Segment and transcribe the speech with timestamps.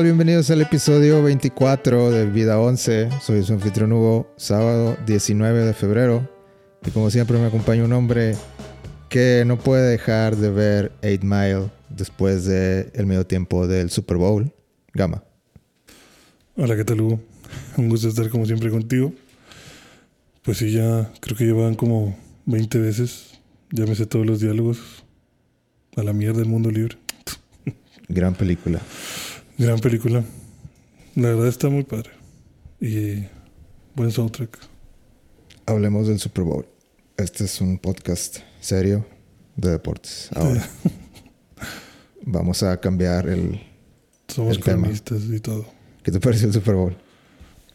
[0.00, 0.04] tal?
[0.04, 3.10] Bienvenidos al episodio 24 de Vida 11.
[3.20, 6.26] Soy su anfitrión Hugo, sábado 19 de febrero.
[6.86, 8.34] Y como siempre me acompaña un hombre
[9.10, 14.16] que no puede dejar de ver 8 Mile después del el medio tiempo del Super
[14.16, 14.50] Bowl.
[14.94, 15.22] Gama.
[16.56, 17.20] Hola, ¿qué tal Hugo?
[17.76, 19.12] Un gusto estar como siempre contigo.
[20.42, 22.16] Pues sí, ya creo que llevan como
[22.46, 23.38] 20 veces.
[23.70, 25.04] Ya me sé todos los diálogos.
[25.96, 26.96] A la mierda del mundo libre.
[28.08, 28.80] Gran película.
[29.60, 30.24] Gran película.
[31.16, 32.08] La verdad está muy padre.
[32.80, 33.26] Y
[33.94, 34.58] buen soundtrack.
[35.66, 36.64] Hablemos del Super Bowl.
[37.18, 39.04] Este es un podcast serio
[39.56, 40.30] de deportes.
[40.34, 40.66] Ahora
[42.22, 43.60] vamos a cambiar el.
[44.28, 44.88] Somos el tema.
[44.90, 45.66] y todo.
[46.02, 46.96] ¿Qué te pareció el Super Bowl?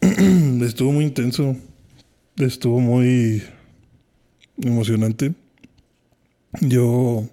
[0.66, 1.54] Estuvo muy intenso.
[2.36, 3.44] Estuvo muy
[4.60, 5.34] emocionante.
[6.62, 7.28] Yo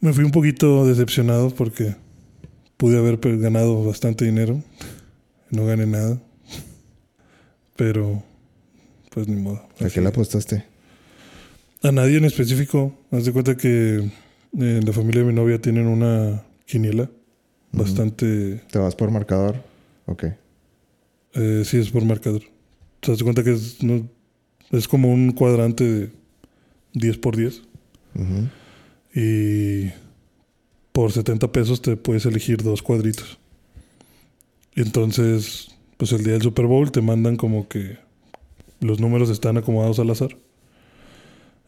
[0.00, 1.94] me fui un poquito decepcionado porque
[2.76, 4.62] pude haber ganado bastante dinero.
[5.50, 6.20] No gané nada.
[7.76, 8.22] Pero,
[9.10, 9.66] pues ni modo.
[9.80, 10.64] ¿A qué le apostaste?
[11.82, 12.96] A nadie en específico.
[13.10, 14.08] Haz de cuenta que eh,
[14.52, 17.10] en la familia de mi novia tienen una quiniela.
[17.72, 18.62] Bastante...
[18.70, 19.56] ¿Te vas por marcador?
[20.06, 20.24] Ok.
[21.34, 22.42] Eh, sí, es por marcador.
[23.00, 24.08] Te das cuenta que es, no-
[24.70, 26.10] es como un cuadrante de
[26.92, 27.62] 10 por 10.
[28.14, 28.48] Ujú.
[29.20, 29.90] Y
[30.94, 33.40] por 70 pesos te puedes elegir dos cuadritos.
[34.76, 37.98] Y entonces, pues el día del Super Bowl te mandan como que
[38.78, 40.36] los números están acomodados al azar.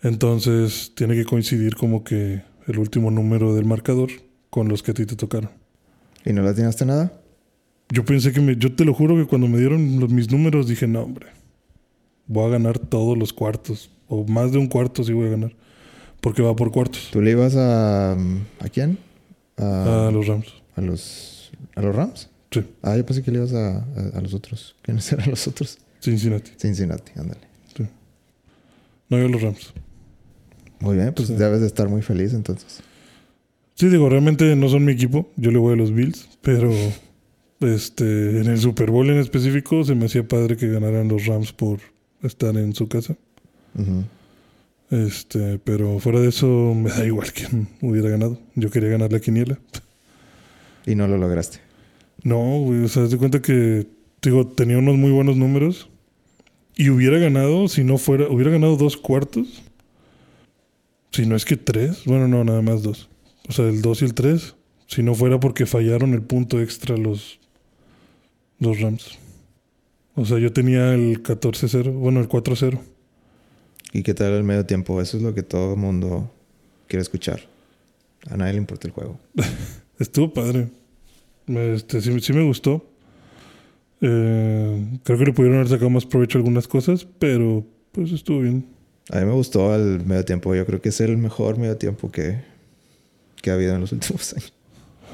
[0.05, 4.11] Entonces tiene que coincidir como que el último número del marcador
[4.49, 5.51] con los que a ti te tocaron.
[6.25, 7.21] ¿Y no le atinaste nada?
[7.89, 10.69] Yo pensé que me, yo te lo juro que cuando me dieron los, mis números
[10.69, 11.27] dije, no, hombre,
[12.29, 15.53] voy a ganar todos los cuartos, o más de un cuarto sí voy a ganar,
[16.21, 18.13] porque va por cuartos ¿Tú le ibas a.
[18.13, 19.05] ¿A quién?
[19.57, 20.47] A, a los Rams.
[20.77, 21.51] a los.
[21.75, 22.29] ¿A los Rams?
[22.51, 23.83] Sí, Ah, yo pensé que le ibas a, a,
[24.15, 24.75] a los otros.
[24.83, 25.79] ¿Quiénes eran los otros?
[26.01, 26.53] Cincinnati.
[26.59, 27.41] Cincinnati, ándale.
[29.09, 29.73] No, yo los Rams.
[30.81, 31.35] Muy bien, pues Sí.
[31.35, 32.81] debes de estar muy feliz entonces.
[33.75, 36.71] Sí, digo, realmente no son mi equipo, yo le voy a los Bills, pero
[37.61, 41.53] este en el Super Bowl en específico se me hacía padre que ganaran los Rams
[41.53, 41.79] por
[42.23, 43.17] estar en su casa.
[43.79, 44.05] Ujú.
[44.91, 48.39] Este, pero fuera de eso me da igual quién hubiera ganado.
[48.55, 49.59] Yo quería ganar la quiniela.
[50.87, 51.59] Y no lo lograste.
[52.23, 53.87] No, güey, o sea, de cuenta que,
[54.23, 55.89] digo, tenía unos muy buenos números
[56.77, 59.63] y hubiera ganado, si no fuera, hubiera ganado dos cuartos.
[61.13, 63.09] Si no es que tres, bueno, no, nada más dos.
[63.49, 64.55] O sea, el dos y el tres,
[64.87, 67.41] si no fuera porque fallaron el punto extra los,
[68.59, 69.19] los Rams.
[70.15, 72.81] O sea, yo tenía el 14-0, bueno, el 4-0.
[73.93, 75.01] ¿Y qué tal el medio tiempo?
[75.01, 76.31] Eso es lo que todo el mundo
[76.87, 77.41] quiere escuchar.
[78.31, 79.19] A nadie le importa el juego.
[79.99, 80.69] Estuvo padre.
[81.47, 82.85] Este, sí, sí me gustó.
[84.01, 88.41] Eh, creo que le pudieron haber sacado más provecho a algunas cosas, pero pues estuvo
[88.41, 88.67] bien.
[89.11, 90.55] A mí me gustó el medio tiempo.
[90.55, 92.41] Yo creo que es el mejor medio tiempo que,
[93.41, 94.53] que ha habido en los últimos años.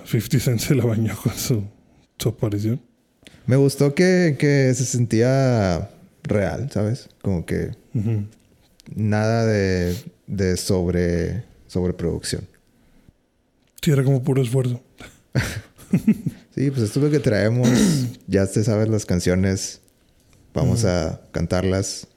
[0.04, 1.62] 50 Cent se la bañó con su,
[2.18, 2.80] su aparición.
[3.46, 5.90] Me gustó que, que se sentía
[6.22, 7.08] real, ¿sabes?
[7.22, 7.72] Como que.
[8.96, 9.96] Nada de,
[10.26, 12.46] de sobre, sobreproducción.
[13.82, 14.80] Sí, era como puro esfuerzo.
[16.54, 17.68] Sí, pues esto es lo que traemos.
[18.26, 19.80] ya te sabes las canciones.
[20.54, 22.08] Vamos a cantarlas.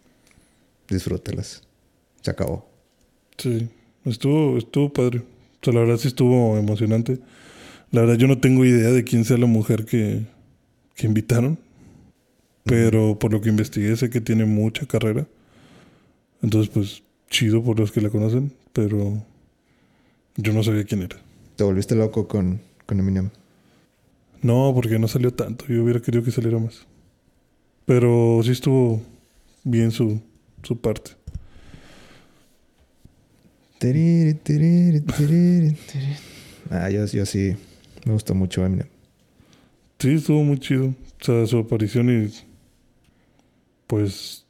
[0.89, 1.63] Disfrútelas.
[2.22, 2.69] Se acabó.
[3.38, 3.69] Sí,
[4.04, 5.19] estuvo, estuvo padre.
[5.19, 7.19] O sea, la verdad sí estuvo emocionante.
[7.92, 10.25] La verdad yo no tengo idea de quién sea la mujer que,
[10.95, 11.57] que invitaron.
[12.66, 15.27] Pero por lo que investigué sé que tiene mucha carrera.
[16.41, 18.53] Entonces, pues, chido por los que la conocen.
[18.73, 19.23] Pero
[20.35, 21.17] yo no sabía quién era.
[21.55, 23.29] Te volviste loco con, con Eminem.
[24.41, 25.65] No, porque no salió tanto.
[25.67, 26.85] Yo hubiera querido que saliera más.
[27.85, 29.01] Pero sí estuvo
[29.63, 30.21] bien su,
[30.63, 31.11] su parte.
[36.69, 37.55] Ah, yo, yo sí
[38.05, 38.88] me gustó mucho Eminem.
[39.99, 40.88] Sí, estuvo muy chido.
[40.88, 42.33] O sea, su aparición y.
[43.88, 44.44] Pues.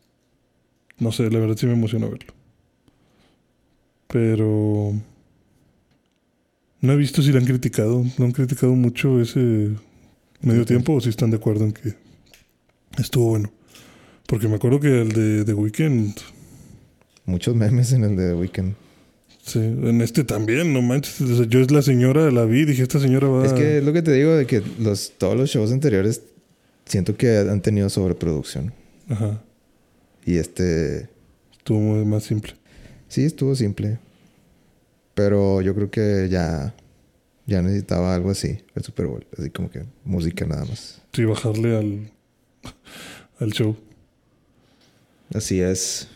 [1.00, 2.34] No sé, la verdad sí me emociona verlo.
[4.08, 4.94] Pero.
[6.82, 8.06] No he visto si le han criticado.
[8.18, 9.72] ¿No han criticado mucho ese
[10.42, 11.94] medio tiempo o si están de acuerdo en que
[12.98, 13.52] estuvo bueno?
[14.28, 16.16] Porque me acuerdo que el de The Weeknd.
[17.26, 18.74] Muchos memes en el de The Weeknd.
[19.46, 21.22] Sí, en este también, no manches.
[21.22, 23.46] O sea, yo es la señora, la vi, dije, esta señora va.
[23.46, 26.24] Es que es lo que te digo de que los, todos los shows anteriores
[26.86, 28.74] siento que han tenido sobreproducción.
[29.08, 29.42] Ajá.
[30.26, 31.10] Y este
[31.58, 32.54] Estuvo muy más simple.
[33.08, 34.00] sí estuvo simple.
[35.14, 36.74] Pero yo creo que ya
[37.48, 39.26] Ya necesitaba algo así, el Super Bowl.
[39.38, 41.02] Así como que música nada más.
[41.14, 42.12] Sí, bajarle al,
[43.40, 43.76] al show.
[45.34, 46.08] Así es.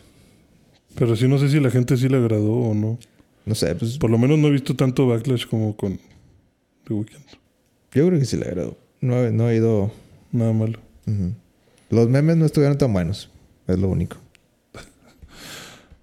[0.96, 2.98] Pero sí, no sé si la gente sí le agradó o no.
[3.46, 5.98] No sé, pues Por lo menos no he visto tanto backlash como con
[6.86, 7.24] The Weeknd.
[7.92, 8.76] yo creo que sí le agradó.
[9.00, 9.90] No, no he ido...
[10.32, 10.78] Nada malo.
[11.90, 13.30] Los memes no estuvieron tan buenos.
[13.70, 14.16] Es lo único.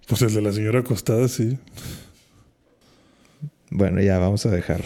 [0.08, 1.58] Pues el de la señora acostada, sí.
[3.70, 4.84] Bueno, ya vamos a dejar...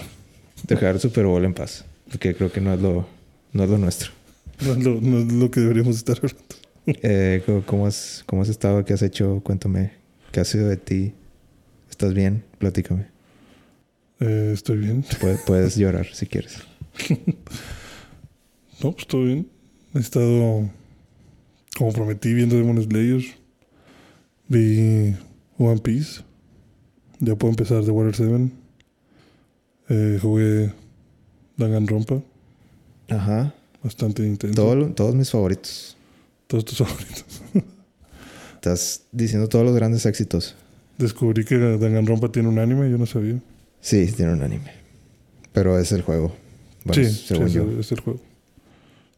[0.68, 1.86] Dejar el Super Bowl en paz.
[2.10, 3.08] Porque creo que no es lo,
[3.54, 4.12] no es lo nuestro.
[4.66, 6.42] No es lo, no es lo que deberíamos estar hablando.
[6.88, 8.84] Eh, ¿cómo- ¿cómo, has, ¿Cómo has estado?
[8.86, 9.42] ¿Qué has hecho?
[9.44, 9.92] Cuéntame.
[10.32, 11.14] ¿Qué ha sido de ti?
[11.90, 12.44] ¿Estás bien?
[12.58, 13.08] Platícame.
[14.20, 15.04] Eh, estoy bien.
[15.20, 16.58] Puedes, puedes llorar si quieres.
[18.84, 19.48] No, pues todo bien.
[19.94, 20.68] He estado,
[21.78, 23.24] como prometí, viendo Demon Slayer.
[24.48, 25.16] Vi
[25.58, 26.22] One Piece.
[27.20, 28.52] Ya puedo empezar The Water 7.
[29.90, 30.74] Eh, jugué
[31.58, 32.22] Danganronpa.
[33.10, 33.54] Ajá.
[33.84, 34.62] Bastante intenso.
[34.62, 35.98] Todo todos mis favoritos.
[36.48, 37.26] Todos tus favoritos.
[38.56, 40.56] Estás diciendo todos los grandes éxitos.
[40.98, 42.90] Descubrí que Danganronpa tiene un anime.
[42.92, 43.40] Yo no sabía.
[43.80, 44.72] Sí, tiene un anime.
[45.54, 46.36] Pero es el juego.
[46.84, 47.80] Bueno, sí, según sí, yo.
[47.80, 48.20] es el juego.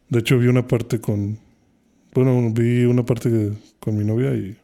[0.08, 1.38] De hecho, vi una parte con...
[2.14, 4.56] Bueno, vi una parte con mi novia y...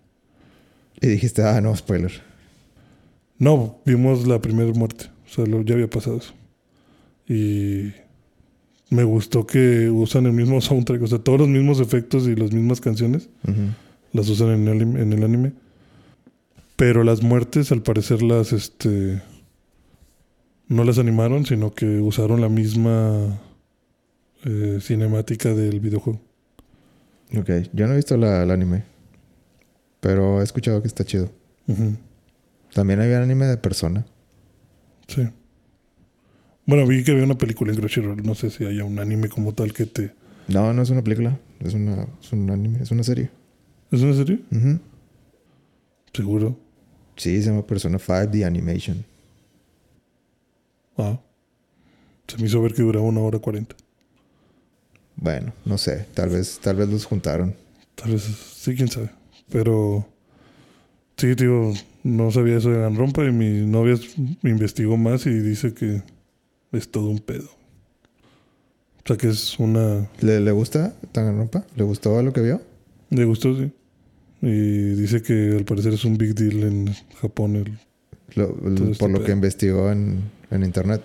[1.03, 2.13] Y dijiste, ah, no, spoiler.
[3.39, 5.07] No, vimos la primera muerte.
[5.27, 6.35] O sea, lo- ya había pasado eso.
[7.27, 7.93] Y
[8.91, 11.03] me gustó que usan el mismo soundtrack.
[11.03, 13.29] O sea, todos los mismos efectos y las mismas canciones
[14.13, 15.53] las usan en el, en el anime.
[16.77, 19.23] Pero las muertes, al parecer, las este
[20.69, 23.41] no las animaron, sino que usaron la misma
[24.45, 26.21] eh, cinemática del videojuego.
[27.37, 28.85] Ok, yo no he visto la, el anime.
[30.01, 31.31] Pero he escuchado que está chido.
[32.75, 34.07] También había anime de persona.
[35.07, 35.29] Sí.
[36.67, 38.23] Bueno, vi que había una película en Crunchyroll.
[38.23, 40.13] No sé si haya un anime como tal que te.
[40.49, 41.39] No, no es una película.
[41.61, 43.31] Es, una, es un anime, es una serie.
[43.91, 44.41] ¿Es una serie?
[44.51, 44.79] Ujú.
[46.13, 46.59] Seguro.
[47.17, 49.05] Sí, se llama Persona 5 The Animation.
[50.97, 51.21] Ah.
[52.27, 53.77] Se me hizo ver que duraba una hora cuarenta.
[55.21, 56.07] Bueno, no sé.
[56.15, 57.55] Tal vez, tal vez los juntaron.
[57.95, 59.11] Tal vez sí, quién sabe.
[59.51, 60.07] Pero
[61.17, 63.99] sí, digo, no sabía eso de Danganronpa y mi novia
[64.43, 66.03] investigó más y dice que
[66.73, 67.49] es todo un pedo.
[69.05, 70.09] O sea que es una...
[70.21, 71.65] ¿Le, le gusta Danganronpa?
[71.77, 72.63] ¿Le gustó lo que vio?
[73.11, 73.71] Le gustó, sí.
[74.43, 77.57] Y dice que al parecer es un big deal en Japón.
[77.57, 77.79] El...
[78.37, 79.27] Lo- el- este por lo pedo.
[79.27, 81.03] que investigó en, en internet.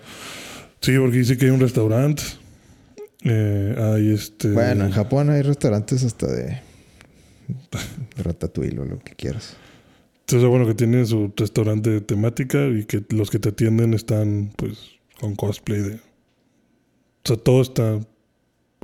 [0.82, 2.22] Sí, porque dice que hay un restaurante.
[3.26, 4.52] Eh, hay este...
[4.52, 6.62] Bueno, en Japón hay restaurantes hasta de,
[8.16, 9.58] de ratatouille o lo que quieras.
[10.22, 14.52] Entonces, bueno, que tiene su restaurante de temática y que los que te atienden están,
[14.56, 15.96] pues, con cosplay de...
[15.96, 18.00] O sea, todo está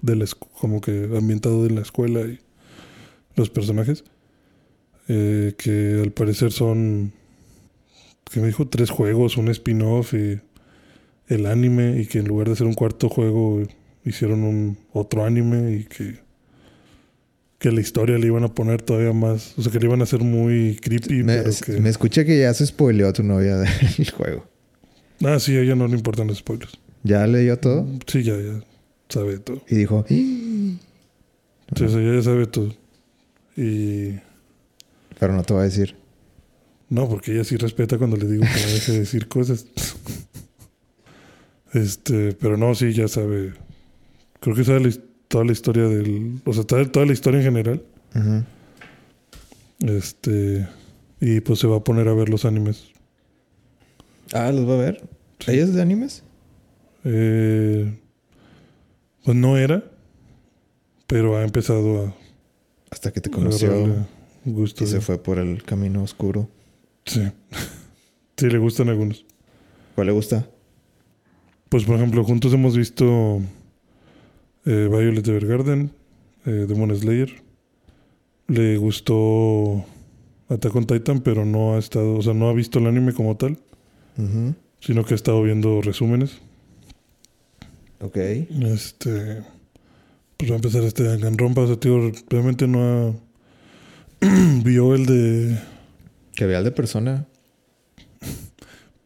[0.01, 0.25] de la
[0.59, 2.39] como que ambientado en la escuela y
[3.35, 4.03] los personajes.
[5.07, 7.11] eh, que al parecer son,
[8.31, 10.39] que me dijo, tres juegos, un spin-off y
[11.27, 13.61] el anime y que en lugar de hacer un cuarto juego
[14.05, 16.19] hicieron un otro anime y que
[17.61, 20.05] que la historia le iban a poner todavía más, o sea, que le iban a
[20.05, 21.79] hacer muy creepy, me, pero que...
[21.79, 23.57] me escuché que ya se spoileó a tu novia
[23.97, 24.47] del juego.
[25.23, 26.79] Ah, sí, a ella no le importan los spoilers.
[27.03, 27.87] ¿Ya leyó todo?
[28.07, 28.63] Sí, ya, ya
[29.09, 29.63] sabe todo.
[29.69, 30.79] Y dijo, Sí,
[31.85, 32.73] o sea, ella ya sabe todo.
[33.55, 34.15] Y...
[35.19, 35.95] pero no te va a decir.
[36.89, 39.67] No, porque ella sí respeta cuando le digo que no deje de decir cosas.
[41.73, 43.53] Este, pero no, sí, ya sabe.
[44.41, 46.41] Creo que la his- toda la historia del...
[46.45, 47.83] O sea, toda la historia en general.
[49.79, 50.67] Este...
[51.19, 52.89] Y pues se va a poner a ver los animes.
[54.33, 55.07] Ah, ¿los va a ver?
[55.47, 56.23] ¿Ella es de animes?
[57.03, 57.95] Eh,
[59.23, 59.83] pues no era,
[61.07, 62.15] pero ha empezado a
[62.89, 64.07] Hasta que te conoció
[64.45, 64.83] gusto.
[64.83, 66.49] y se fue por el camino oscuro.
[67.05, 67.21] Sí.
[68.37, 69.25] sí, le gustan algunos.
[69.93, 70.47] ¿Cuál le gusta?
[71.69, 73.41] Pues por ejemplo, juntos hemos visto
[74.65, 75.91] eh, Violet Evergarden,
[76.45, 77.31] eh, Demon Slayer.
[78.47, 79.85] Le gustó
[80.49, 83.37] Attack on Titan, pero no ha estado, o sea, no ha visto el anime como
[83.37, 83.57] tal,
[84.79, 86.41] sino que ha estado viendo resúmenes.
[88.01, 88.17] Ok.
[88.17, 89.43] Este.
[90.37, 91.61] Pues va a empezar este Danganronpa.
[91.61, 93.13] O sea, tío, realmente no ha.
[94.63, 95.59] Vio el de.
[96.33, 97.27] Que vea el de persona.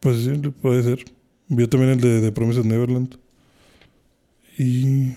[0.00, 0.30] Pues sí,
[0.62, 1.04] puede ser.
[1.48, 3.16] Vio también el de, de Promises Neverland.
[4.58, 5.12] Y.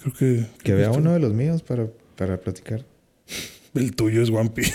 [0.00, 0.46] Creo que.
[0.62, 2.84] Que vea uno de los míos para, para platicar.
[3.74, 4.72] El tuyo es One Piece.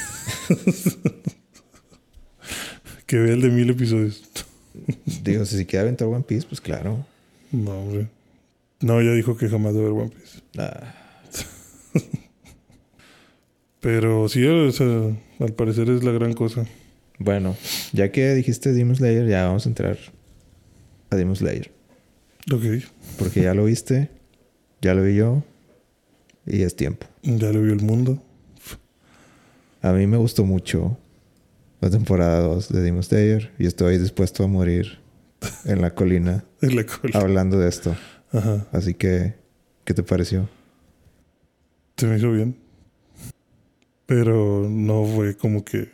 [3.06, 4.24] que vea el de mil episodios.
[5.24, 7.06] Digo, si se quiere aventar One Piece, pues claro.
[7.52, 8.08] No, hombre.
[8.82, 10.40] No, ya dijo que jamás debe ver One Piece.
[10.58, 10.94] Ah,
[13.80, 14.88] Pero sí, o sea,
[15.40, 16.66] al parecer es la gran cosa.
[17.20, 17.56] bueno,
[17.94, 19.98] ya que dijiste Demon Slayer, ya vamos a entrar
[21.12, 21.72] a Demon Slayer.
[22.52, 22.64] Ok,
[23.20, 24.10] Porque ya lo viste,
[24.82, 25.44] ya lo vi yo
[26.46, 27.08] y es tiempo.
[27.24, 28.22] ya lo vio el mundo.
[29.82, 30.98] A mí me gustó mucho
[31.82, 35.00] la temporada 2 de Demon Slayer y estoy dispuesto a morir
[35.66, 37.20] en la colina En la cola.
[37.20, 37.96] hablando de esto.
[38.32, 38.66] Ajá.
[38.72, 39.36] Así que,
[39.84, 40.50] ¿qué te pareció?
[41.98, 42.58] Se me hizo bien.
[44.08, 45.90] Pero no fue como que.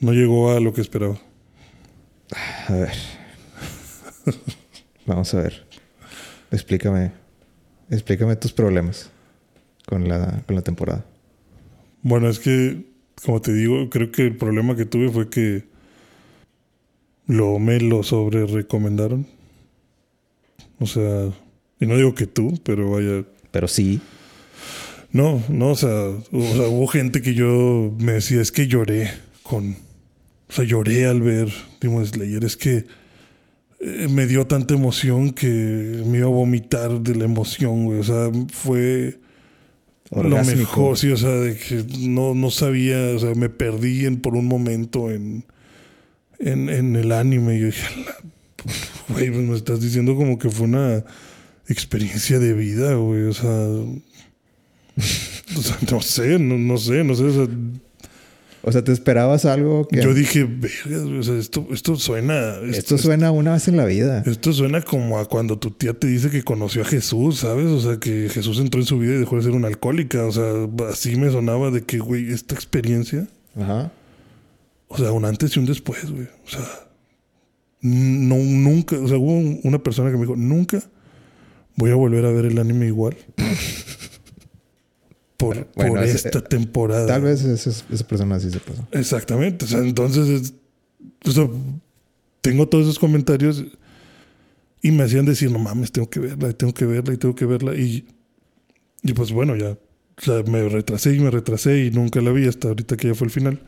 [0.00, 1.18] No llegó a lo que esperaba.
[2.68, 2.92] A ver.
[5.06, 5.66] Vamos a ver.
[6.50, 7.12] Explícame.
[7.90, 9.10] Explícame tus problemas
[9.86, 11.04] con la, con la temporada.
[12.02, 12.84] Bueno, es que,
[13.24, 15.64] como te digo, creo que el problema que tuve fue que
[17.26, 19.26] lo me lo sobre recomendaron.
[20.78, 21.30] O sea,
[21.80, 23.24] y no digo que tú, pero vaya.
[23.50, 24.00] Pero sí.
[25.12, 29.10] No, no, o sea, o sea, hubo gente que yo me decía, es que lloré
[29.42, 29.76] con.
[30.48, 31.48] O sea, lloré al ver
[31.80, 32.44] Demon Slayer.
[32.44, 32.84] Es que
[33.80, 38.00] eh, me dio tanta emoción que me iba a vomitar de la emoción, güey.
[38.00, 39.18] O sea, fue
[40.22, 44.20] lo mejor, sí, o sea, de que no, no sabía, o sea, me perdí en,
[44.20, 45.44] por un momento en,
[46.38, 47.56] en, en el anime.
[47.56, 48.16] Y yo dije, "La-
[49.14, 51.04] güey, pues me estás diciendo como que fue una
[51.68, 53.50] experiencia de vida, güey, o sea,
[55.56, 57.54] o sea, no sé, no, no sé, no sé, o sea,
[58.68, 60.02] O sea, ¿te esperabas algo que...
[60.02, 63.84] yo dije, verga, güey, o sea, esto, esto suena, Esto suena una vez en la
[63.84, 64.24] vida.
[64.26, 67.66] Esto suena como a cuando tu tía te dice que conoció a Jesús, ¿sabes?
[67.66, 70.24] O sea, que Jesús entró en su vida y dejó de ser una alcohólica.
[70.26, 70.44] O sea,
[70.90, 73.92] así me sonaba de que, güey, esta experiencia, Ajá.
[74.88, 76.26] o sea, un antes y un después, güey.
[76.46, 76.60] O sea,
[77.82, 80.82] no, nunca, o sea, hubo un- una persona que me dijo, nunca
[81.76, 83.16] voy a volver a ver el anime igual.
[85.36, 87.06] Por, Bueno, por esta temporada.
[87.06, 88.86] Tal vez ese- esa persona sí se pasó.
[88.92, 89.64] Exactamente.
[89.66, 90.54] O sea, entonces, es-
[91.24, 91.48] o sea,
[92.40, 93.64] tengo todos esos comentarios
[94.82, 97.44] y me hacían decir, no mames, tengo que verla, tengo que verla y tengo que
[97.44, 97.74] verla.
[97.74, 98.06] Y,
[99.02, 99.70] y pues bueno, ya
[100.18, 103.14] o sea, me retrasé y me retrasé y nunca la vi hasta ahorita que ya
[103.14, 103.60] fue el final.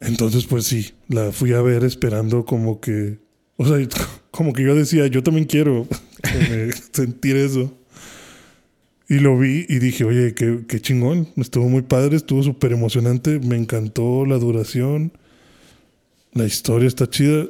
[0.00, 3.18] Entonces, pues sí, la fui a ver esperando como que,
[3.56, 3.76] o sea,
[4.30, 5.86] como que yo decía, yo también quiero
[6.34, 7.76] eh, sentir eso.
[9.10, 11.26] Y lo vi y dije, oye, qué, qué chingón.
[11.36, 13.40] Estuvo muy padre, estuvo súper emocionante.
[13.40, 15.12] Me encantó la duración.
[16.32, 17.46] La historia está chida.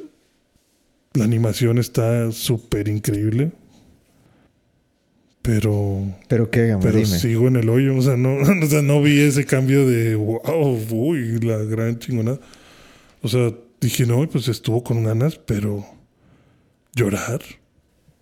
[1.13, 3.51] La animación está súper increíble.
[5.43, 7.05] Pero, Pero qué, pero dime.
[7.19, 7.95] sigo en el hoyo.
[7.95, 12.39] O sea, no, o sea, no vi ese cambio de wow, uy, la gran chingonada.
[13.21, 15.85] O sea, dije, no, pues estuvo con ganas, pero
[16.95, 17.41] llorar.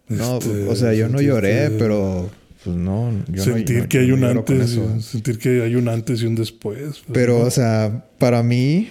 [0.08, 2.30] No, Este, o sea, yo no sentir lloré, que- pero
[2.64, 3.12] pues no.
[3.28, 5.88] Yo no- sentir no- que yo hay no un antes, y- sentir que hay un
[5.88, 6.80] antes y un después.
[6.82, 7.46] pues, Pero, ¿no?
[7.46, 8.90] o sea, para mí,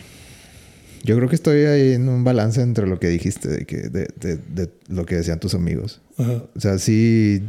[1.04, 4.08] yo creo que estoy ahí en un balance entre lo que dijiste, de, que, de,
[4.20, 6.00] de- de lo que decían tus amigos.
[6.16, 6.44] Ajá.
[6.56, 7.42] O sea, sí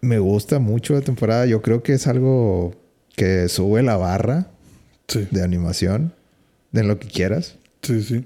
[0.00, 1.46] me gusta mucho la temporada.
[1.46, 2.74] Yo creo que es algo
[3.16, 4.50] que sube la barra
[5.08, 6.14] Sí, de animación,
[6.72, 7.56] de lo que quieras.
[7.82, 8.24] sí, sí.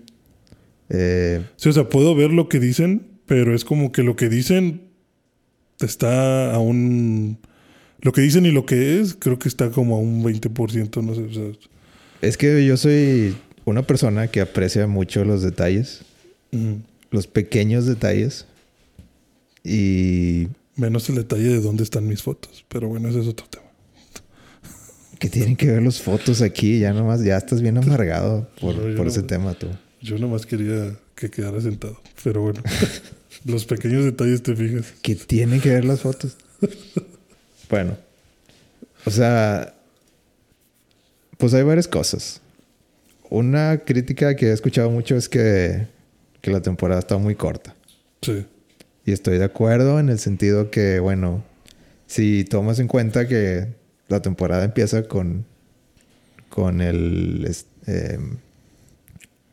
[0.90, 4.28] Eh, Sí, o sea, puedo ver lo que dicen, pero es como que lo que
[4.28, 4.83] dicen
[5.81, 7.38] está a un...
[8.00, 11.14] Lo que dicen y lo que es, creo que está como a un 20%, no
[11.14, 11.23] sé.
[11.23, 11.45] O sea,
[12.21, 16.02] es que yo soy una persona que aprecia mucho los detalles,
[17.11, 18.47] los pequeños detalles.
[19.62, 22.64] Y menos el detalle de dónde están mis fotos.
[22.69, 23.64] Pero bueno, ese es otro tema.
[25.19, 26.78] que tienen que ver las fotos aquí.
[26.81, 29.69] Ya nomás, ya estás bien amargado por, No, por ese tema tú.
[30.02, 32.00] Yo nomás quería que quedara sentado.
[32.23, 32.62] Pero bueno,
[33.44, 34.92] los pequeños detalles te fijas.
[35.02, 36.36] Que tienen que ver las fotos.
[37.70, 37.96] bueno.
[39.04, 39.74] O sea,
[41.36, 42.40] pues hay varias cosas.
[43.28, 45.86] Una crítica que he escuchado mucho es que,
[46.40, 47.74] que la temporada está muy corta.
[48.22, 48.46] Sí,
[49.04, 51.44] Y estoy de acuerdo en el sentido que, bueno,
[52.06, 53.68] si tomas en cuenta que
[54.08, 55.44] la temporada empieza con,
[56.48, 57.54] con el...
[57.86, 58.38] em,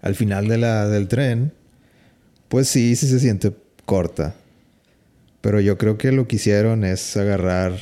[0.02, 1.52] al final de la, del tren,
[2.48, 3.52] pues sí, sí se siente
[3.92, 4.34] corta.
[5.42, 7.74] Pero yo creo que lo que hicieron es agarrar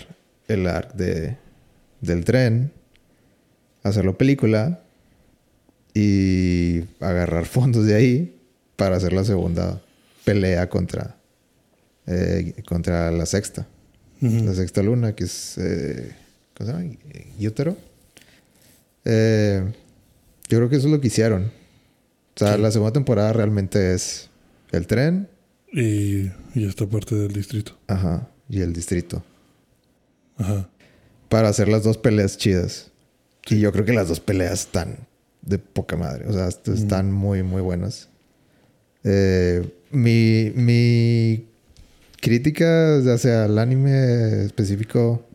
[0.48, 1.38] el arc de,
[2.02, 2.72] del tren,
[3.84, 4.80] hacerlo película
[5.94, 8.42] y agarrar fondos de ahí
[8.76, 9.84] para hacer la segunda
[10.26, 11.16] pelea contra,
[12.08, 13.68] eh, contra la sexta.
[14.20, 15.60] La sexta luna, que es.
[15.60, 16.12] Eh,
[16.58, 16.96] ¿Cómo se llama?
[17.38, 17.78] Yútero.
[19.06, 19.64] Eh,
[20.50, 21.44] yo creo que eso es lo que hicieron.
[22.36, 22.62] O sea, Sí.
[22.62, 24.30] la segunda temporada realmente es
[24.72, 25.30] el tren,
[25.72, 27.78] Y, y esta parte del distrito.
[27.88, 29.24] ajá, y el distrito.
[30.38, 30.70] Ajá.
[31.30, 32.92] Para hacer las dos peleas chidas.
[33.50, 35.08] Y yo creo que las dos peleas están
[35.42, 36.26] de poca madre.
[36.28, 38.10] O sea, est- están muy, muy buenas.
[39.04, 41.48] Eh, mi, mi
[42.22, 45.26] crítica hacia el anime específico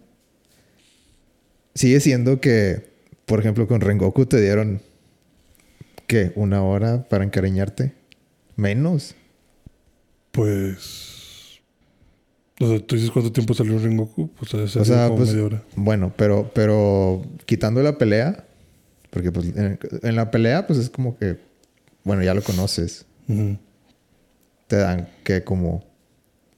[1.74, 2.90] sigue siendo que,
[3.26, 4.80] por ejemplo, con Rengoku te dieron,
[6.06, 6.32] ¿qué?
[6.34, 7.92] ¿Una hora para encariñarte?
[8.56, 9.14] Menos.
[10.34, 11.60] Pues.
[12.60, 14.30] O sea, tú dices cuánto tiempo salió Rengoku.
[14.38, 15.62] Pues ha de O sea, como pues, media hora.
[15.76, 18.44] bueno, pero, pero quitando la pelea,
[19.10, 21.38] porque pues en, en la pelea, pues es como que,
[22.04, 23.06] bueno, ya lo conoces.
[23.28, 23.56] Ujú.
[24.66, 25.84] Te dan que como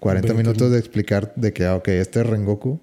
[0.01, 2.81] 40 20 minutos de explicar de que, ah, ok, este es Rengoku.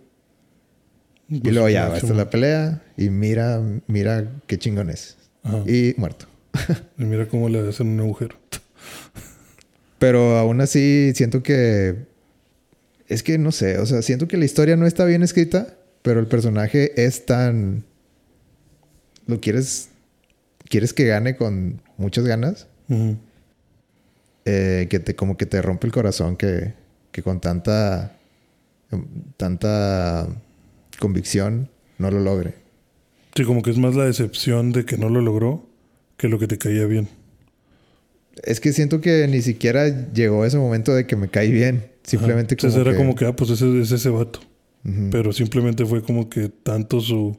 [1.27, 2.83] y Pues, luego ya, esta es la pelea.
[2.97, 5.17] Y mira, mira qué chingón es.
[5.43, 5.63] Ajá.
[5.67, 6.27] Y muerto.
[6.97, 8.35] Y mira cómo le hacen un agujero.
[10.03, 11.95] Pero aún así siento que...
[13.07, 16.19] Es que no sé, o sea, siento que la historia no está bien escrita, pero
[16.19, 17.85] el personaje es tan...
[19.27, 19.91] Lo quieres...
[20.67, 22.67] Quieres que gane con muchas ganas.
[24.43, 26.73] Eh, que te como que te rompe el corazón que,
[27.13, 28.17] que con tanta...
[29.37, 30.27] Tanta
[30.99, 32.55] convicción no lo logre.
[33.35, 35.65] Sí, como que es más la decepción de que no lo logró
[36.17, 37.07] que lo que te caía bien.
[38.41, 41.85] Es que siento que ni siquiera llegó ese momento de que me cae bien.
[42.03, 42.67] Simplemente Ajá.
[42.67, 42.97] Entonces como era que...
[42.97, 44.39] como que, ah, pues ese es ese vato.
[45.11, 47.37] Pero simplemente fue como que tanto su.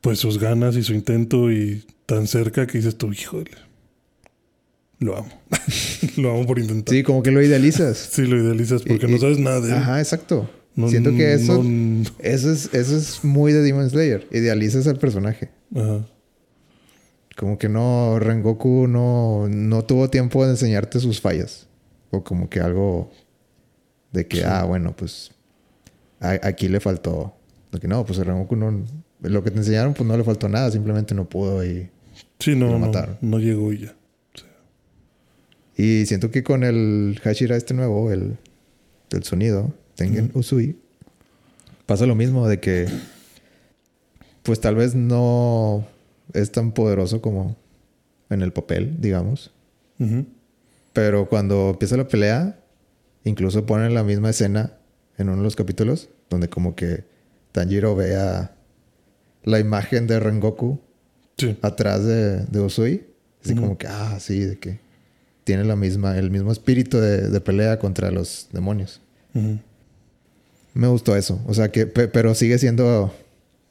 [0.00, 3.50] Pues sus ganas y su intento y tan cerca que dices tú, híjole.
[5.00, 5.30] Lo amo.
[6.16, 6.94] lo amo por intentar.
[6.94, 7.96] Sí, como que lo idealizas.
[8.12, 9.74] Sí, lo idealizas porque Y- no sabes nada de él.
[9.74, 10.48] Ajá, exacto.
[10.76, 14.26] No- Siento que eso, no- eso, es, eso es muy de Demon Slayer.
[14.30, 15.50] Idealizas al personaje.
[15.74, 16.06] ajá.
[17.40, 21.66] Como que no, Rengoku no, no tuvo tiempo de enseñarte sus fallas.
[22.10, 23.10] O como que algo
[24.12, 24.42] de que, Sí.
[24.44, 25.30] ah, bueno, pues
[26.20, 27.32] a- aquí le faltó.
[27.72, 28.84] De que no, pues Rengoku no,
[29.22, 31.88] lo que te enseñaron, pues no le faltó nada, simplemente no pudo y,
[32.40, 33.16] Sí, no, lo no, mataron.
[33.22, 33.94] no llegó y ya.
[35.78, 38.36] y siento que con el Hashira este nuevo, el
[39.08, 40.76] del sonido, Tengen Usui,
[41.86, 42.86] pasa lo mismo de que
[44.42, 45.86] pues tal vez no
[46.34, 47.56] es tan poderoso como
[48.30, 49.52] en el papel, digamos.
[50.92, 52.58] Pero cuando empieza la pelea,
[53.24, 54.72] incluso ponen la misma escena
[55.18, 57.04] en uno de los capítulos, donde como que
[57.52, 58.54] Tanjiro ve a
[59.44, 60.80] la imagen de Rengoku
[61.36, 61.56] Sí.
[61.62, 63.06] atrás de, de Usui.
[63.42, 64.80] Así como que, ah, sí, de que
[65.44, 69.00] tiene la misma, el mismo espíritu de, de pelea contra los demonios.
[70.74, 71.40] Me gustó eso.
[71.46, 73.12] O sea que, pe- pero sigue siendo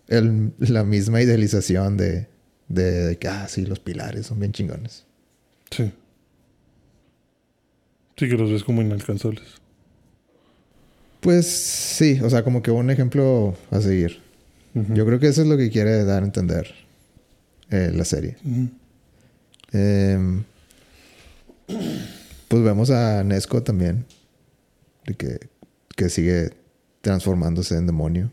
[0.07, 2.27] el- la misma idealización de,
[2.69, 5.03] de, de que, ah, sí, los pilares son bien chingones.
[5.71, 5.91] Sí.
[8.15, 9.59] Sí, que los ves como inalcanzables.
[11.21, 14.21] Pues sí, o sea, como que un ejemplo a seguir.
[14.73, 16.73] Yo creo que eso es lo que quiere dar a entender
[17.71, 18.37] eh, la serie.
[19.71, 20.43] Em,
[22.47, 24.05] pues vemos a Nesco también,
[25.05, 25.39] de que,
[25.95, 26.51] que sigue
[27.01, 28.31] transformándose en demonio.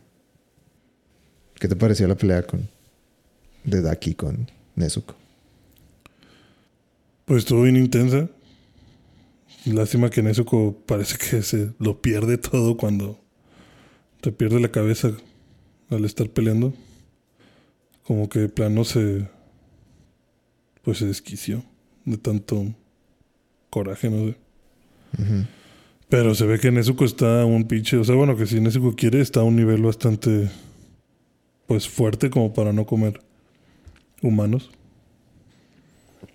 [1.54, 2.68] ¿Qué te pareció la pelea con
[3.66, 5.14] de Daki con Nezuko?
[7.26, 8.28] Pues estuvo bien intensa.
[9.66, 13.18] Lástima que Nezuko parece que se lo pierde todo cuando
[14.20, 15.10] te pierde la cabeza
[15.90, 16.72] al estar peleando.
[18.04, 19.28] Como que de plano se.
[20.82, 21.64] Pues se desquició
[22.04, 22.64] de tanto
[23.70, 24.36] coraje, no sé.
[26.08, 27.96] Pero se ve que Nezuko está un pinche.
[27.96, 30.48] O sea, bueno, que si Nezuko quiere, está a un nivel bastante.
[31.66, 33.25] Pues fuerte como para no comer
[34.22, 34.70] humanos.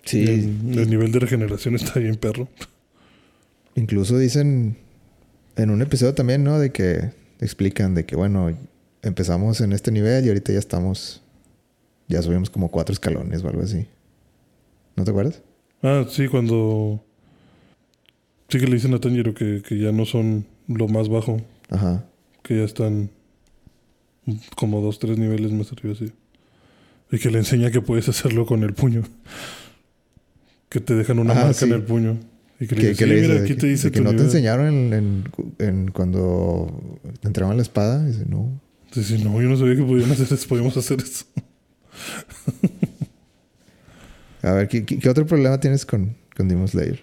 [0.04, 2.48] Sí, El, el nivel de regeneración está bien perro.
[3.76, 4.76] incluso dicen
[5.56, 6.58] en un episodio también, ¿no?
[6.58, 8.56] De que explican de que, bueno,
[9.02, 11.22] empezamos en este nivel y ahorita ya estamos,
[12.08, 13.86] ya subimos como cuatro escalones o algo así.
[14.96, 15.42] ¿No te acuerdas?
[15.82, 17.02] Ah, sí, cuando.
[18.48, 21.38] Sí que le dicen a Tanjiro que, que ya no son lo más bajo,
[21.70, 22.04] Ajá.
[22.42, 23.10] que ya están
[24.56, 26.12] como dos, tres niveles más arriba, sí.
[27.12, 29.02] Y que le enseña que puedes hacerlo con el puño.
[30.68, 31.64] Que te dejan una Ah, marca sí.
[31.66, 32.18] en el puño.
[32.58, 34.04] Y que le Que, dices, que "Sí, le dice mira, aquí te dice que tu
[34.04, 34.26] no te nivel".
[34.28, 35.24] enseñaron en, en-
[35.58, 38.04] en cuando te entregaban la espada.
[38.04, 38.60] Dice, no.
[38.94, 41.24] Dice, no, yo no sabía que podían hacer eso, podíamos hacer eso.
[44.42, 47.00] A ver, ¿qué, qué, qué otro problema tienes con, con Demon Slayer?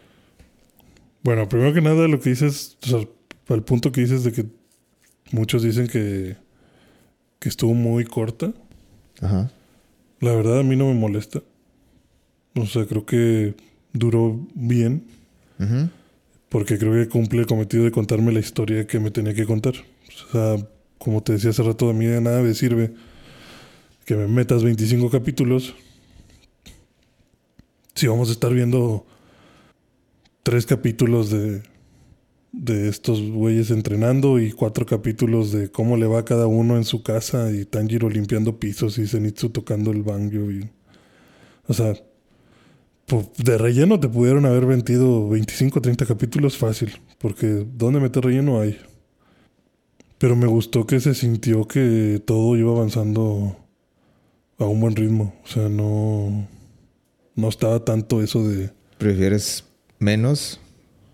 [1.23, 2.99] Bueno, primero que nada, lo que dices, o sea,
[3.49, 4.45] al punto que dices de que
[5.31, 6.35] muchos dicen que,
[7.39, 8.53] que estuvo muy corta.
[9.21, 9.51] Ajá.
[10.19, 11.41] La verdad a mí no me molesta.
[12.55, 13.55] O sea, creo que
[13.93, 15.05] duró bien.
[16.49, 19.73] Porque creo que cumple el cometido de contarme la historia que me tenía que contar.
[19.75, 22.91] O sea, como te decía hace rato, a mí de nada me sirve
[24.05, 25.75] que me metas 25 capítulos.
[27.93, 29.05] Si vamos a estar viendo
[30.43, 31.61] tres capítulos de,
[32.51, 36.83] de estos güeyes entrenando y cuatro capítulos de cómo le va a cada uno en
[36.83, 40.69] su casa y Tanjiro limpiando pisos y Zenitsu tocando el banjo y...
[41.67, 41.93] O sea,
[43.05, 48.23] po- de relleno te pudieron haber vendido 25 o 30 capítulos fácil, porque ¿dónde meter
[48.23, 48.77] relleno hay?
[50.17, 53.55] Pero me gustó que se sintió que todo iba avanzando
[54.57, 55.33] a un buen ritmo.
[55.45, 56.47] O sea, no,
[57.35, 58.71] no estaba tanto eso de...
[58.97, 59.63] Prefieres
[59.99, 60.59] menos,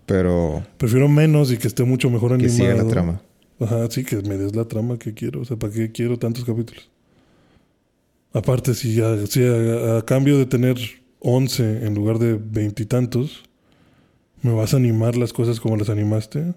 [0.06, 2.54] pero Prefiero menos y que esté mucho mejor que animado.
[2.72, 3.22] siga la trama.
[3.60, 5.40] Ajá, sí, que me des la trama que quiero.
[5.40, 6.90] O sea, ¿para qué quiero tantos capítulos?
[8.32, 10.76] Aparte, si a, si a- a cambio de tener
[11.20, 13.44] 11 en lugar de veintitantos,
[14.42, 16.54] me vas a animar las cosas como las animaste,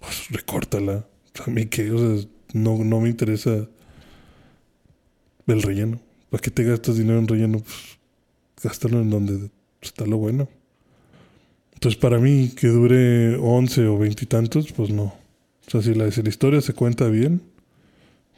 [0.00, 1.06] pues recórtala.
[1.46, 3.68] A mí que, o sea, no, no me interesa
[5.46, 6.00] el relleno.
[6.30, 7.58] ¿Para qué te gastas dinero en relleno?
[7.60, 7.98] Pues
[8.62, 10.48] gástalo en donde está lo bueno.
[11.82, 15.02] Entonces, para mí, que dure 11 o veintitantos, pues no.
[15.66, 17.42] O sea, si la, si la historia se cuenta bien,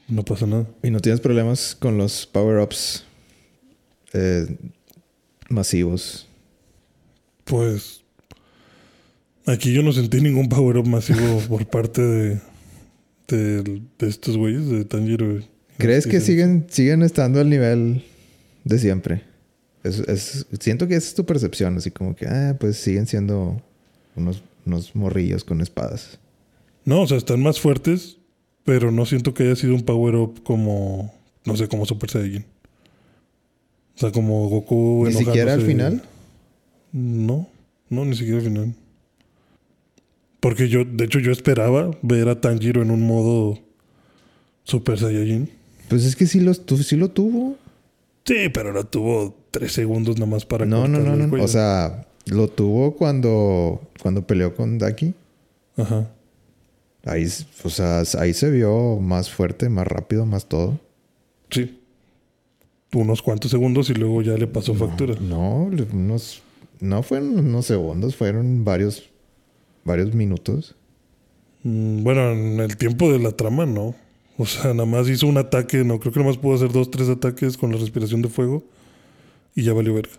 [0.08, 0.66] no pasa nada.
[0.82, 3.04] Y no tienes problemas con los power-ups
[4.14, 4.46] eh,
[5.50, 6.26] masivos.
[7.44, 8.00] Pues
[9.44, 12.40] aquí yo no sentí ningún power up masivo por parte de,
[13.28, 13.62] de,
[13.98, 15.42] de estos güeyes, de Tanjiro.
[15.76, 18.06] ¿Crees que siguen, siguen estando al nivel
[18.64, 19.33] de siempre?
[19.84, 23.60] Es, es- siento que esa es tu percepción, así como que, ah, pues siguen siendo
[24.16, 26.18] unos, unos morrillos con espadas.
[26.84, 28.16] No, o sea, están más fuertes,
[28.64, 32.44] pero no siento que haya sido un power up como, no sé, como Super Saiyajin.
[33.96, 35.04] O sea, como Goku.
[35.06, 36.02] Ni siquiera al final.
[36.92, 37.48] No,
[37.90, 38.74] no, ni siquiera al final.
[40.40, 43.58] Porque yo, de hecho, yo esperaba ver a Tanjiro en un modo
[44.64, 45.48] Super Saiyajin.
[45.88, 47.56] Pues es que sí, los, sí lo tuvo.
[48.24, 51.42] Sí, pero no tuvo tres segundos nada más para No, no, no, no.
[51.42, 55.14] O sea, lo tuvo cuando, cuando peleó con Daki.
[55.76, 56.10] Ajá.
[57.04, 57.28] Ahí,
[57.62, 60.80] o sea, ahí se vio más fuerte, más rápido, más todo.
[61.50, 61.80] Sí.
[62.92, 65.14] Unos cuantos segundos y luego ya le pasó factura.
[65.20, 66.42] No, unos,
[66.80, 69.04] no fueron unos segundos, fueron varios,
[69.84, 70.74] varios minutos.
[71.62, 73.94] Mm, Bueno, en el tiempo de la trama, no.
[74.36, 76.90] O sea, nada más hizo un ataque, no creo que nada más pudo hacer dos,
[76.90, 78.64] tres ataques con la respiración de fuego
[79.54, 80.12] y ya valió verga.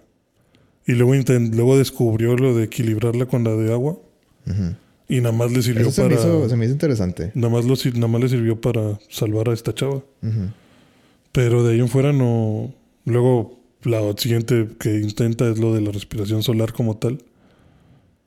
[0.88, 1.14] Y luego,
[1.54, 3.98] luego descubrió lo de equilibrarla con la de agua
[4.46, 4.76] Ujú.
[5.10, 6.16] y nada más le sirvió Eso se, para.
[6.16, 7.32] me hizo, se me hizo interesante.
[7.34, 9.96] Nada, más lo, nada más le sirvió para salvar a esta chava.
[9.96, 10.52] Ujú.
[11.32, 12.74] Pero de ahí en fuera no.
[13.06, 17.24] Luego, la siguiente que intenta es lo de la respiración solar como tal.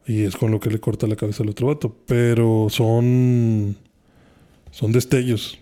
[0.06, 1.96] Y es con lo que le corta la cabeza al otro vato.
[2.06, 3.76] Pero son.
[4.70, 5.58] Son destellos.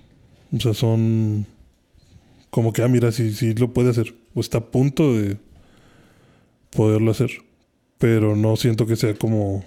[0.52, 1.46] O sea, son.
[2.50, 4.14] Como que, ah, mira, sí, sí lo puede hacer.
[4.36, 5.38] O está a punto de
[6.70, 7.30] poderlo hacer.
[7.96, 9.64] Pero no siento que sea como.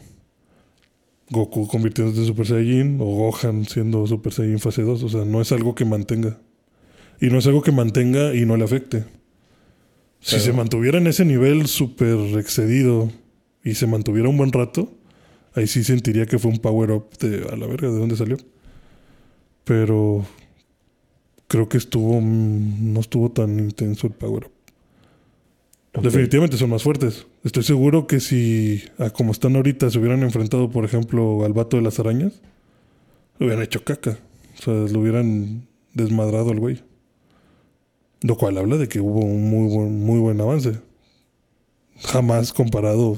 [1.31, 5.03] Goku convirtiéndose en Super Saiyajin o Gohan siendo Super Saiyajin fase 2.
[5.03, 6.39] O sea, no es algo que mantenga.
[7.19, 9.05] Y no es algo que mantenga y no le afecte.
[10.21, 13.09] Si se mantuviera en ese nivel súper excedido
[13.63, 14.91] y se mantuviera un buen rato,
[15.55, 18.37] ahí sí sentiría que fue un power up de a la verga, ¿de dónde salió?
[19.63, 20.25] Pero
[21.47, 24.58] creo que estuvo, mm, no estuvo tan intenso el power up.
[25.93, 27.25] Definitivamente son más fuertes.
[27.43, 31.77] Estoy seguro que si, a como están ahorita, se hubieran enfrentado, por ejemplo, al vato
[31.77, 32.41] de las arañas,
[33.39, 34.19] lo hubieran hecho caca.
[34.59, 36.83] O sea, lo hubieran desmadrado al güey.
[38.21, 40.79] Lo cual habla de que hubo un muy buen, muy buen avance.
[42.01, 43.17] Jamás comparado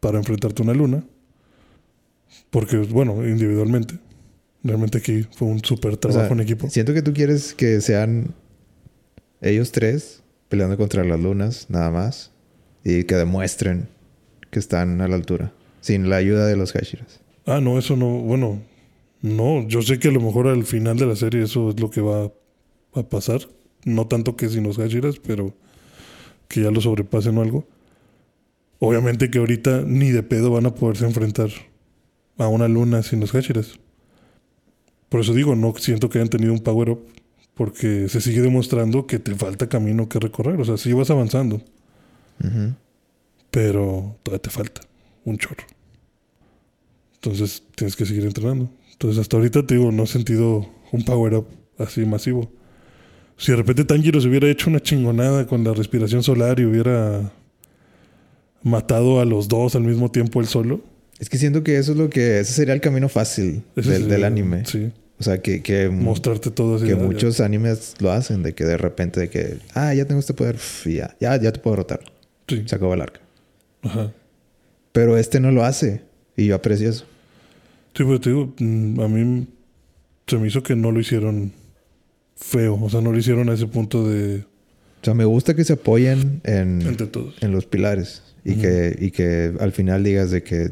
[0.00, 1.04] para enfrentarte a una luna.
[2.50, 3.98] Porque, bueno, individualmente.
[4.62, 6.68] Realmente aquí fue un súper O trabajo sea, en equipo.
[6.68, 8.34] Siento que tú quieres que sean
[9.40, 10.19] ellos tres
[10.50, 12.32] peleando contra las lunas, nada más.
[12.84, 13.88] Y que demuestren
[14.50, 15.52] que están a la altura.
[15.80, 17.20] Sin la ayuda de los Hashiras.
[17.46, 18.18] Ah, no, eso no.
[18.18, 18.60] Bueno,
[19.22, 19.66] no.
[19.66, 22.02] Yo sé que a lo mejor al final de la serie eso es lo que
[22.02, 22.30] va
[22.94, 23.40] a pasar.
[23.84, 25.54] No tanto que sin los Hashiras, pero
[26.48, 27.66] que ya lo sobrepasen o algo.
[28.80, 31.50] Obviamente que ahorita ni de pedo van a poderse enfrentar
[32.38, 33.78] a una luna sin los Hashiras.
[35.08, 37.06] Por eso digo, no siento que hayan tenido un power up.
[37.60, 40.58] Porque se sigue demostrando que te falta camino que recorrer.
[40.58, 41.60] O sea, sí vas avanzando.
[43.50, 44.80] Pero todavía te falta
[45.26, 45.64] un chorro.
[47.16, 48.70] Entonces tienes que seguir entrenando.
[48.92, 51.46] Entonces hasta ahorita te digo, no he sentido un power up
[51.76, 52.50] así masivo.
[53.36, 57.30] Si de repente Tanjiro se hubiera hecho una chingonada con la respiración solar y hubiera
[58.62, 60.80] matado a los dos al mismo tiempo él solo.
[61.18, 62.40] Es que siento que eso es lo que...
[62.40, 64.64] Ese sería el camino fácil del, sería- del anime.
[64.64, 64.90] Sí.
[65.20, 65.62] O sea, que...
[65.62, 66.86] que Mostrarte todo así.
[66.86, 66.96] que ya.
[66.96, 68.42] muchos animes lo hacen.
[68.42, 69.58] De que de repente de que...
[69.74, 70.56] Ah, ya tengo este poder.
[70.86, 72.00] y ya, ya, ya te puedo derrotar.
[72.48, 72.64] Sí.
[72.66, 73.20] Se acabó el arca.
[73.82, 74.12] Ajá.
[74.92, 76.02] Pero este no lo hace.
[76.36, 77.04] Y yo aprecio eso.
[77.94, 79.46] Sí, pero te digo, mm, a mí
[80.26, 81.52] se me hizo que no lo hicieron
[82.34, 82.78] feo.
[82.80, 84.38] O sea, no lo hicieron a ese punto de
[85.02, 86.80] O sea, me gusta que se apoyen en...
[86.82, 87.34] entre todos.
[87.42, 90.70] en los pilares y, que, y que al final digas de que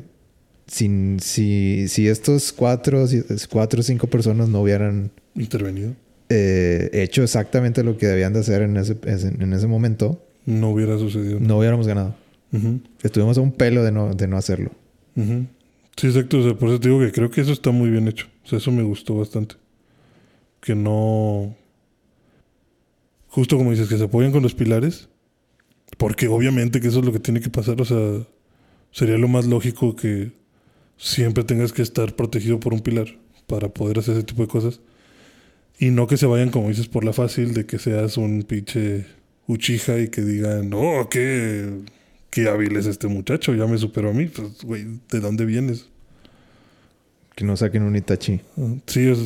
[0.68, 5.94] sin, si, si estos cuatro, si- cuatro o cinco personas no hubieran Intervenido.
[6.28, 10.96] eh, hecho exactamente lo que debían de hacer en ese, en ese momento, No hubiera
[10.98, 11.40] sucedido.
[11.40, 12.14] no hubiéramos ganado.
[13.02, 14.70] Estuvimos a un pelo de no, de no hacerlo.
[15.96, 16.38] Sí, exacto.
[16.38, 18.26] O sea, por eso te digo que creo que eso está muy bien hecho.
[18.44, 19.56] O sea, eso me gustó bastante.
[20.60, 21.54] Que no.
[23.28, 25.08] Justo como dices, que se apoyan con los pilares.
[25.98, 27.80] Porque obviamente que eso es lo que tiene que pasar.
[27.80, 27.98] O sea,
[28.92, 30.32] sería lo más lógico que
[30.98, 34.80] siempre tengas que estar protegido por un pilar para poder hacer ese tipo de cosas.
[35.78, 39.06] Y no que se vayan, como dices, por la fácil de que seas un pinche
[39.46, 41.70] Uchiha y que digan, no, qué,
[42.30, 44.26] qué hábil es este muchacho, ya me superó a mí.
[44.26, 45.88] Pues, güey, ¿de dónde vienes?
[47.36, 48.40] Que no saquen un Itachi.
[48.58, 49.18] Ah, Sí, es,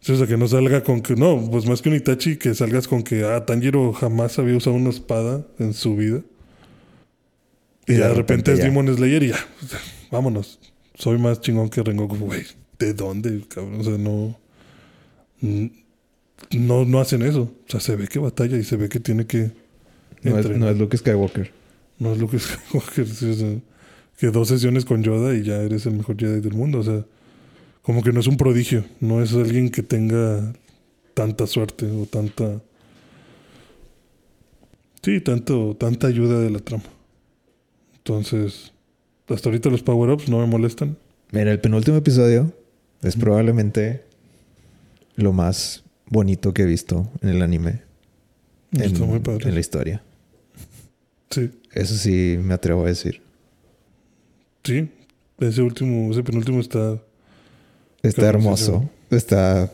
[0.00, 2.54] sí, o sea, que no salga con que, no, pues más que un Itachi, que
[2.54, 6.20] salgas con que, ah, Tanjiro jamás había usado una espada en su vida.
[7.88, 8.64] Y, de repente, es ya.
[8.64, 9.46] Demon Slayer y ya,
[10.10, 10.60] vámonos.
[10.94, 12.44] Soy más chingón que Rengoku, güey.
[12.78, 13.80] ¿De dónde, cabrón?
[13.80, 14.38] O sea, no,
[16.50, 17.42] no, no hacen eso.
[17.42, 19.52] O sea, se ve que batalla y se ve que tiene que
[20.22, 21.52] No es, no es Luke Skywalker.
[21.98, 23.58] No es que Skywalker, sí, o sea,
[24.18, 26.78] que dos sesiones con Yoda y ya eres el mejor Jedi del mundo.
[26.78, 27.04] O sea,
[27.82, 30.54] como que no es un prodigio, no es alguien que tenga
[31.14, 32.62] tanta suerte o tanta.
[35.02, 36.84] Sí, tanto, tanta ayuda de la trama.
[37.96, 38.72] Entonces,
[39.28, 40.96] hasta ahorita los power-ups no me molestan.
[41.32, 42.52] Mira, el penúltimo episodio
[43.02, 44.04] es probablemente
[45.16, 47.82] lo más bonito que he visto en el anime.
[48.72, 49.48] En, Está muy padre.
[49.48, 50.02] en la historia.
[51.30, 53.22] Sí, Eso sí me atrevo a decir.
[54.64, 54.88] sí.
[55.40, 56.96] Ese último, ese penúltimo está.
[58.04, 58.88] Está hermoso.
[59.10, 59.72] Está...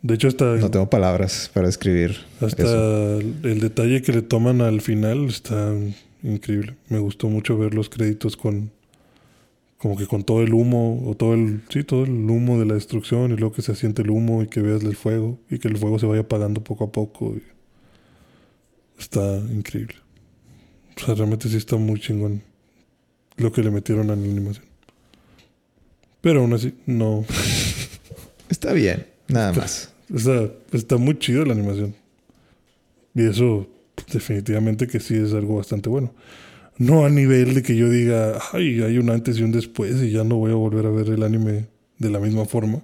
[0.00, 3.18] De hecho, hasta, No tengo palabras para describir hasta eso.
[3.20, 5.74] el detalle que le toman al final está
[6.22, 6.76] increíble.
[6.88, 8.70] Me gustó mucho ver los créditos con.
[9.78, 11.62] Como que con todo el humo, o todo el.
[11.70, 14.46] Sí, todo el humo de la destrucción, y luego que se siente el humo y
[14.48, 17.34] que veas el fuego, y que el fuego se vaya apagando poco a poco.
[17.36, 17.42] y-
[18.98, 19.94] Está increíble.
[20.96, 22.42] O sea, realmente sí está muy chingón
[23.36, 24.66] lo que le metieron a la animación.
[26.20, 27.24] Pero aún así, no.
[28.50, 29.06] Está bien.
[29.28, 29.94] Nada más.
[30.14, 31.94] Está, está muy chido la animación.
[33.14, 33.66] Y eso,
[34.12, 36.14] definitivamente que sí es algo bastante bueno.
[36.78, 40.12] No a nivel de que yo diga, ay, hay un antes y un después y
[40.12, 42.82] ya no voy a volver a ver el anime de la misma forma.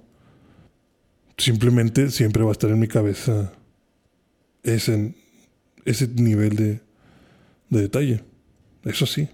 [1.37, 3.51] Simplemente siempre va a estar en mi cabeza
[4.63, 5.13] ese,
[5.85, 6.79] ese nivel de,
[7.69, 8.23] de detalle.
[8.83, 9.27] Eso sí.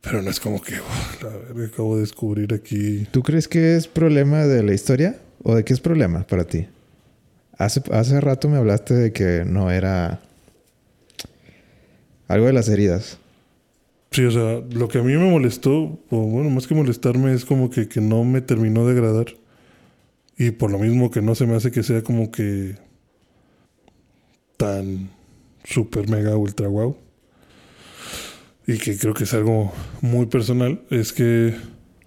[0.00, 3.06] Pero no es como que, "Oh, la verga, acabo de descubrir aquí.
[3.10, 5.18] ¿Tú crees que es problema de la historia?
[5.42, 6.66] ¿O de qué es problema para ti?
[7.58, 10.20] Hace, hace rato me hablaste de que no era
[12.28, 13.18] algo de las heridas.
[14.10, 17.44] Sí, o sea, lo que a mí me molestó, o bueno, más que molestarme, es
[17.44, 19.26] como que, que no me terminó de agradar.
[20.38, 22.76] Y por lo mismo que no se me hace que sea como que
[24.56, 25.10] tan
[25.64, 26.96] super mega ultra wow.
[28.66, 31.54] Y que creo que es algo muy personal, es que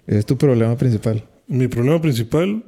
[0.08, 1.24] Es tu problema principal.
[1.48, 2.64] mi problema principal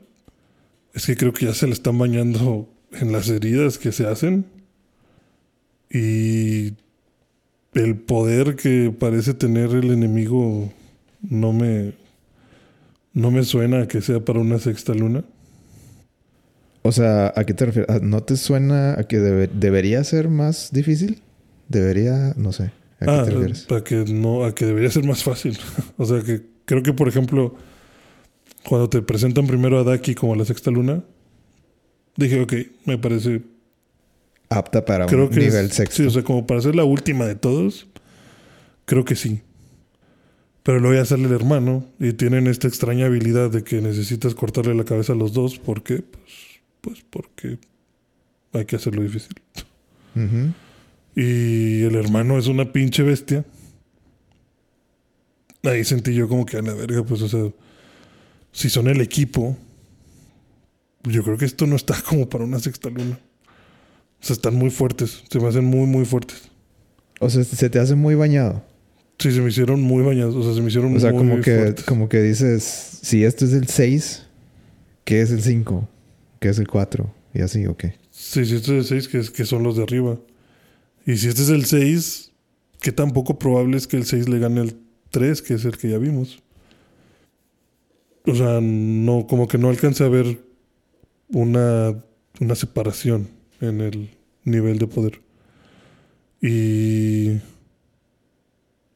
[0.93, 4.45] es que creo que ya se le están bañando en las heridas que se hacen.
[5.89, 6.73] Y
[7.73, 10.71] el poder que parece tener el enemigo
[11.21, 11.93] no me
[13.13, 15.23] no me suena a que sea para una sexta luna.
[16.84, 17.89] O sea, ¿a qué te refieres?
[17.89, 21.21] ¿A- ¿No te suena a que debe- debería ser más difícil?
[21.67, 22.71] Debería, no sé.
[22.99, 23.67] ¿A qué Ah, te refieres?
[23.71, 25.57] a que no, a que debería ser más fácil.
[25.97, 27.55] o sea que creo que por ejemplo
[28.67, 31.03] cuando te presentan primero a Daki como la sexta luna,
[32.15, 32.53] dije, ok,
[32.86, 33.41] me parece
[34.51, 35.95] Apta para Creo un que nivel es- sexto.
[35.97, 37.87] Sí, o sea, como para ser la última de todos,
[38.85, 39.41] creo que sí.
[40.63, 44.75] Pero luego ya sale el hermano y tienen esta extraña habilidad de que necesitas cortarle
[44.75, 45.57] la cabeza a los dos.
[45.57, 46.03] ¿Por qué?
[46.03, 46.33] Pues,
[46.81, 47.57] pues porque
[48.53, 49.33] hay que hacerlo difícil.
[51.15, 53.43] Y el hermano es una pinche bestia.
[55.63, 57.43] Ahí sentí yo como que a la verga, pues, o sea,
[58.51, 59.55] si son el equipo,
[61.03, 63.19] yo creo que esto no está como para una sexta luna.
[64.21, 66.43] O sea, están muy fuertes, se me hacen muy, muy fuertes.
[67.19, 68.63] O sea, se te hace muy bañado.
[69.17, 70.36] Sí, se me hicieron muy bañados.
[70.36, 71.86] O sea, se me hicieron O sea, muy como que, fuertes.
[71.86, 74.25] como que dices, si esto es el 6,
[75.05, 75.88] ¿qué es el 5?
[76.39, 77.13] ¿Qué es el 4?
[77.34, 77.86] Y así, ok.
[78.12, 80.19] Sí, si este es el 6, que, es, que son los de arriba.
[81.05, 82.31] Y si este es el 6,
[82.79, 84.75] ¿qué tan poco probable es que el 6 le gane al
[85.10, 86.41] 3, que es el que ya vimos?
[88.25, 90.43] O sea, no, como que no alcancé a ver
[91.29, 92.03] una,
[92.39, 94.10] una separación en el
[94.43, 95.21] nivel de poder.
[96.41, 97.38] Y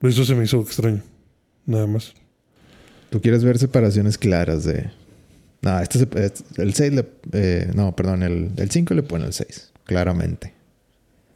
[0.01, 1.01] eso se me hizo extraño.
[1.65, 2.13] Nada más.
[3.09, 4.89] Tú quieres ver separaciones claras de...
[5.61, 7.05] No, este es, es- el 6 le...
[7.31, 10.53] eh, no, perdón, el, el 5 le pone el 6, claramente.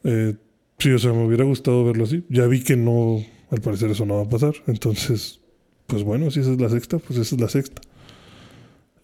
[0.04, 0.36] Eh,
[0.78, 2.24] sí, o sea, me hubiera gustado verlo así.
[2.30, 4.54] Ya vi que no, al parecer eso no va a pasar.
[4.68, 5.40] Entonces,
[5.88, 7.82] pues bueno, si esa es la sexta, pues esa es la sexta.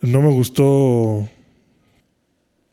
[0.02, 1.28] No me gustó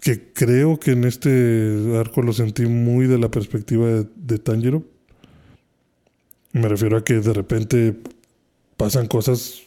[0.03, 4.83] que creo que en este arco lo sentí muy de la perspectiva de, de Tanjiro.
[6.51, 7.95] Me refiero a que de repente
[8.77, 9.62] pasan cosas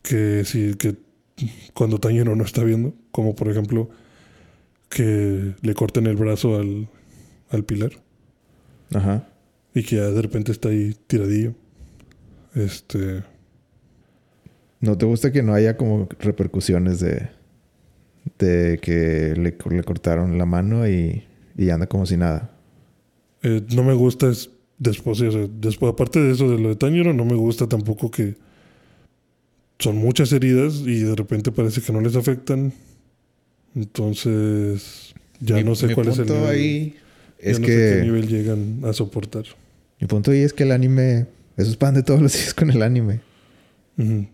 [0.00, 0.94] que sí, que
[1.74, 3.90] cuando Tanjiro no está viendo, como por ejemplo
[4.88, 6.88] que le corten el brazo al,
[7.50, 7.90] al pilar
[8.94, 9.28] Ajá.
[9.74, 11.54] y que ya de repente está ahí tiradillo.
[12.54, 13.24] Este,
[14.80, 17.37] ¿No te gusta que no haya como repercusiones de...
[18.38, 21.24] De que le, le cortaron la mano y,
[21.56, 22.50] y anda como si nada?
[23.42, 26.76] eh, no me gusta es después, o sea, después, aparte de eso de lo de
[26.76, 28.34] Tanjiro, no me gusta tampoco que
[29.78, 32.72] son muchas heridas y de repente parece que no les afectan.
[33.74, 36.50] Entonces, ya Mi- no sé cuál es el punto nivel.
[36.50, 36.94] ahí
[37.42, 39.44] ya es no sé qué nivel llegan a soportar.
[40.00, 41.26] Mi punto ahí es que el anime...
[41.56, 43.20] Eso es pan de todos los días con el anime.
[43.98, 44.26] Ujú.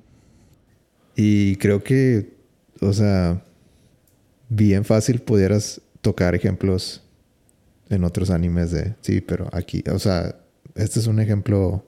[1.17, 2.35] Y creo que,
[2.81, 3.43] o sea,
[4.55, 7.03] bien fácil pudieras tocar ejemplos
[7.89, 10.37] en otros animes de, sí, pero aquí, o sea,
[10.75, 11.85] este es un ejemplo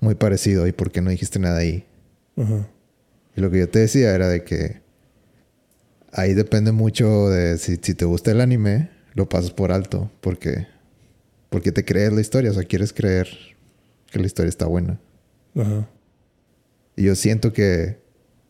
[0.00, 1.86] muy parecido y por qué no dijiste nada ahí.
[2.36, 2.68] Ajá.
[3.36, 4.80] Y lo que yo te decía era de que
[6.12, 10.66] ahí depende mucho de si, si te gusta el anime, lo pasas por alto, porque,
[11.48, 13.28] porque te crees la historia, o sea, quieres creer
[14.10, 15.00] que la historia está buena.
[15.54, 15.88] Ajá.
[16.96, 17.98] Y yo siento que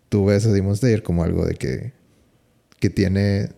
[0.09, 1.93] tú ves a Demon Slayer como algo de que,
[2.81, 3.51] que tiene...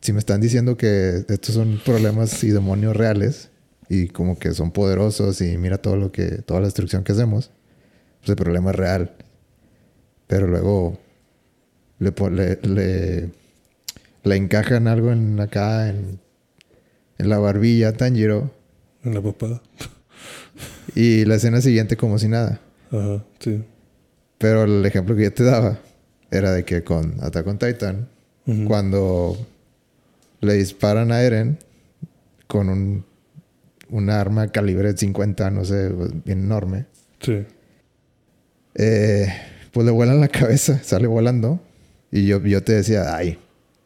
[0.00, 3.50] Si me están diciendo que estos son problemas y demonios reales
[3.88, 6.26] y como que son poderosos y mira todo lo que...
[6.42, 7.50] Toda la destrucción que hacemos,
[8.20, 9.12] pues el problema es real.
[10.26, 10.98] Pero luego
[11.98, 13.30] le, le, le,
[14.22, 16.18] le encajan algo en acá, en,
[17.18, 18.50] en la barbilla a Tanjiro
[19.04, 19.60] En la papada.
[20.94, 22.60] y la escena siguiente como si nada.
[22.90, 23.62] Ajá, sí.
[24.38, 25.78] Pero el ejemplo que yo te daba
[26.30, 28.08] era de que con Attack on Titan,
[28.66, 29.36] Cuando
[30.40, 31.58] le disparan a Eren
[32.46, 33.04] con un,
[33.90, 35.90] un arma calibre 50, no sé,
[36.24, 36.86] bien enorme,
[37.20, 37.44] Sí.
[38.74, 39.26] eh,
[39.72, 41.60] pues le vuelan la cabeza, sale volando.
[42.10, 43.38] Y yo, yo te decía, ay,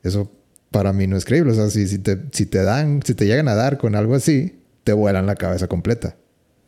[0.02, 0.30] eso
[0.70, 1.52] para mí no es creíble.
[1.52, 4.14] O sea, si, si, te, si te dan, si te llegan a dar con algo
[4.14, 6.16] así, te vuelan la cabeza completa.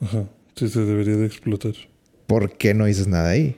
[0.00, 0.24] Ajá.
[0.54, 1.72] Sí, se debería de explotar.
[2.26, 3.56] ¿Por qué no dices nada ahí?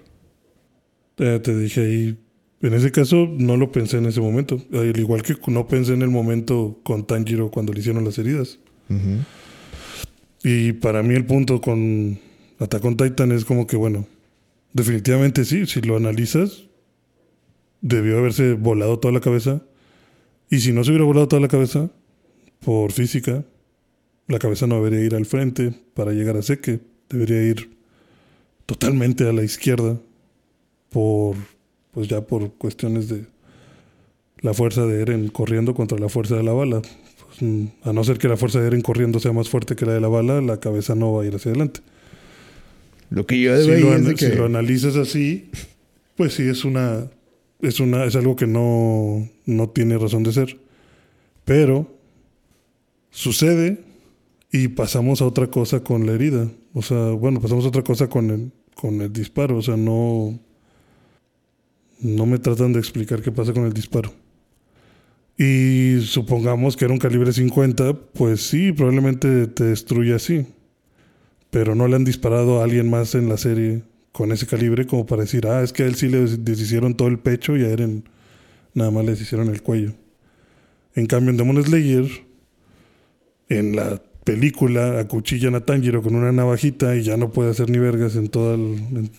[1.18, 2.18] Eh, te dije ahí,
[2.61, 4.61] en ese caso no lo pensé en ese momento.
[4.72, 8.59] Al igual que no pensé en el momento con Tanjiro cuando le hicieron las heridas.
[10.42, 12.18] Y para mí el punto con
[12.59, 14.06] Attack on Titan es como que, bueno,
[14.72, 16.64] definitivamente sí, si lo analizas,
[17.80, 19.62] debió haberse volado toda la cabeza.
[20.50, 21.90] Y si no se hubiera volado toda la cabeza,
[22.61, 23.44] por física,
[24.26, 26.80] la cabeza no debería ir al frente para llegar a Seque.
[27.09, 27.70] Debería ir
[28.66, 30.00] totalmente a la izquierda
[30.90, 31.36] por,
[31.99, 33.26] pues ya por cuestiones de
[34.40, 36.80] la fuerza de Eren corriendo contra la fuerza de la bala.
[36.80, 39.84] Pues, mm, a no ser que la fuerza de Eren corriendo sea más fuerte que
[39.84, 41.80] la de la bala, la cabeza no va a ir hacia adelante.
[43.11, 44.36] Lo que yo Si lo, es de ana- si que...
[44.36, 45.51] lo analizas así,
[46.14, 47.11] pues sí es una
[47.62, 50.57] es una es algo que no, no tiene razón de ser.
[51.44, 51.90] Pero
[53.11, 53.82] sucede
[54.53, 56.49] y pasamos a otra cosa con la herida.
[56.74, 59.57] O sea, bueno, pasamos a otra cosa con el, con el disparo.
[59.57, 60.38] O sea, no.
[62.01, 64.12] No me tratan de explicar qué pasa con el disparo.
[65.36, 70.46] Y supongamos que era un calibre 50, pues sí, probablemente te destruye así.
[71.51, 73.82] Pero no le han disparado a alguien más en la serie
[74.12, 76.94] con ese calibre como para decir, ah, es que a él sí le des- deshicieron
[76.94, 78.05] todo el pecho y a Eren
[78.74, 79.92] nada más le deshicieron el cuello.
[80.94, 82.07] En cambio, en Demon Slayer,
[83.49, 87.78] en la película, acuchillan a Tanjiro con una navajita y ya no puede hacer ni
[87.78, 89.11] vergas en toda el-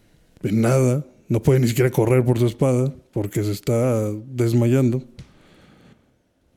[0.43, 1.05] en nada.
[1.30, 5.03] No puede ni siquiera correr por su espada porque se está desmayando.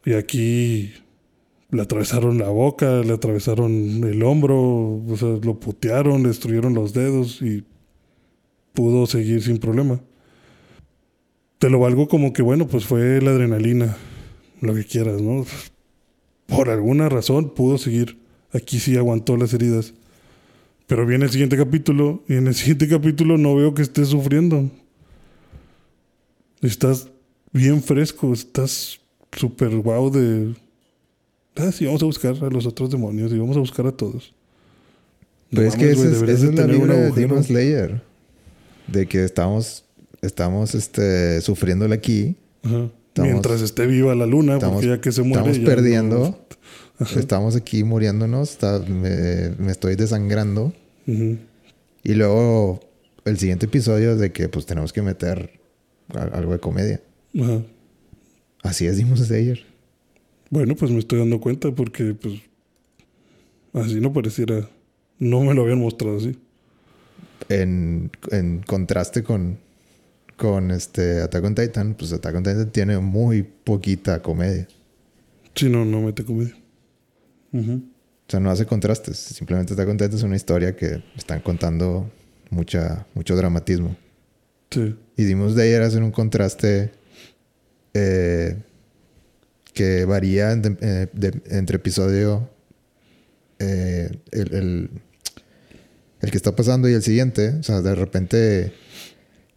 [0.04, 0.92] Y aquí,
[1.72, 6.92] le atravesaron la boca, le atravesaron el hombro, o sea, lo putearon, le destruyeron los
[6.92, 7.64] dedos y
[8.74, 10.00] pudo seguir sin problema.
[11.58, 13.96] Te lo valgo como que, bueno, pues fue la adrenalina,
[14.60, 15.46] lo que quieras, ¿no?
[16.46, 18.18] Por alguna razón pudo seguir.
[18.52, 19.94] Aquí sí aguantó las heridas.
[20.92, 24.70] Pero viene el siguiente capítulo y en el siguiente capítulo no veo que estés sufriendo.
[26.60, 27.08] Estás
[27.50, 29.00] bien fresco, estás
[29.34, 30.54] súper guau de...
[31.56, 34.34] Ah, sí, vamos a buscar a los otros demonios y vamos a buscar a todos.
[35.48, 38.02] Pero es que esa es, esa es la vibra de Demon Slayer.
[38.86, 39.86] De que estamos,
[40.20, 42.36] estamos este, sufriéndole aquí.
[42.64, 42.90] Ajá.
[43.16, 45.52] Mientras esté viva la luna, porque ya que se muere...
[45.52, 46.38] Estamos perdiendo.
[47.16, 48.58] Estamos aquí muriéndonos.
[48.90, 50.74] me, me, estoy desangrando.
[51.06, 52.80] Y luego
[53.24, 55.60] el siguiente episodio es de que pues tenemos que meter
[56.32, 57.00] algo de comedia.
[57.40, 57.62] Ajá.
[58.62, 59.64] Así es Demon Slayer.
[60.50, 62.40] Bueno, pues me estoy dando cuenta porque pues
[63.72, 64.68] así no pareciera,
[65.18, 66.38] no me lo habían mostrado así.
[67.48, 69.58] En, en contraste con,
[70.36, 74.68] con este Attack on Titan, pues Attack on Titan tiene muy poquita comedia.
[75.54, 76.56] Sí, no, no mete comedia.
[78.32, 79.16] Sea, no hace contrastes.
[79.16, 82.10] Simplemente on Titan es una historia que están contando
[82.50, 83.96] mucha, mucho dramatismo.
[84.70, 84.96] Sí.
[85.16, 86.92] Y Demon Slayer hace un contraste
[87.92, 88.56] eh,
[89.74, 91.08] que varía eh,
[91.50, 92.48] entre episodio
[93.58, 94.90] eh, el,
[96.20, 97.50] el, que está pasando y el siguiente.
[97.60, 98.72] O sea, de repente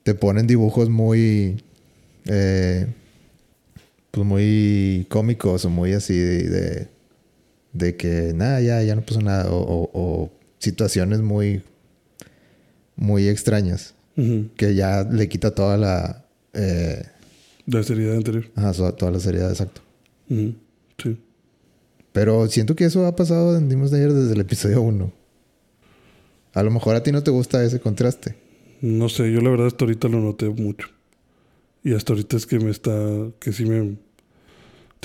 [0.04, 1.64] te ponen dibujos muy...
[2.26, 2.88] Eh,
[4.12, 6.88] pues muy cómicos o muy así de,
[7.76, 9.48] de, que nada, ya, ya no pasó nada.
[9.50, 11.62] O, situaciones muy,
[12.96, 13.94] muy extrañas.
[14.56, 16.26] Que ya le quita toda la...
[17.66, 18.46] la seriedad anterior.
[18.56, 19.82] Ajá, toda la seriedad, exacto.
[20.30, 21.18] Sí.
[22.16, 25.12] Pero siento que eso ha pasado en Dimos de ayer desde el episodio 1.
[26.54, 28.38] A lo mejor a ti no te gusta ese contraste.
[28.80, 30.88] No sé, yo la verdad hasta ahorita lo noté mucho.
[31.84, 32.94] Y hasta ahorita es que me está.
[33.40, 33.98] que sí me.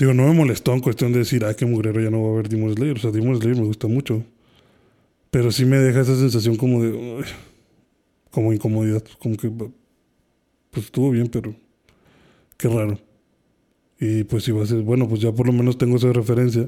[0.01, 2.35] Digo, no me molestó en cuestión de decir, ah, qué mugrero ya no va a
[2.37, 2.97] ver Demon Slayer.
[2.97, 4.23] O sea, Demon Slayer me gusta mucho.
[5.29, 7.23] Pero sí me deja esa sensación como de.
[8.31, 9.03] como incomodidad.
[9.19, 9.51] Como que.
[10.71, 11.53] Pues estuvo bien, pero.
[12.57, 12.97] Qué raro.
[13.99, 16.67] Y pues si va a ser, bueno, pues ya por lo menos tengo esa referencia.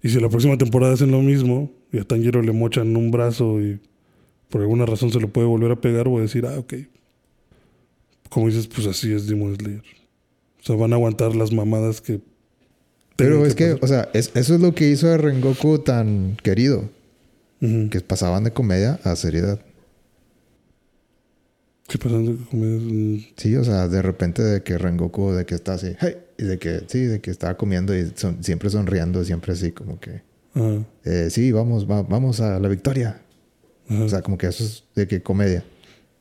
[0.00, 3.60] Y si la próxima temporada hacen lo mismo y a Tanjiro le mochan un brazo
[3.60, 3.80] y
[4.48, 6.74] por alguna razón se lo puede volver a pegar, voy a decir, ah, ok.
[8.30, 9.97] Como dices, pues así es Demon Slayer.
[10.60, 12.20] O sea, van a aguantar las mamadas que...
[13.16, 16.88] Pero es que, o sea, eso es lo que hizo a Rengoku tan querido.
[17.60, 19.60] Que pasaban de comedia a seriedad.
[21.88, 22.36] ¿Qué pasando
[23.36, 26.58] Sí, o sea, de repente de que Rengoku, de que está así, hey, y de
[26.58, 30.20] que, sí, de que estaba comiendo y siempre sonriendo, siempre así como que,
[31.04, 33.22] eh, sí, vamos, vamos a la victoria.
[33.90, 35.64] O sea, como que eso es de que comedia.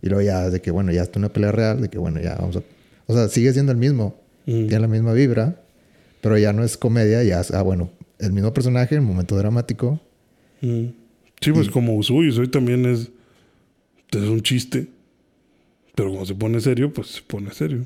[0.02, 2.36] Y luego ya de que, bueno, ya está una pelea real, de que, bueno, ya
[2.36, 2.64] vamos a...
[3.08, 4.16] O sea, sigue siendo el mismo,
[4.48, 5.62] tiene la misma vibra,
[6.22, 10.00] pero ya no es comedia, ya es, ah, bueno, el mismo personaje, el momento dramático.
[10.62, 13.12] Sí, pues como Usui, Usui también es,
[14.12, 14.88] es un chiste.
[15.96, 17.86] Pero cuando se pone serio, pues se pone serio.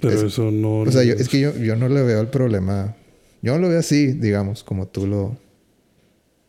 [0.00, 0.80] Pero eso no...
[0.80, 2.96] O sea, es que yo, yo no le veo el problema.
[3.42, 5.36] Yo no lo veo así, digamos, como tú lo,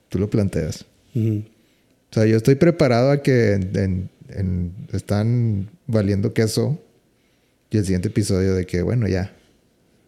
[0.09, 0.85] tú lo planteas.
[1.15, 1.43] O
[2.11, 3.59] sea, yo estoy preparado a que
[4.93, 6.81] están valiendo queso
[7.75, 9.35] y el siguiente episodio de que, bueno, ya.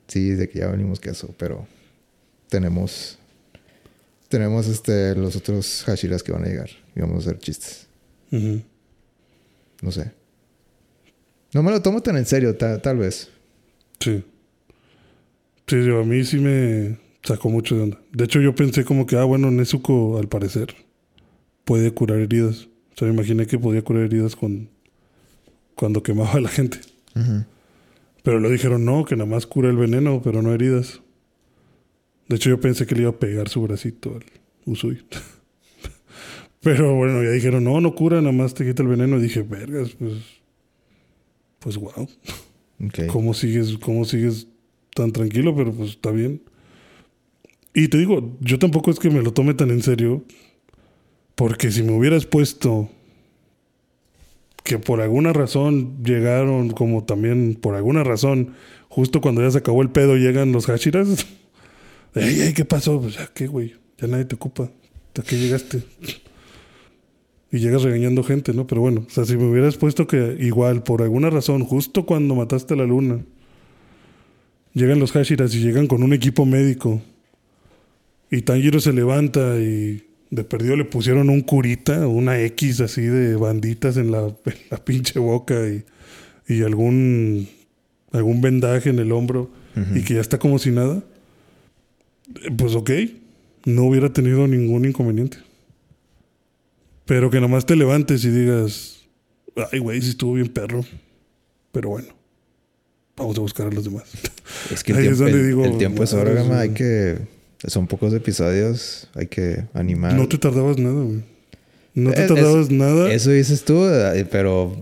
[0.07, 1.67] Sí, de que ya venimos queso, pero
[2.49, 3.19] tenemos
[4.29, 7.87] tenemos este los otros hashiras que van a llegar y vamos a hacer chistes.
[8.31, 10.11] No sé.
[11.53, 13.29] No me lo tomo tan en serio, tal vez.
[13.99, 14.23] Sí.
[15.67, 18.01] Sí, a mí sí me sacó mucho de onda.
[18.11, 20.73] De hecho, yo pensé como que, ah, bueno, Nezuko, al parecer,
[21.65, 22.67] puede curar heridas.
[22.93, 24.69] O sea, me imaginé que podía curar heridas con
[25.75, 26.79] cuando quemaba a la gente.
[28.27, 30.99] Pero lo dijeron, no, que nada más cura el veneno, pero no heridas.
[32.27, 34.25] De hecho, yo pensé que le iba a pegar su bracito al
[34.65, 34.97] Usui.
[36.61, 39.17] Pero bueno, ya dijeron, no, no cura, nada más te quita el veneno.
[39.17, 40.15] Y dije, vergas, pues.
[41.59, 42.09] Pues wow.
[43.07, 44.49] ¿Cómo sigues, cómo sigues
[44.93, 45.55] tan tranquilo?
[45.55, 46.41] Pero pues está bien.
[47.73, 50.25] Y te digo, yo tampoco es que me lo tome tan en serio.
[51.35, 52.89] Porque si me hubieras puesto
[54.67, 58.53] que por alguna razón llegaron, como también por alguna razón,
[58.89, 61.25] justo cuando ya se acabó el pedo, llegan los Hashiras.
[62.13, 63.01] ¿qué pasó?
[63.01, 63.75] Pues ya, ¿qué, güey?
[63.97, 64.69] Ya nadie te ocupa.
[65.07, 65.83] ¿Hasta qué llegaste?
[67.49, 68.67] y llegas regañando gente, ¿no?
[68.67, 72.35] Pero bueno, o sea, si me hubieras puesto que igual, por alguna razón, justo cuando
[72.35, 73.21] mataste a la luna,
[74.77, 77.01] Llegan los Hashiras y llegan con un equipo médico.
[78.29, 83.35] Y Tanjiro se levanta y de perdido le pusieron un curita, una X así de
[83.35, 85.83] banditas en la, en la pinche boca y,
[86.47, 87.47] y algún,
[88.11, 89.49] algún vendaje en el hombro
[89.93, 91.03] y que ya está como si nada.
[92.57, 92.89] Pues ok,
[93.65, 95.37] no hubiera tenido ningún inconveniente.
[97.05, 99.01] Pero que nomás te levantes y digas,
[99.71, 100.83] ay güey, sí estuvo bien perro.
[101.71, 102.07] Pero bueno,
[103.15, 104.05] vamos a buscar a los demás.
[104.73, 106.15] Es que el Ahí es tiempo, donde el- digo, el tiempo es sí.
[106.59, 107.36] Hay que...
[107.65, 109.09] Son pocos episodios.
[109.15, 110.13] Hay que animar.
[110.13, 111.21] No te tardabas nada, güey.
[111.95, 113.11] No te Es- tardabas nada.
[113.11, 114.75] Eso dices tú, eh, pero...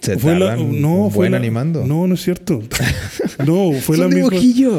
[0.00, 1.84] Se fue la, no, fue la- animando.
[1.86, 2.62] No, no es cierto.
[3.46, 4.28] no, fue la misma.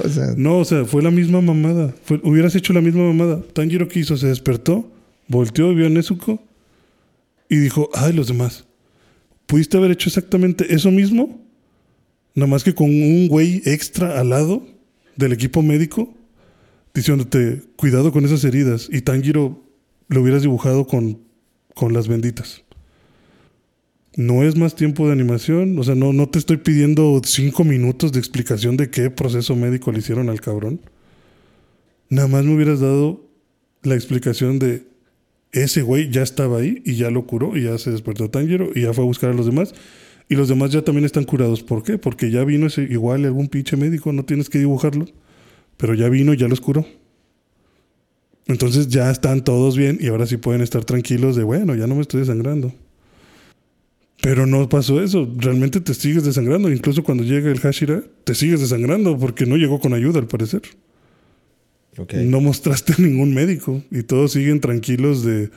[0.03, 1.93] O sea, No, o sea, fue la misma mamada.
[2.05, 3.41] Fue- hubieras hecho la misma mamada.
[3.53, 4.89] Tanjiro que hizo, se despertó,
[5.27, 6.39] volteó, vio a Nezuko
[7.49, 8.65] y dijo, ay, los demás.
[9.47, 11.41] ¿Pudiste haber hecho exactamente eso mismo?
[12.35, 14.65] Nada más que con un güey extra al lado
[15.15, 16.13] del equipo médico
[16.97, 18.89] diciéndote, cuidado con esas heridas.
[18.91, 19.63] Y Tanjiro
[20.07, 21.19] lo hubieras dibujado con,
[21.75, 22.63] con las benditas.
[24.15, 25.77] No es más tiempo de animación.
[25.77, 29.91] O sea, no, no te estoy pidiendo cinco minutos de explicación de qué proceso médico
[29.91, 30.81] le hicieron al cabrón.
[32.09, 33.29] Nada más me hubieras dado
[33.83, 34.87] la explicación de
[35.51, 38.81] ese güey ya estaba ahí y ya lo curó y ya se despertó Tanjiro y
[38.81, 39.75] ya fue a buscar a los demás.
[40.29, 41.61] Y los demás ya también están curados.
[41.61, 41.99] ¿Por qué?
[41.99, 45.05] Porque ya vino ese, igual algún pinche médico, no tienes que dibujarlo.
[45.77, 46.85] Pero ya vino y ya los curó.
[48.47, 51.95] Entonces ya están todos bien y ahora sí pueden estar tranquilos de, bueno, ya no
[51.95, 52.73] me estoy desangrando.
[54.21, 55.31] Pero no pasó eso.
[55.37, 56.71] Realmente te sigues desangrando.
[56.71, 60.61] Incluso cuando llega el Hashira, te sigues desangrando porque no llegó con ayuda, al parecer.
[61.97, 62.13] ok.
[62.15, 63.83] No mostraste a ningún médico.
[63.91, 65.51] Y todos siguen tranquilos de,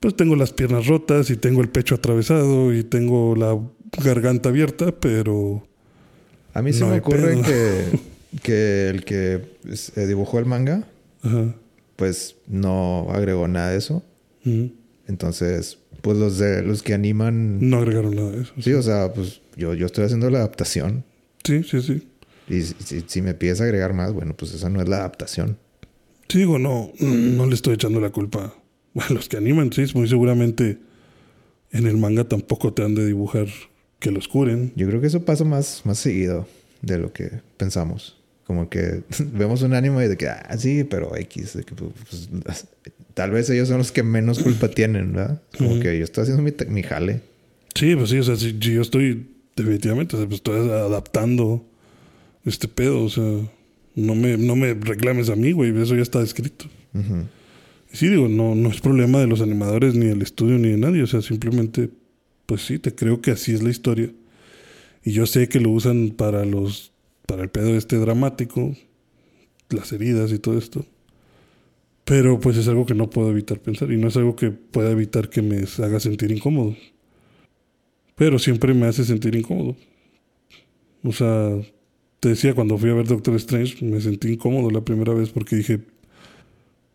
[0.00, 3.58] pues tengo las piernas rotas y tengo el pecho atravesado y tengo la
[4.02, 5.66] garganta abierta, pero...
[6.52, 7.42] A mí se No me ocurre pedo.
[7.42, 7.84] que,
[8.42, 9.40] que el que
[9.96, 10.86] eh, dibujó el manga,
[11.22, 11.54] Ajá.
[11.96, 14.02] pues no agregó nada de eso.
[15.06, 18.52] Entonces, pues los de los que animan, No agregaron nada de eso.
[18.60, 21.04] sí, o sea, pues yo, yo estoy haciendo la adaptación.
[21.44, 22.06] Sí, sí, sí.
[22.48, 22.62] Y
[23.06, 25.56] si me pides agregar más, bueno, pues esa no es la adaptación.
[26.28, 28.54] Sí, digo, no, no le estoy echando la culpa
[28.94, 29.72] a los que animan.
[29.72, 30.78] Sí, muy seguramente
[31.72, 33.46] en el manga tampoco te han de dibujar
[33.98, 34.72] que los curen.
[34.76, 36.46] Yo creo que eso pasa más, más seguido
[36.82, 38.16] de lo que pensamos.
[38.50, 41.52] Como que vemos un anime y de que, ah, sí, pero X.
[41.52, 42.28] de que, pues,
[43.14, 45.40] tal vez ellos son los que menos culpa tienen, ¿verdad?
[45.56, 47.20] Como que yo estoy haciendo mi, mi jale.
[47.76, 51.64] Sí, pues sí, o sea, si, si yo estoy definitivamente, pues estoy adaptando
[52.44, 53.22] este pedo, o sea,
[53.94, 56.64] no me, no me reclames a mí, güey, eso ya está escrito.
[56.92, 60.76] Y sí, digo, no, no es problema de los animadores, ni del estudio, ni de
[60.76, 61.88] nadie, o sea, simplemente,
[62.46, 64.10] pues sí, te creo que así es la historia.
[65.04, 66.90] Y yo sé que lo usan para los,
[67.30, 68.74] para el pedo este dramático,
[69.68, 70.84] las heridas y todo esto.
[72.04, 74.90] Pero pues es algo que no puedo evitar pensar y no es algo que pueda
[74.90, 76.74] evitar que me haga sentir incómodo.
[78.16, 79.76] Pero siempre me hace sentir incómodo.
[81.04, 81.56] O sea,
[82.18, 85.54] te decía, cuando fui a ver Doctor Strange, me sentí incómodo la primera vez porque
[85.54, 85.82] dije,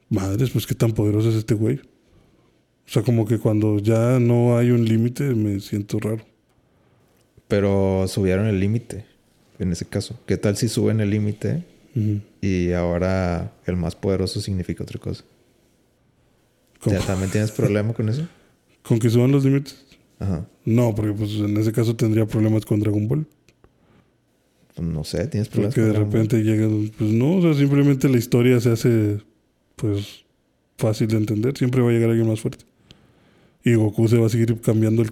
[0.09, 1.77] madres, pues qué tan poderoso es este güey.
[1.77, 6.25] O sea, como que cuando ya no hay un límite, me siento raro.
[7.47, 9.14] Pero subieron el límite
[9.59, 10.19] en ese caso.
[10.25, 11.63] ¿Qué tal si suben el límite
[12.41, 15.23] y ahora el más poderoso significa otra cosa?
[16.85, 18.27] ¿Ya ¿También tienes problema con eso?
[18.83, 19.83] ¿Con que suban los límites?
[20.19, 20.45] Ajá.
[20.65, 23.25] No, porque pues en ese caso tendría problemas con Dragon Ball.
[24.75, 26.11] Pues no sé, tienes problemas Porque de con Ball?
[26.11, 29.19] repente llegan, pues no, o sea, simplemente la historia se hace,
[29.75, 30.25] pues,
[30.77, 31.57] fácil de entender.
[31.57, 32.65] Siempre va a llegar alguien más fuerte.
[33.63, 35.11] Y Goku se va a seguir cambiando el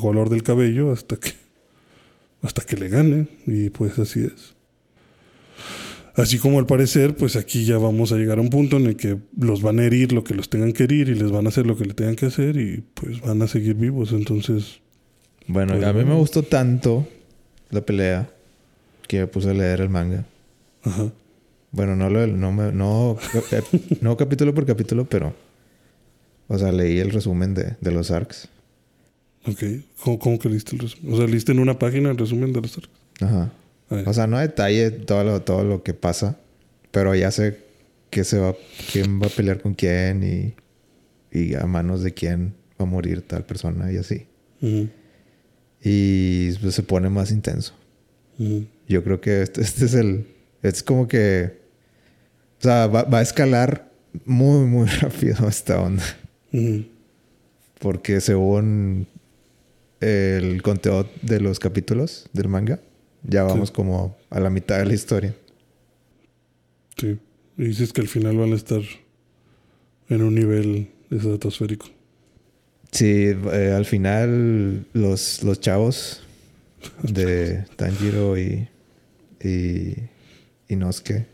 [0.00, 1.32] color del cabello hasta que,
[2.42, 3.28] hasta que le gane.
[3.46, 4.54] Y pues así es.
[6.14, 8.96] Así como al parecer, pues aquí ya vamos a llegar a un punto en el
[8.96, 11.50] que los van a herir lo que los tengan que herir y les van a
[11.50, 14.10] hacer lo que le tengan que hacer y pues van a seguir vivos.
[14.12, 14.80] Entonces,
[15.46, 17.06] Bueno, Pues a mí me gustó tanto
[17.70, 18.28] la pelea
[19.06, 20.26] que me puse a leer el manga.
[20.82, 21.12] ajá.
[21.70, 23.16] Bueno, no lo, no, me- no,
[24.00, 25.34] no capítulo por capítulo, pero,
[26.48, 28.48] o sea, leí el resumen de, de los arcs.
[29.46, 29.62] Ok.
[30.02, 31.12] ¿Cómo, cómo que leíste el resumen?
[31.12, 32.90] O sea, leíste en una página el resumen de los arcos.
[33.20, 33.52] Ajá.
[34.06, 36.38] O sea, no detalle todo lo, todo lo que pasa,
[36.90, 37.58] pero ya sé
[38.10, 38.54] qué se va,
[38.92, 40.22] quién va a pelear con quién
[41.32, 44.26] y, y a manos de quién va a morir tal persona y así.
[44.60, 44.88] Ujú,
[45.82, 47.72] Y pues, se pone más intenso.
[48.38, 48.66] ujú.
[48.88, 50.26] Yo creo que este, este es el.
[50.62, 51.58] Es como que.
[52.58, 53.90] O sea, va, va a escalar
[54.26, 56.02] muy, muy rápido esta onda.
[56.52, 56.84] Ujú.
[57.78, 59.06] Porque según
[60.00, 62.80] el conteo de los capítulos del manga,
[63.24, 65.34] Ya vamos como a la mitad de la historia.
[66.96, 67.18] Sí.
[67.56, 68.80] Y dices que al final van a estar
[70.08, 71.86] en un nivel estratosférico.
[72.92, 76.22] Sí, eh, al final los, los chavos
[77.02, 78.68] de Tanjiro y,
[79.42, 79.94] y,
[80.68, 81.26] y Nosuke.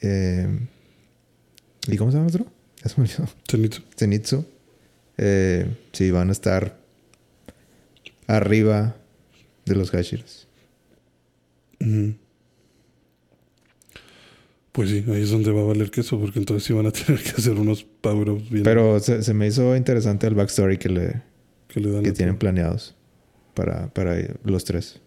[0.00, 0.48] eh,
[1.88, 2.46] ¿Y cómo se llama el otro?
[3.48, 3.82] Zenitsu.
[3.96, 4.44] Zenitsu.
[5.18, 6.78] Eh, sí, van a estar
[8.36, 8.96] arriba
[9.64, 10.48] de los Hashiras.
[14.72, 17.22] Pues sí, ahí es donde va a valer queso, porque entonces sí van a tener
[17.22, 21.22] que hacer unos power-ups bien Pero se, se me hizo interesante el backstory que, le,
[21.68, 22.02] que le dan.
[22.02, 22.96] que tienen planeados
[23.54, 25.00] para, para los tres.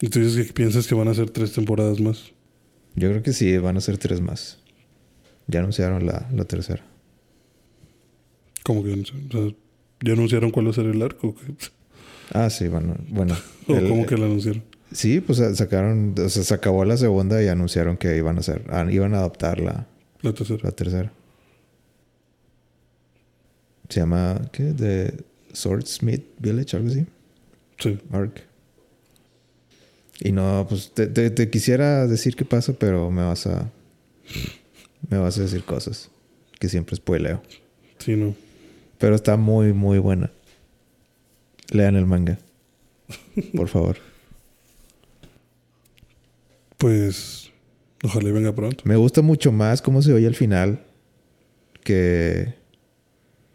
[0.00, 2.32] Y tú dices que piensas que van a ser tres temporadas más.
[2.94, 4.58] Yo creo que sí, van a ser tres más.
[5.46, 6.84] Ya anunciaron la, la tercera.
[8.64, 9.54] Como que, o sea,
[10.02, 11.34] ¿ya anunciaron cuál va a ser el arco?
[11.34, 11.54] qué?
[12.32, 12.96] Ah, sí, bueno.
[13.08, 13.36] bueno
[13.68, 14.62] ¿O el- cómo que lo anunciaron?
[14.92, 18.62] Sí, pues sacaron, o sea, se acabó la segunda y anunciaron que iban a hacer,
[18.70, 19.86] ah, iban a adaptar la,
[20.22, 20.60] La tercera.
[20.62, 21.12] la tercera.
[23.88, 24.72] Se llama, ¿qué?
[24.72, 25.14] The
[25.52, 27.06] Swordsmith Village, algo así.
[27.78, 27.98] Sí.
[28.12, 28.42] Arc.
[30.20, 33.70] Y no, pues te, te- te quisiera decir qué pasa, pero me vas a.
[35.10, 36.10] Me vas a decir cosas
[36.58, 37.42] que siempre spoileo.
[37.98, 38.34] Sí, no.
[38.98, 40.30] Pero está muy, muy buena.
[41.70, 42.38] Lean el manga.
[43.54, 43.98] Por favor.
[46.78, 47.50] Pues
[48.02, 48.84] ojalá y venga pronto.
[48.86, 50.84] Me gusta mucho más cómo se oye al final
[51.82, 52.54] que,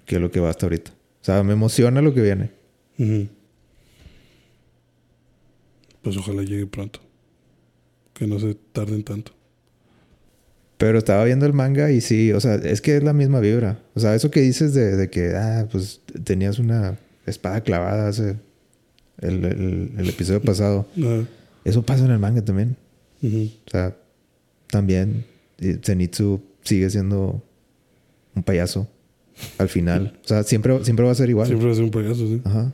[0.06, 0.92] que lo que va hasta ahorita.
[0.92, 2.52] O sea, me emociona lo que viene.
[6.02, 7.00] Pues ojalá llegue pronto.
[8.14, 9.34] Que no se tarden tanto.
[10.82, 13.80] Pero estaba viendo el manga y sí, o sea, es que es la misma vibra.
[13.94, 18.36] O sea, eso que dices de, de que, ah, pues tenías una espada clavada hace
[19.20, 20.88] el, el- el episodio pasado.
[21.64, 22.76] Eso pasa en el manga también.
[23.68, 23.96] O sea,
[24.68, 25.24] también
[25.84, 27.44] Zenitsu sigue siendo
[28.36, 28.88] un payaso
[29.60, 30.20] al final.
[30.26, 31.46] O sea, siempre, siempre va a ser igual.
[31.48, 32.42] Siempre va a ser un payaso, sí.
[32.44, 32.74] Ajá.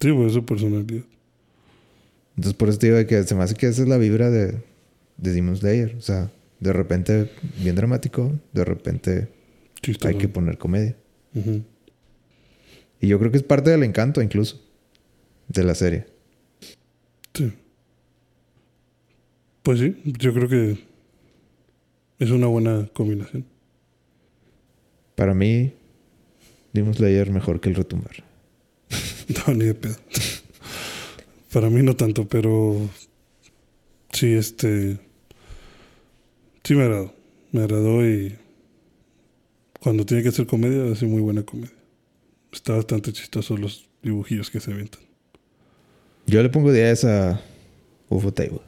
[0.00, 1.04] Sí, pues su personalidad.
[2.36, 4.54] Entonces, por eso te digo que se me hace que esa es la vibra de,
[5.18, 5.94] de Demon Slayer.
[5.98, 6.30] O sea,
[6.62, 9.28] de repente bien dramático, de repente
[9.82, 10.08] Chistoso.
[10.08, 10.96] hay que poner comedia.
[13.00, 14.60] Y yo creo que es parte del encanto incluso
[15.48, 16.06] de la serie.
[17.34, 17.52] Sí.
[19.62, 20.78] Pues sí, yo creo que
[22.20, 23.44] es una buena combinación.
[25.16, 25.72] Para mí,
[26.72, 28.24] Demon Slayer mejor que el retumbar.
[29.46, 29.96] No, ni de pedo.
[31.52, 32.76] Para mí no tanto, pero
[34.12, 34.98] sí, este.
[36.64, 37.14] Sí me agradó.
[37.50, 38.36] Me agradó y
[39.80, 41.74] cuando tiene que hacer comedia, hace muy buena comedia.
[42.52, 45.00] Está bastante chistoso los dibujillos que se avientan.
[46.26, 47.40] Yo le pongo 10 a
[48.08, 48.60] UFO Table.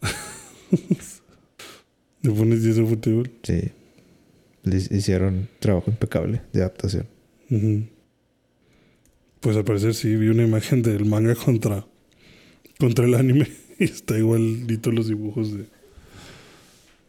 [2.22, 3.30] ¿Le pones 10 de fútbol?
[3.42, 3.70] Sí.
[4.64, 7.06] Le hicieron trabajo impecable de adaptación.
[9.40, 11.86] Pues al parecer sí, vi una imagen del manga contra,
[12.78, 15.66] contra el anime y está igualito los dibujos de,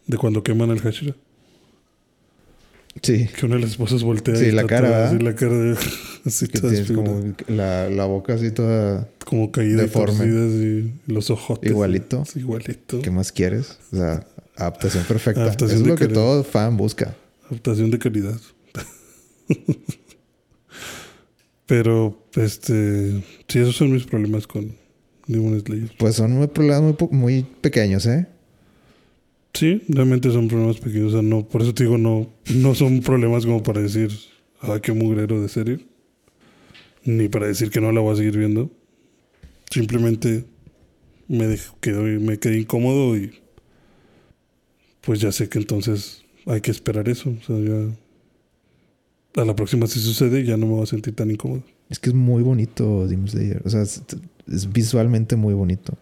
[0.08, 1.16] de cuando queman al Hashira.
[3.02, 3.28] Sí.
[3.28, 5.78] Que una de las esposas voltea Sí, y la cara, toda así la cara de,
[6.26, 9.10] así Que toda como la, la boca así toda...
[9.26, 10.26] como caída deforme.
[10.26, 12.24] y los ojos Igualito.
[12.36, 13.02] igualito.
[13.02, 13.80] ¿Qué más quieres?
[13.92, 15.42] O sea, adaptación perfecta.
[15.42, 17.16] Adaptación Eso es de lo que todo fan busca.
[17.48, 18.40] Adaptación de calidad.
[21.66, 23.24] Pero, este.
[23.48, 24.76] Sí, esos son mis problemas con
[25.28, 25.92] Demon Slayer.
[25.98, 28.28] Pues son problemas muy, muy pequeños, ¿eh?
[29.54, 31.10] Sí, realmente son problemas pequeños.
[31.10, 34.12] O sea, no, por eso te digo, no, no son problemas como para decir,
[34.62, 35.86] ah, qué mugrero de serie.
[37.06, 38.72] Ni para decir que no la voy a seguir viendo.
[39.70, 40.46] Simplemente
[41.28, 43.32] me, dej- quedé, me quedé incómodo y
[45.02, 47.30] pues ya sé que entonces hay que esperar eso.
[47.30, 51.30] O sea, ya a la próxima si sucede ya no me voy a sentir tan
[51.30, 51.64] incómodo.
[51.90, 53.62] Es que es muy bonito Demon Slayer.
[53.66, 54.02] O sea, es,
[54.52, 55.98] es visualmente muy bonito.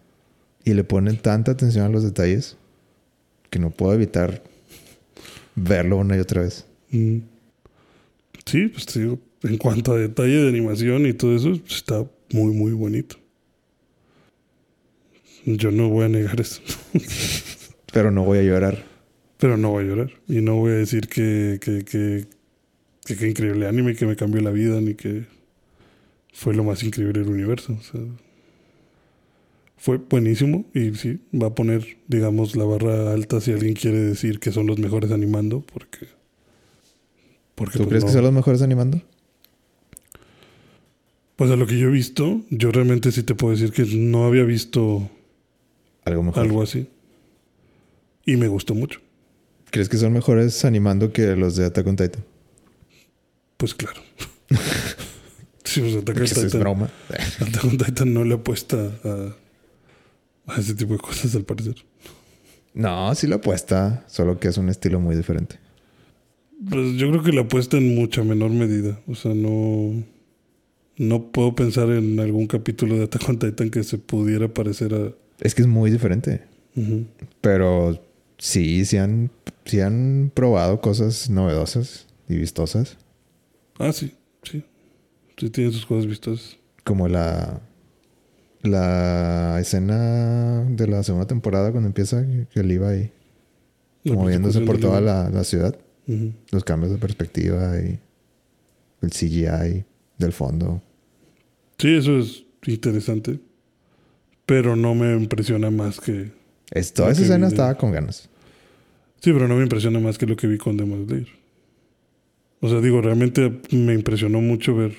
[0.63, 2.57] Y le ponen tanta atención a los detalles
[3.51, 4.41] que no puedo evitar
[5.55, 6.65] verlo una y otra vez.
[6.89, 7.17] Mm.
[8.45, 12.03] Sí, pues te digo, en cuanto a detalle de animación y todo eso, pues, está
[12.31, 13.17] muy, muy bonito.
[15.45, 16.61] Yo no voy a negar eso.
[17.93, 18.85] Pero no voy a llorar.
[19.37, 20.11] Pero no voy a llorar.
[20.27, 24.79] Y no voy a decir que, que, que, increíble anime, que me cambió la vida,
[24.79, 25.25] ni que
[26.31, 27.73] fue lo más increíble del universo.
[27.73, 28.01] O sea,
[29.81, 34.39] fue buenísimo y sí, va a poner, digamos, la barra alta si alguien quiere decir
[34.39, 36.05] que son los mejores animando, porque...
[37.55, 39.01] porque ¿Tú pues, crees no- que son los mejores animando?
[41.35, 44.25] Pues a lo que yo he visto, yo realmente sí te puedo decir que no
[44.25, 45.09] había visto
[46.05, 46.43] Algo mejor.
[46.43, 46.87] algo así.
[48.23, 48.99] Y me gustó mucho.
[49.71, 52.23] ¿Crees que son mejores animando que los de Attack on Titan?
[53.57, 53.99] Pues claro.
[55.63, 56.91] sí, pues Attack on eso es Titan, broma.
[57.39, 59.35] Attack on Titan no le apuesta a,
[60.51, 61.75] a ese tipo de cosas al parecer.
[62.73, 65.57] No, sí lo apuesta, solo que es un estilo muy diferente.
[66.69, 68.99] Pues yo creo que le apuesta en mucha menor medida.
[69.07, 70.03] O sea, no.
[70.97, 75.11] No puedo pensar en algún capítulo de Attack on Titan que se pudiera parecer a.
[75.39, 76.43] Es que es muy diferente.
[77.41, 77.99] Pero
[78.37, 79.31] sí, sí han,
[79.65, 82.97] sí han probado cosas novedosas y vistosas.
[83.79, 84.63] Ah, sí, sí.
[85.37, 86.57] Sí, tiene sus cosas vistosas.
[86.83, 87.61] Como la,
[88.63, 93.11] la escena de la segunda temporada cuando empieza que él iba ahí
[94.05, 95.75] moviéndose por toda la, la ciudad.
[96.51, 97.99] Los cambios de perspectiva y
[99.01, 99.85] el CGI
[100.17, 100.81] del fondo.
[101.77, 103.39] Sí, eso es interesante.
[104.45, 106.31] Pero no me impresiona más que.
[106.71, 108.27] Es, toda esa escena de- estaba con ganas.
[109.21, 111.27] Sí, pero no me impresiona más que lo que vi con Demon Slayer.
[112.59, 114.93] O sea, digo, realmente me impresionó mucho ver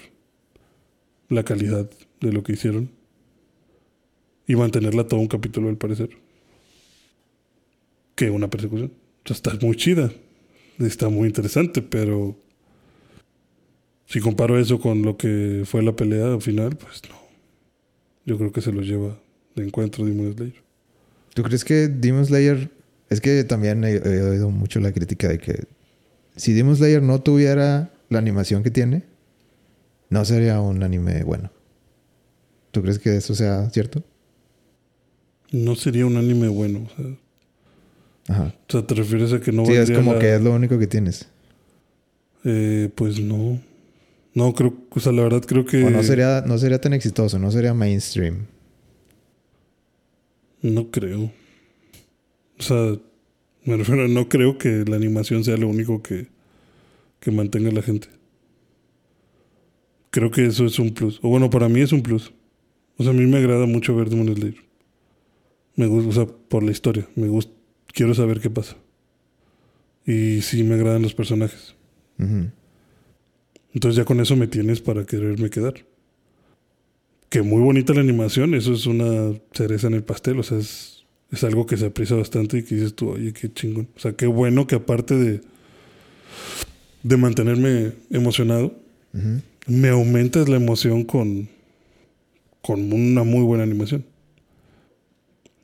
[1.29, 1.91] la calidad
[2.21, 2.91] de lo que hicieron.
[4.53, 6.11] Y mantenerla todo un capítulo, al parecer.
[8.15, 8.93] Que una persecución.
[9.25, 10.13] Sea, está muy chida.
[10.79, 12.37] Está muy interesante, pero.
[14.05, 17.17] Si comparo eso con lo que fue la pelea al final, pues no.
[18.27, 19.19] Yo creo que se lo lleva
[19.55, 20.63] de encuentro Demon Slayer.
[21.33, 22.71] ¿Tú crees que Demon Slayer...
[23.09, 25.65] Es que también he, he oído mucho la crítica de que
[26.37, 29.05] si Demon Slayer no tuviera la animación que tiene,
[30.11, 31.51] no sería un anime bueno.
[32.71, 34.05] ¿Tú crees que eso sea cierto?
[35.53, 36.87] No sería un anime bueno.
[36.87, 37.15] O sea,
[38.29, 38.55] Ajá.
[38.69, 40.79] o sea, ¿te refieres a que no sí, es como la- que es lo único
[40.79, 41.29] que tienes.
[42.45, 43.61] Eh, pues no.
[44.35, 45.85] No, creo, o sea, la verdad creo que...
[45.85, 48.47] O no sería, no sería tan exitoso, no sería mainstream.
[50.63, 51.31] No creo.
[52.59, 52.97] O sea,
[53.65, 56.29] me refiero a no creo que la animación sea lo único que,
[57.21, 58.09] que mantenga a la gente.
[60.11, 61.19] Creo que eso es un plus.
[61.23, 62.33] O bueno, para mí es un plus.
[62.97, 64.57] O sea, a mí me agrada mucho ver Demon Slayer.
[65.77, 67.09] Me gusta, o sea, por la historia.
[67.17, 67.53] Me gusta,
[67.87, 68.77] quiero saber qué pasa.
[70.07, 71.75] Y sí me agradan los personajes.
[73.73, 75.75] Entonces ya con eso me tienes para quererme quedar.
[77.29, 81.05] Que muy bonita la animación, eso es una cereza en el pastel, o sea, es,
[81.31, 83.89] es algo que se aprecia bastante y que dices tú, oye, qué chingón.
[83.97, 85.41] O sea, qué bueno que aparte de,
[87.03, 88.75] de mantenerme emocionado,
[89.67, 91.49] me aumentas la emoción con,
[92.61, 94.05] con una muy buena animación.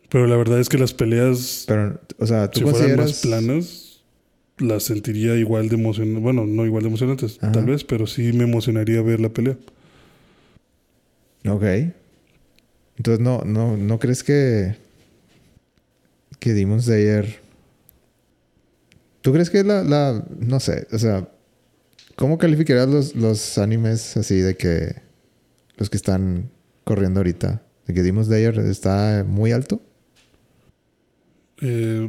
[0.08, 3.88] Pero la verdad es que las peleas, Pero, o sea, ¿tú si fueran más planas,
[4.58, 6.22] las sentiría igual de emocionantes.
[6.22, 7.52] Bueno, no igual de emocionantes, Ajá.
[7.52, 9.56] tal vez, pero sí me emocionaría ver la pelea.
[11.46, 11.64] Ok.
[12.96, 14.76] Entonces, ¿no, no, no crees que...
[16.38, 17.40] Que Demon Slayer...
[19.20, 20.24] ¿Tú crees que la, la...
[20.38, 21.28] No sé, o sea...
[22.16, 24.96] ¿Cómo calificarías los, los animes así de que...
[25.76, 26.50] Los que están
[26.82, 27.62] corriendo ahorita?
[27.86, 29.80] ¿De que Demon Slayer está muy alto?
[31.60, 32.08] Eh,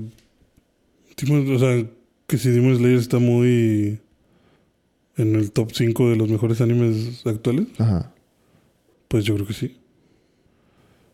[1.18, 1.86] Demon- o sea,
[2.28, 4.00] que si Demon Slayer está muy
[5.18, 8.14] en el top 5 de los mejores animes actuales, Ajá.
[9.08, 9.76] pues yo creo que sí.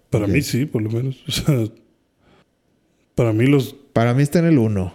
[0.09, 0.31] Para Ok.
[0.31, 1.23] mí sí, por lo menos.
[1.27, 1.65] O sea,
[3.15, 4.93] para mí los, Para mí está en el 1.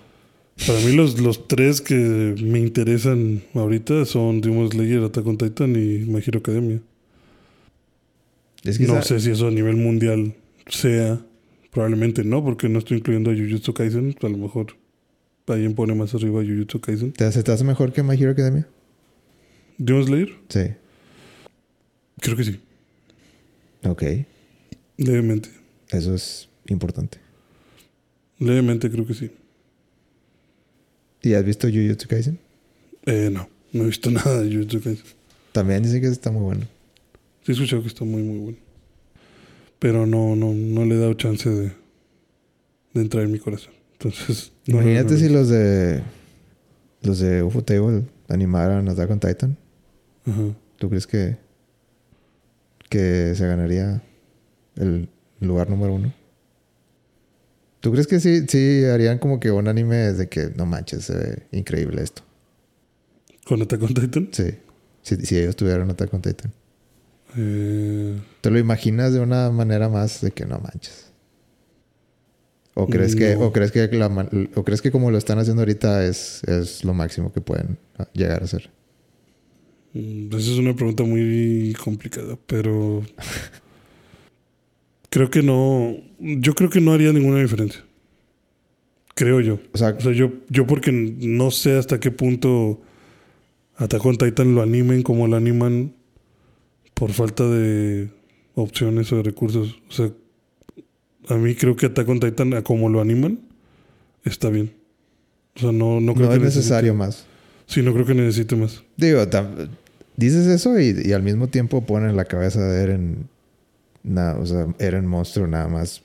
[0.67, 5.71] para mí los, los tres que me interesan ahorita son Demon Slayer, Attack on Titan
[5.75, 6.81] y My Hero Academia.
[8.63, 10.35] Es que No esa- sé si eso a nivel mundial
[10.69, 11.19] sea.
[11.71, 14.17] Probablemente no, porque no estoy incluyendo a Jujutsu Kaisen.
[14.23, 14.77] A lo mejor
[15.47, 17.13] alguien pone más arriba a Jujutsu Kaisen.
[17.13, 18.67] ¿te, ¿Se te hace mejor que My Hero Academia?
[19.79, 20.61] Demon Slayer, Sí.
[22.21, 22.61] creo que sí.
[23.85, 24.03] Ok.
[24.99, 25.49] Levemente.
[25.89, 27.19] Eso es importante.
[28.39, 29.31] Levemente creo que sí.
[31.23, 32.39] ¿Y has visto Jujutsu Kaisen?
[33.07, 35.07] Eh, no, no he visto nada de Jujutsu Kaisen.
[35.53, 36.67] También dicen que está muy bueno.
[37.45, 38.59] Sí he escuchado que está muy, muy bueno.
[39.81, 41.73] Pero no, no, no le he dado chance de,
[42.95, 43.73] de entrar en mi corazón.
[43.95, 46.03] Entonces, no Imagínate no si los de
[47.03, 49.57] los de UFO Table animaran Attack on Titan.
[50.27, 50.55] Ajá.
[50.79, 51.37] ¿Tú crees que
[52.89, 54.03] que se ganaría
[54.77, 55.09] el
[55.41, 56.13] lugar número uno?
[57.81, 61.17] ¿Tú crees que sí, sí harían como que un anime de que no manches, se
[61.17, 62.23] ve increíble esto?
[63.47, 64.29] ¿Con Attack on Titan?
[64.33, 64.51] Sí.
[65.03, 66.53] Si, si ellos tuvieran Attack on Titan.
[67.37, 71.13] Eh, ¿Te lo imaginas de una manera más de que no manches?
[72.75, 74.07] ¿O crees que, o crees que la
[74.55, 77.79] o crees que como lo están haciendo ahorita es, es lo máximo que pueden
[78.15, 78.71] llegar a hacer?
[79.93, 83.03] Mm, Esa es una pregunta muy complicada, pero
[85.11, 85.97] creo que no.
[86.19, 87.85] Yo creo que no haría ninguna diferencia.
[89.15, 89.59] Creo yo.
[89.73, 92.81] O sea, O sea, yo, yo porque no sé hasta qué punto
[93.77, 95.95] Attack on Titan lo animen como lo animan
[97.01, 98.11] por falta de
[98.55, 99.81] opciones o de recursos.
[99.89, 100.11] O sea,
[101.31, 103.41] a mí creo que Attack on Titan, a como lo animan,
[104.23, 104.75] está bien.
[105.57, 107.25] O sea, no, no creo no que es necesario más.
[107.65, 108.83] Sí, no creo que necesite más.
[108.99, 109.25] Digo,
[110.17, 113.29] dices eso y, y al mismo tiempo ponen la cabeza de Eren.
[114.03, 116.03] Nada, o sea, Eren monstruo nada más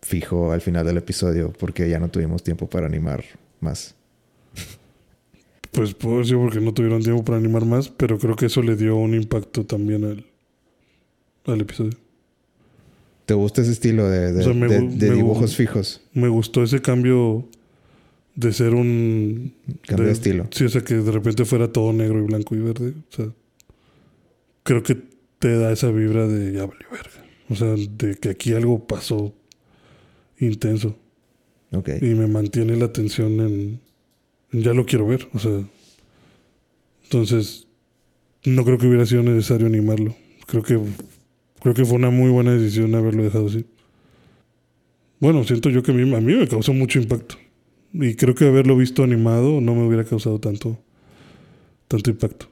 [0.00, 3.24] fijo al final del episodio porque ya no tuvimos tiempo para animar
[3.60, 3.94] más.
[5.74, 8.76] Pues puedo decir porque no tuvieron tiempo para animar más, pero creo que eso le
[8.76, 10.24] dio un impacto también al,
[11.52, 11.92] al episodio.
[13.26, 15.56] ¿Te gusta ese estilo de, de- O sea, me de- gu- de me gu- dibujos
[15.56, 16.00] fijos?
[16.12, 17.48] Me gustó ese cambio
[18.36, 19.54] de ser un...
[19.86, 20.46] Cambio de estilo.
[20.50, 22.94] Sí, o sea, que de repente fuera todo negro y blanco y verde.
[23.10, 23.26] O sea,
[24.62, 24.96] creo que
[25.38, 27.24] te da esa vibra de ya valió verga.
[27.48, 29.34] O sea, de que aquí algo pasó
[30.38, 30.96] intenso.
[31.72, 31.88] Ok.
[32.00, 33.80] Y me mantiene la atención en, en
[34.62, 35.28] ya lo quiero ver.
[35.32, 35.62] O sea,
[37.04, 37.66] entonces
[38.44, 40.14] no creo que hubiera sido necesario animarlo.
[40.46, 40.78] Creo que
[41.60, 43.64] creo que fue una muy buena decisión haberlo dejado así.
[45.20, 47.36] Bueno, siento yo que a mí, a mí me causó mucho impacto.
[47.92, 50.78] Y creo que haberlo visto animado no me hubiera causado tanto,
[51.88, 52.48] tanto impacto.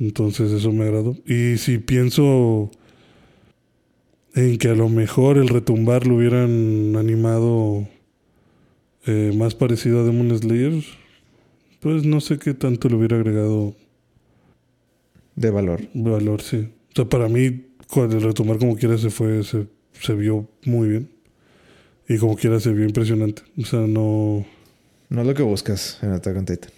[0.00, 1.16] Entonces eso me agradó.
[1.26, 2.70] Y si pienso
[4.34, 7.86] en que a lo mejor el retumbar lo hubieran animado
[9.08, 10.84] eh, más parecido a Demon Slayer,
[11.80, 13.74] pues no sé qué tanto le hubiera agregado
[15.34, 15.80] De valor.
[15.94, 16.68] valor, sí.
[16.92, 20.88] O sea, para mí, cuando el retomar como quiera se fue, se, se vio muy
[20.88, 21.10] bien.
[22.08, 23.42] Y como quiera se vio impresionante.
[23.56, 24.44] O sea, no...
[25.10, 26.70] No es lo que buscas en Attack on Titan.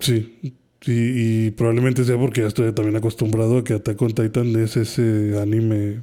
[0.00, 0.38] Sí.
[0.42, 4.76] Y, y probablemente sea porque ya estoy también acostumbrado a que Attack on Titan es
[4.76, 6.02] ese anime,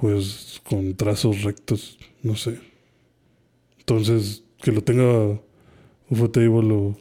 [0.00, 2.58] pues, con trazos rectos, no sé.
[3.82, 5.40] Entonces, que lo tenga
[6.08, 6.96] Ufotable o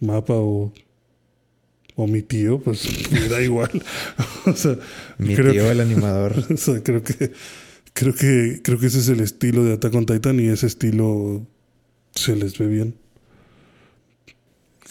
[0.00, 0.70] Mapa o,
[1.96, 3.70] o mi tío, pues me da igual.
[4.46, 4.76] o sea,
[5.18, 6.34] Mi Creo tío, que- el animador.
[6.52, 7.32] o sea, creo que
[7.94, 11.46] creo que creo que ese es el estilo de Attack on Titan y ese estilo
[12.14, 12.96] se les ve bien.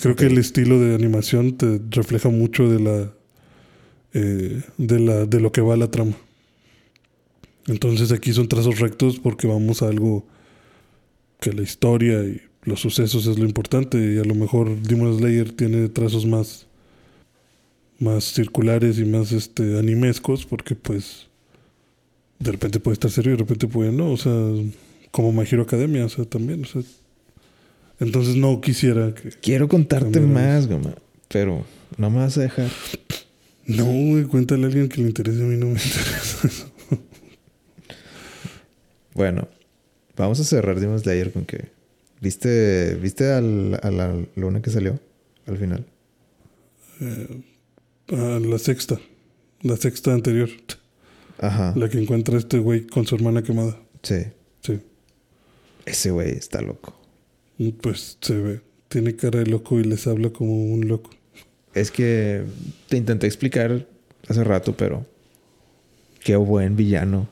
[0.01, 3.13] Creo que el estilo de animación te refleja mucho de la
[4.13, 6.15] eh, de la de lo que va la trama.
[7.67, 10.25] Entonces aquí son trazos rectos porque vamos a algo
[11.43, 15.51] que la historia y los sucesos es lo importante y a lo mejor Demon Slayer
[15.51, 16.67] tiene trazos más
[17.99, 21.27] más circulares y más este animescos porque pues
[22.39, 24.33] de repente puede estar serio y de repente puede no, o sea,
[25.11, 26.81] como My Hero Academia, o sea, también, o sea,
[27.99, 30.95] entonces no quisiera que Quiero contarte más, goma,
[31.27, 31.65] pero
[31.97, 32.69] no me vas a dejar.
[33.65, 36.69] no, güey, cuéntale a alguien que le interese a mí no me interesa.
[39.13, 39.47] Bueno,
[40.17, 41.69] vamos a cerrar Demon Slayer con que.
[42.21, 44.99] ¿Viste, ¿viste al- a la luna que salió
[45.45, 45.85] al final?
[48.11, 48.99] Ah, la sexta,
[49.61, 50.49] la sexta anterior,
[51.39, 51.73] Ajá.
[51.75, 53.77] la que encuentra este güey con su hermana quemada.
[54.03, 54.23] Sí.
[54.61, 54.79] Sí,
[55.85, 56.95] Ese güey está loco.
[57.81, 61.09] pues se ve, tiene cara de loco y les habla como un loco.
[61.73, 62.43] Es que
[62.87, 63.85] te intenté explicar
[64.27, 65.05] hace rato, pero.
[66.23, 67.27] Qué buen villano.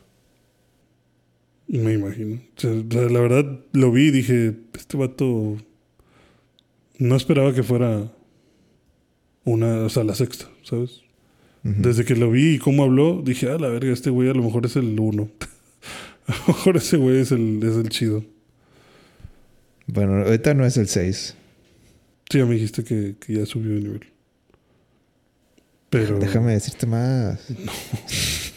[1.72, 2.36] Me imagino.
[2.36, 5.58] O sea, la verdad, lo vi y dije, este vato...
[6.98, 8.12] No esperaba que fuera
[9.46, 11.02] una, o sea, la sexta, ¿sabes?
[11.64, 14.44] Desde que lo vi y cómo habló, dije, ah, la verga, este güey a lo
[14.44, 15.30] mejor es el uno.
[16.28, 18.24] a lo mejor ese güey es el, es el chido.
[19.88, 21.36] Bueno, ahorita no es el 6.
[22.30, 24.06] Sí, ya me dijiste que, que ya subió de nivel.
[25.90, 27.40] Pero, Déjame decirte más.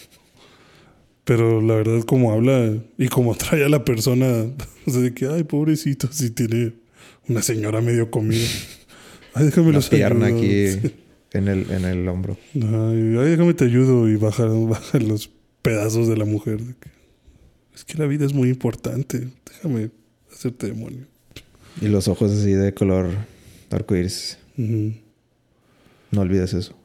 [1.25, 4.47] pero la verdad, como habla y como trae a la persona,
[4.87, 6.73] o sea, de que, ay, pobrecito, si tiene
[7.29, 8.47] una señora medio comida.
[9.37, 10.39] Ay, déjame los pierna ayudo.
[10.39, 10.95] aquí Sí.
[11.33, 12.37] en el, en el hombro.
[12.55, 12.63] Ay,
[13.19, 15.29] ay, déjame te ayudo y baja, baja los
[15.61, 16.61] pedazos de la mujer.
[17.75, 19.27] es que la vida es muy importante.
[19.45, 19.91] Déjame
[20.33, 21.07] hacerte demonio.
[21.81, 23.09] Y los ojos así de color
[23.71, 24.39] arcoíris.
[24.57, 24.93] Ujú.
[26.13, 26.77] No olvides eso.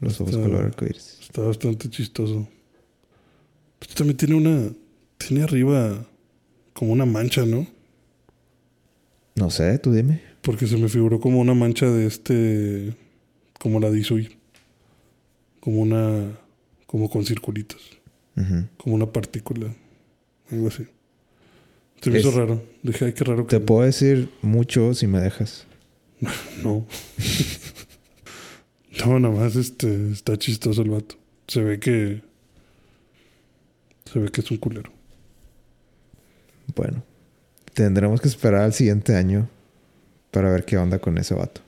[0.00, 1.18] Los ojos Está- color arcoíris.
[1.20, 2.48] Está bastante chistoso.
[3.84, 4.72] Pues también tiene una.
[5.18, 6.06] Tiene arriba
[6.72, 7.66] como una mancha, ¿no?
[9.34, 10.20] No sé, tú dime.
[10.42, 12.94] Porque se me figuró como una mancha de este.
[13.58, 14.36] Como la de Isui.
[15.60, 16.38] Como una.
[16.86, 17.80] Como con circulitos.
[18.76, 19.74] Como una partícula.
[20.50, 20.84] Algo así.
[22.00, 22.62] Se me Es- hizo raro.
[22.82, 23.58] Dije, ay, qué raro que.
[23.58, 25.66] Te puedo decir mucho si me dejas.
[26.62, 26.86] No.
[29.06, 31.16] No, nada más este, está chistoso el vato.
[31.48, 32.22] Se ve que.
[34.12, 34.92] Se ve que es un culero.
[36.74, 37.02] Bueno,
[37.74, 39.48] tendremos que esperar al siguiente año
[40.30, 41.60] para ver qué onda con ese vato.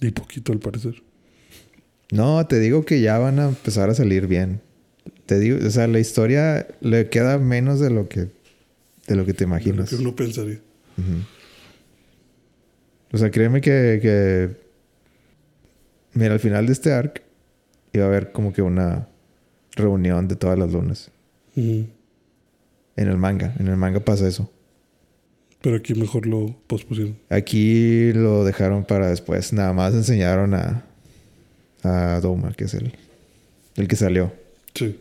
[0.00, 1.02] Y poquito al parecer.
[2.12, 4.60] No, te digo que ya van a empezar a salir bien.
[5.26, 8.28] Te digo, o sea, la historia le queda menos de lo que
[9.06, 9.90] de lo que te de Lo imaginas.
[9.90, 10.60] que uno pensaría.
[13.12, 14.56] O sea, créeme que, que
[16.14, 17.22] mira, al final de este arc
[17.92, 19.08] iba a haber como que una
[19.72, 21.10] reunión de todas las lunas
[21.56, 21.88] en
[22.96, 23.54] el manga.
[23.58, 24.50] En el manga pasa eso.
[25.62, 27.16] Pero aquí mejor lo pospusieron.
[27.28, 29.52] Aquí lo dejaron para después.
[29.52, 30.84] Nada más enseñaron a
[31.82, 32.92] a Doma, que es el
[33.76, 34.32] el que salió.
[34.74, 34.98] Sí.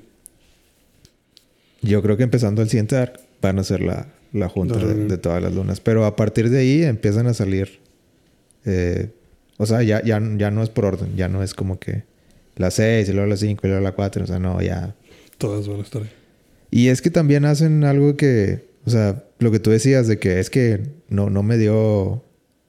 [1.82, 5.18] Yo creo que empezando el siguiente arc van a ser la, la junta de, de
[5.18, 5.80] todas las lunas.
[5.80, 7.80] Pero a partir de ahí empiezan a salir.
[8.66, 9.12] eh,
[9.58, 11.16] o sea, ya, ya, ya no es por orden.
[11.16, 12.04] Ya no es como que
[12.60, 14.24] la 6 y luego la 5 y luego la 4.
[14.24, 14.96] O sea, no, ya.
[15.40, 16.10] Todas van a estar ahí.
[16.70, 18.70] Y es que también hacen algo que.
[18.86, 22.24] O sea, lo que tú decías de que es que no, no me dio.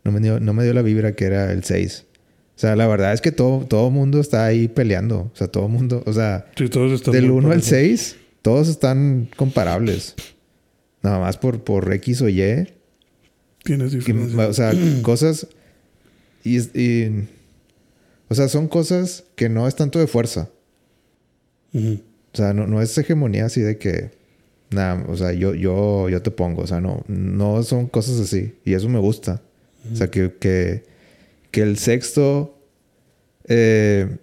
[0.05, 2.07] No me dio, no me dio la vibra que era el 6.
[2.57, 5.31] O sea, la verdad es que todo, todo mundo está ahí peleando.
[5.33, 6.03] O sea, todo mundo.
[6.07, 7.13] O sea, Sí, todos están.
[7.13, 7.69] del muy 1 al parejos.
[7.69, 10.15] 6, todos están comparables.
[11.03, 12.69] Nada más por, por X o Y.
[13.65, 14.49] Tienes que- diferencia.
[14.49, 14.73] o sea,
[15.03, 15.47] cosas.
[16.45, 17.29] Y, y-
[18.31, 20.49] O sea, son cosas que no es tanto de fuerza.
[21.75, 24.19] O sea, no, no es hegemonía así de que.
[24.71, 26.63] Nada, o sea, yo, yo, yo te pongo.
[26.63, 28.55] O sea, no, no son cosas así.
[28.65, 29.43] Y eso me gusta.
[29.93, 30.85] O sea, que, que,
[31.51, 32.57] que el sexto
[33.49, 34.17] eh,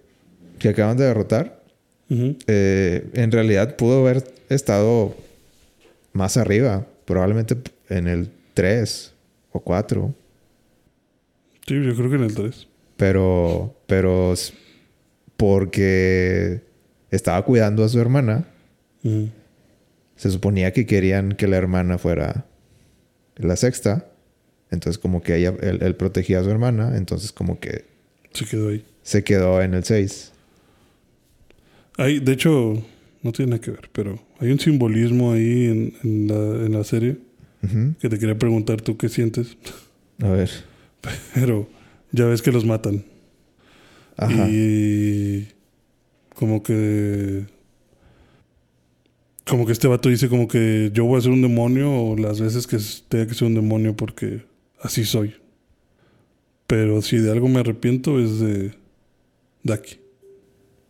[0.57, 1.61] que acaban de derrotar
[2.09, 5.15] eh, en realidad pudo haber estado
[6.13, 7.57] más arriba, probablemente
[7.89, 9.13] en el 3
[9.51, 10.13] o 4,
[11.67, 12.66] Sí, yo creo que en el 3.
[12.97, 14.33] Pero, pero
[15.37, 16.61] porque
[17.11, 18.47] estaba cuidando a su hermana,
[20.15, 22.45] se suponía que querían que la hermana fuera
[23.35, 24.07] la sexta,
[24.71, 27.85] entonces como que ella, él, él protegía a su hermana, entonces como que
[28.33, 28.83] Se quedó ahí.
[29.03, 30.33] se quedó en el 6.
[31.97, 32.83] Hay, de hecho,
[33.23, 36.83] no tiene nada que ver, pero hay un simbolismo ahí en, en la, en la
[36.83, 37.17] serie
[37.99, 39.57] que te quería preguntar tú qué sientes.
[40.21, 40.49] A ver.
[41.33, 41.67] Pero
[42.17, 43.05] ya ves que los matan.
[44.17, 44.49] Ajá.
[44.49, 45.47] Y
[46.35, 47.45] como que...
[49.45, 52.41] Como que este vato dice como que yo voy a ser un demonio o las
[52.41, 54.43] veces que tenga que ser un demonio porque
[54.81, 55.35] así soy.
[56.65, 58.73] Pero si de algo me arrepiento es de
[59.63, 59.99] Daki.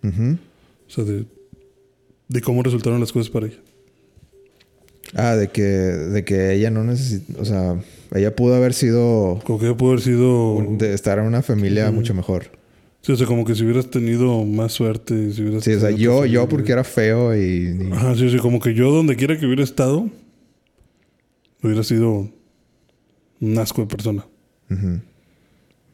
[0.03, 0.37] Ujú.
[0.87, 1.25] O sea, de,
[2.29, 3.59] de cómo resultaron las cosas para ella.
[5.13, 7.79] Ah, de que, de que ella no necesita, o sea,
[8.13, 10.65] ella pudo haber sido Como que pudo haber sido...
[10.77, 12.51] de estar en una familia mucho mejor.
[13.01, 15.91] Sí, o sea, como que si hubieras tenido más suerte, si hubieras Sí, o sea,
[15.91, 17.39] yo, yo porque era feo y,
[17.89, 20.09] y- Ajá, sí, sí, como que yo donde quiera que hubiera estado,
[21.63, 22.29] hubiera sido
[23.39, 24.25] un asco de persona.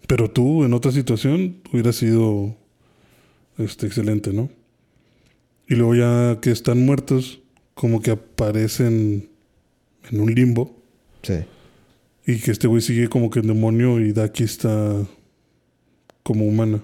[0.08, 2.56] Pero tú, en otra situación, hubiera sido
[3.58, 4.50] este, excelente, ¿no?
[5.68, 7.42] Y luego ya que están muertos,
[7.74, 9.30] como que aparecen
[10.12, 10.76] en un limbo.
[11.22, 11.36] Sí.
[12.26, 15.06] Y que este güey sigue como que en demonio y Daki está
[16.24, 16.82] como humana.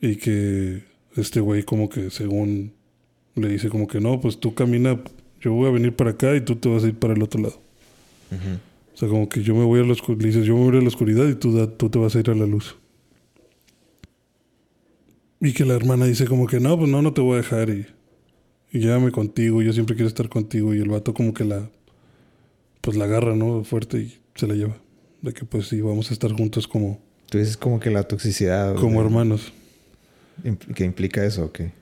[0.00, 0.82] Y que
[1.16, 2.72] este güey como que según
[3.36, 5.00] le dice como que no, pues tú camina,
[5.40, 7.40] yo voy a venir para acá y tú te vas a ir para el otro
[7.40, 7.60] lado.
[8.94, 10.78] O sea, como que yo me voy a la oscuridad, le dices, yo me voy
[10.78, 12.76] a la oscuridad y tú, tú te vas a ir a la luz.
[15.40, 17.70] Y que la hermana dice como que no, pues no, no te voy a dejar
[17.70, 17.86] y,
[18.72, 20.74] y llévame contigo, yo siempre quiero estar contigo.
[20.74, 21.68] Y el vato como que la,
[22.84, 23.64] pues la agarra, ¿no?
[23.64, 24.76] Fuerte y se la lleva.
[25.22, 28.74] De que pues sí, vamos a estar juntos como, Tú dices como que la toxicidad.
[28.76, 29.52] como de- hermanos.
[30.74, 31.72] ¿Que implica eso o qué?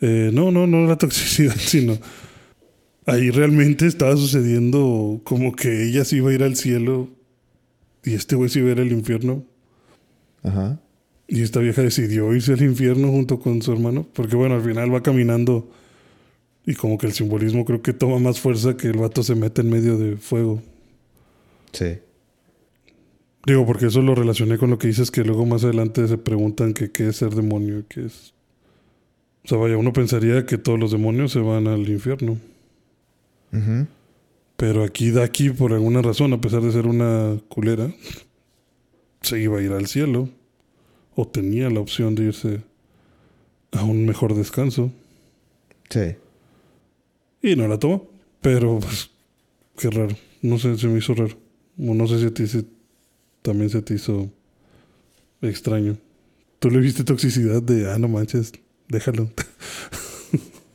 [0.00, 1.96] Eh, no, no, no la toxicidad, sino
[3.06, 7.08] ahí realmente estaba sucediendo como que ella se iba a ir al cielo
[8.02, 9.44] y este güey se iba a ir al infierno.
[10.42, 10.80] Ajá.
[11.28, 14.92] Y esta vieja decidió irse al infierno junto con su hermano, porque bueno, al final
[14.92, 15.70] va caminando
[16.66, 19.60] y como que el simbolismo creo que toma más fuerza que el vato se mete
[19.60, 20.62] en medio de fuego.
[21.72, 21.98] Sí.
[23.46, 26.72] Digo, porque eso lo relacioné con lo que dices que luego más adelante se preguntan
[26.72, 28.32] que qué es ser demonio, qué es...
[29.44, 32.38] O sea, vaya, uno pensaría que todos los demonios se van al infierno.
[33.52, 33.86] Ujú.
[34.56, 37.92] Pero aquí Daki, por alguna razón, a pesar de ser una culera,
[39.20, 40.30] se iba a ir al cielo.
[41.14, 42.62] O tenía la opción de irse
[43.72, 44.90] a un mejor descanso.
[45.90, 46.16] Sí.
[47.44, 48.08] Y no la tomó.
[48.40, 49.10] Pero, pues,
[49.76, 50.16] qué raro.
[50.42, 51.36] No sé, se me hizo raro.
[51.78, 52.64] O no sé si a ti se-
[53.42, 54.30] también se te hizo
[55.42, 55.96] extraño.
[56.58, 58.52] ¿Tú le viste toxicidad de, ah, no manches,
[58.88, 59.30] déjalo?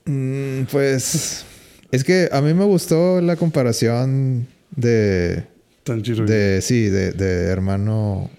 [0.05, 1.45] Mm, pues
[1.91, 5.43] es que a mí me gustó la comparación de...
[5.83, 6.25] Tanjiro.
[6.25, 8.31] De, sí, de, de hermano,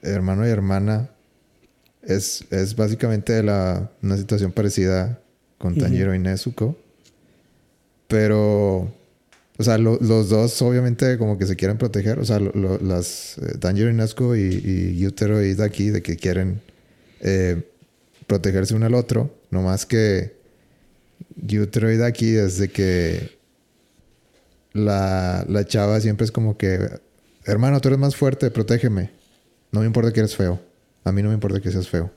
[0.00, 1.10] hermano y hermana.
[2.02, 5.20] Es, es básicamente la, una situación parecida
[5.58, 6.78] con Tanjiro y Nezuko.
[8.08, 8.90] Pero,
[9.58, 12.18] o sea, lo- los dos obviamente como que se quieren proteger.
[12.18, 16.16] O sea, lo- las eh, Tanjiro y Nezuko y, y Yutero y Daki de que
[16.16, 16.60] quieren
[17.20, 17.62] eh,
[18.26, 19.34] protegerse uno al otro.
[19.50, 20.36] No más que
[21.36, 23.38] Yutero y Daki es de que
[24.72, 26.78] la, la chava siempre es como que,
[27.44, 29.10] hermano, tú eres más fuerte, protégeme.
[29.72, 30.60] No me importa que eres feo.
[31.04, 32.10] A mí no me importa que seas feo.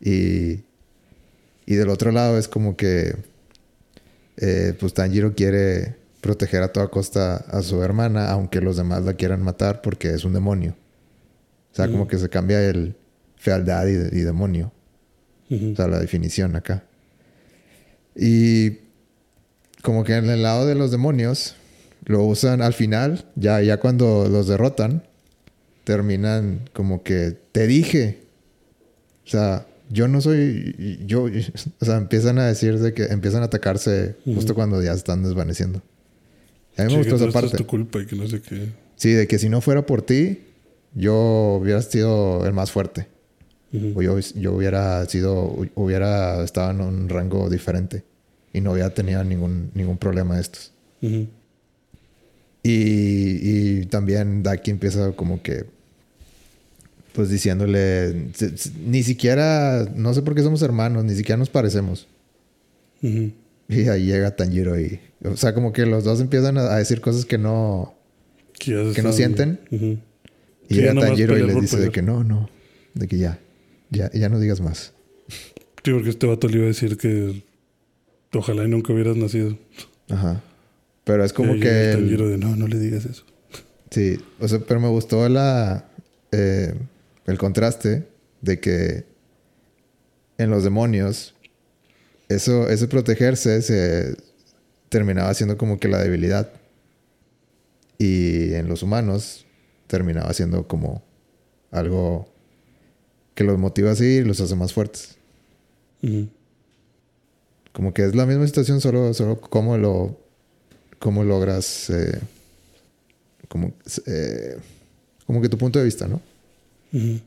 [0.00, 0.64] Y,
[1.66, 3.14] y del otro lado es como que
[4.44, 9.14] eh, pues Tanjiro quiere proteger a toda costa a su hermana, aunque los demás la
[9.14, 10.74] quieran matar porque es un demonio.
[11.70, 12.96] O sea, como que se cambia el
[13.36, 14.72] fealdad y, y demonio.
[15.48, 16.82] O sea, la definición acá.
[18.16, 18.78] Y
[19.82, 21.54] como que en el lado de los demonios
[22.04, 25.04] lo usan al final, ya, ya cuando los derrotan,
[25.84, 28.24] terminan como que te dije.
[29.24, 31.00] O sea, yo no soy.
[31.06, 31.26] Yo.
[31.80, 35.82] O sea, empiezan a decir de que empiezan a atacarse justo cuando ya están desvaneciendo.
[36.76, 37.56] A mí me Sí, gustó que esa todo esto parte.
[37.56, 38.68] es tu culpa y que no sé qué.
[38.96, 40.40] Sí, de que si no fuera por ti,
[40.94, 43.08] yo hubiera sido el más fuerte.
[43.94, 48.04] O yo, yo hubiera sido, hubiera estado en un rango diferente
[48.52, 50.72] y no hubiera tenido ningún, ningún problema de estos.
[51.00, 51.20] Y,
[52.62, 55.64] y también Daki empieza como que,
[57.14, 61.50] pues diciéndole, "S- s- ni siquiera, no sé por qué somos hermanos, ni siquiera nos
[61.50, 62.06] parecemos.
[63.02, 67.24] Y ahí llega Tanjiro y, o sea, como que los dos empiezan a, decir cosas
[67.24, 67.94] que no,
[68.58, 69.60] Que, no sienten.
[69.70, 69.98] Ujú.
[70.68, 72.48] Y llega Tanjiro y les dice de que no, no,
[72.94, 73.38] de que ya,
[73.90, 74.92] ya, ya no digas más.
[75.84, 77.42] Sí, porque este vato le iba a decir que
[78.32, 79.58] ojalá y nunca hubieras nacido.
[80.08, 80.42] Ajá.
[81.04, 81.92] Pero es como Y que...
[81.92, 83.24] el de no, no le digas eso.
[83.90, 85.88] Sí, o sea, pero me gustó la,
[86.30, 86.72] eh,
[87.26, 88.08] el contraste
[88.40, 89.04] de que
[90.38, 91.34] en los demonios
[92.28, 94.16] eso, ese protegerse se
[94.88, 96.52] terminaba siendo como que la debilidad
[97.98, 99.46] y en los humanos
[99.86, 101.02] terminaba siendo como
[101.70, 102.28] algo
[103.34, 105.16] que los motiva a seguir y los hace más fuertes.
[107.72, 110.18] Como que es la misma situación, solo, solo cómo lo
[110.98, 112.20] cómo logras eh,
[113.48, 113.72] como,
[114.06, 114.56] eh,
[115.26, 116.20] como que tu punto de vista, ¿no?
[116.92, 117.22] Eso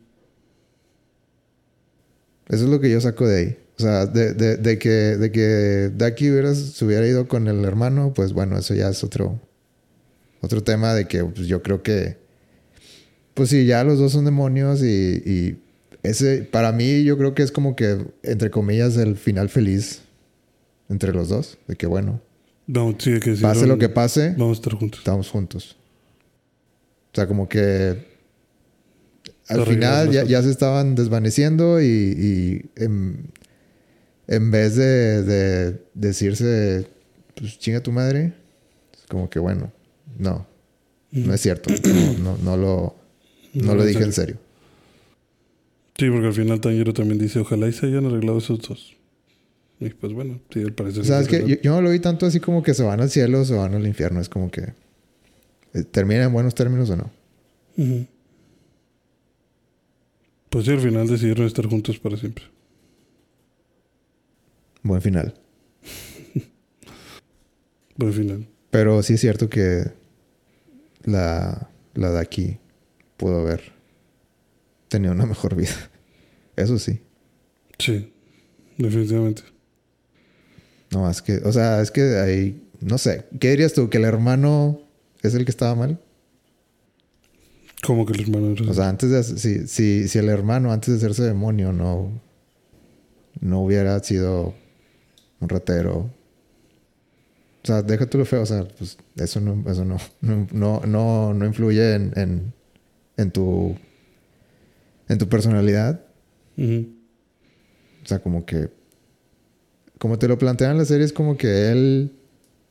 [2.66, 3.58] es lo que yo saco de ahí.
[3.78, 7.66] O sea, de, de, de que, de que Daki hubiera, se hubiera ido con el
[7.66, 9.40] hermano, pues bueno, eso ya es otro,
[10.42, 12.18] otro tema de que pues, yo creo que,
[13.34, 15.58] pues sí, ya los dos son demonios y, y
[16.04, 20.04] ese, para mí yo creo que es como que, entre comillas, el final feliz
[20.88, 21.58] entre los dos.
[21.68, 22.22] De que bueno,
[22.68, 25.00] No, sí, que pase decidieron, lo que pase, Vamos a estar juntos.
[25.00, 25.76] estamos juntos.
[27.12, 28.15] O sea, como que
[29.48, 33.30] al final ya, se estaban desvaneciendo y, y en,
[34.28, 36.88] en vez de, de decirse,
[37.36, 38.34] pues chinga tu madre,
[38.94, 39.72] es como que bueno,
[40.18, 40.48] no,
[41.12, 41.70] no es cierto.
[42.20, 42.96] No, no, no lo,
[43.54, 44.08] no No, lo dije serio.
[44.08, 44.38] en serio.
[45.98, 48.96] Sí, porque al final Tanjiro también dice, ojalá y se hayan arreglado esos dos.
[49.80, 51.02] Y pues bueno, sí, al parecer.
[51.02, 52.74] O sí sea, se es que yo, yo no lo vi tanto así como que
[52.74, 54.20] se van al cielo o se van al infierno.
[54.20, 54.74] Es como que
[55.74, 57.12] eh, termina en buenos términos o no.
[57.78, 58.08] Ujú.
[60.56, 62.46] Pues sí, al final decidieron estar juntos para siempre.
[64.84, 65.34] Buen final.
[67.98, 68.48] Buen final.
[68.72, 69.84] Pero sí es cierto que
[71.04, 72.58] la, la de aquí
[73.18, 73.64] pudo haber
[74.88, 75.76] tenido una mejor vida.
[76.56, 77.02] Eso sí.
[77.78, 78.14] Sí,
[78.78, 79.42] definitivamente.
[80.90, 83.90] No más que, o sea, es que ahí, no sé, ¿qué dirías tú?
[83.90, 84.80] ¿Que el hermano
[85.22, 86.00] es el que estaba mal?
[87.86, 90.90] Como que el hermano era- O sea, antes de, si, si, si el hermano antes
[90.90, 92.22] de hacerse demonio no,
[93.40, 94.54] no hubiera sido
[95.40, 96.10] un ratero.
[97.64, 101.34] O sea, déjate lo feo, o sea, pues eso no, eso no, no, no, no,
[101.34, 102.54] no influye en, en,
[103.18, 103.76] en tu
[105.08, 106.02] en tu personalidad.
[106.58, 108.70] O sea, como que
[109.98, 112.14] como te lo plantean en la serie, es como que él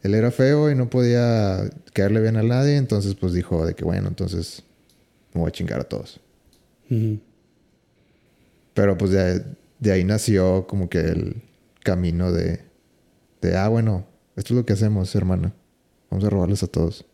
[0.02, 1.58] él era feo y no podía
[1.92, 4.62] caerle bien a nadie, entonces pues dijo de que bueno, entonces
[5.34, 6.20] me voy a chingar a todos.
[8.72, 9.44] Pero pues de,
[9.78, 11.42] de ahí nació como que el
[11.82, 12.60] camino de,
[13.42, 14.06] de, ah, bueno,
[14.36, 15.52] esto es lo que hacemos, hermana.
[16.10, 17.04] Vamos a robarles a todos.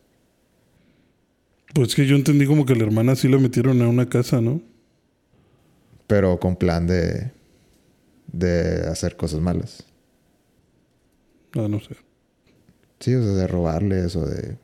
[1.73, 4.61] Pues que yo entendí como que la hermana sí la metieron a una casa, ¿no?
[6.11, 7.31] pero con plan de,
[8.27, 9.85] de hacer cosas malas.
[11.53, 11.95] Ah, no sé.
[12.99, 14.57] Sí, o sea, de robarles o de...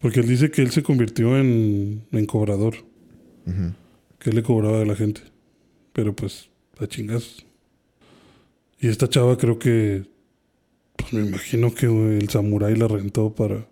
[0.00, 2.74] Porque él dice que él se convirtió en, en cobrador.
[4.18, 5.20] Que él le cobraba a la gente.
[5.92, 6.48] Pero pues,
[6.78, 7.44] a chingas.
[8.80, 10.06] Y esta chava creo que.
[10.96, 13.66] Pues me imagino que el samurái la rentó para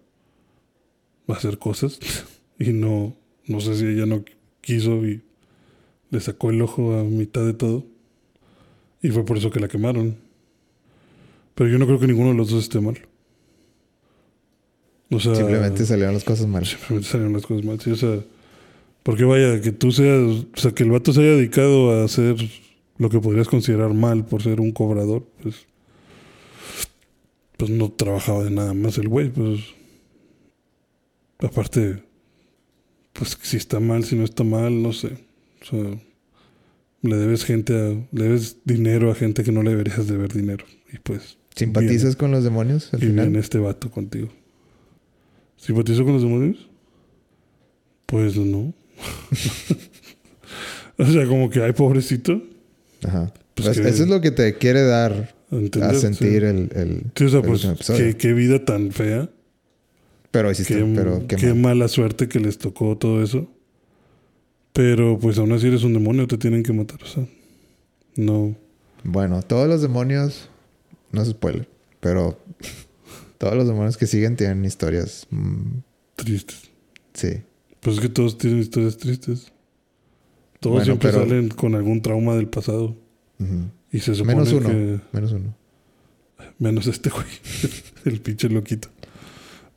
[1.29, 1.99] hacer cosas.
[2.59, 3.17] y no.
[3.47, 4.25] No sé si ella no
[4.61, 5.23] quiso y
[6.11, 7.87] le sacó el ojo a mitad de todo.
[9.01, 10.19] Y fue por eso que la quemaron.
[11.55, 12.99] Pero yo no creo que ninguno de los dos esté mal.
[15.11, 15.35] O sea.
[15.35, 16.67] Simplemente salieron las cosas mal.
[16.67, 17.81] Simplemente salieron las cosas mal.
[17.81, 18.21] Sí, o sea,
[19.03, 22.37] porque vaya, que tú seas, o sea, que el vato se haya dedicado a hacer
[22.99, 25.67] lo que podrías considerar mal por ser un cobrador, pues,
[27.57, 29.61] pues no trabajaba de nada más el güey, pues,
[31.39, 32.03] aparte,
[33.13, 35.17] pues si está mal, si no está mal, no sé,
[35.63, 36.01] o sea,
[37.03, 40.67] le debes gente, a, le debes dinero a gente que no le deberías deber dinero,
[40.93, 43.27] y pues, ¿Simpatizas con los demonios al y final?
[43.27, 44.29] viene este vato contigo.
[45.59, 46.69] ¿Simpatizo con los demonios?
[48.07, 48.73] Pues no.
[50.99, 52.43] o sea, como que, ay, pobrecito.
[53.07, 53.33] Ajá.
[53.55, 55.91] Pues Pues que- Eso es lo que te quiere dar ¿entender?
[55.91, 56.47] a sentir Sí.
[56.47, 57.67] el, el, Sí, o sea, el pues,
[57.97, 59.29] qué, qué vida tan fea.
[60.31, 61.57] Pero hiciste, Qué, pero qué, qué mal.
[61.77, 63.49] mala suerte que les tocó todo eso.
[64.73, 67.03] Pero pues aún así eres un demonio, te tienen que matar.
[67.03, 67.27] O sea,
[68.17, 68.55] no.
[69.05, 70.49] Bueno, todos los demonios,
[71.13, 71.69] no se spoiler,
[72.01, 72.39] pero
[73.39, 75.27] todos los demonios que siguen tienen historias.
[75.31, 75.78] mm,
[76.16, 76.70] Tristes.
[77.15, 77.28] sí.
[77.81, 79.52] Pues es que todos tienen historias tristes.
[80.59, 82.97] Todos Bueno, siempre pero- salen con algún trauma del pasado.
[83.93, 84.69] Y se supone Menos uno.
[84.69, 85.01] que...
[85.12, 85.55] Menos uno.
[86.59, 87.24] Menos este güey.
[88.05, 88.89] el pinche loquito.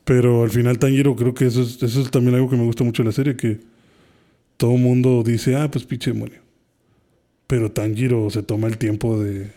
[0.04, 2.84] Pero al final Tanjiro creo que eso es, eso es también algo que me gusta
[2.84, 3.36] mucho de la serie.
[3.38, 3.60] Que
[4.58, 6.40] todo mundo dice, ah, pues pinche demonio.
[7.46, 9.52] Pero Tanjiro se toma el tiempo de,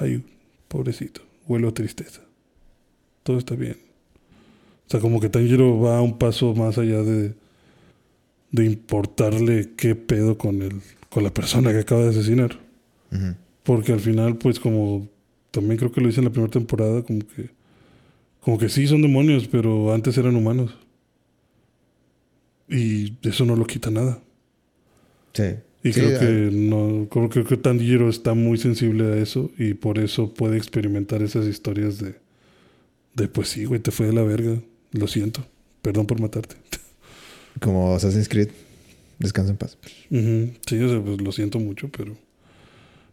[0.00, 0.24] ay,
[0.68, 2.22] pobrecito, huelo a tristeza.
[3.24, 3.78] Todo está bien.
[4.86, 7.34] O sea, como que Tanjiro va un paso más allá de,
[8.52, 10.80] de importarle qué pedo con, el,
[11.10, 12.60] con la persona que acaba de asesinar.
[13.64, 15.08] Porque al final, pues como
[15.50, 17.50] también creo que lo hice en la primera temporada, como que
[18.44, 20.76] como que sí son demonios, pero antes eran humanos.
[22.68, 24.20] Y eso no lo quita nada.
[25.32, 25.44] Sí.
[25.82, 29.74] Y Sí, creo que no, creo, creo que Tanjiro está muy sensible a eso y
[29.74, 32.16] por eso puede experimentar esas historias de,
[33.14, 34.60] de pues sí, güey, te fue de la verga,
[34.92, 35.44] lo siento,
[35.82, 36.56] perdón por matarte.
[37.60, 38.50] Como Assassin's Creed.
[39.18, 39.78] Descansa en paz.
[40.10, 42.16] Sí, o sea, pues lo siento mucho, pero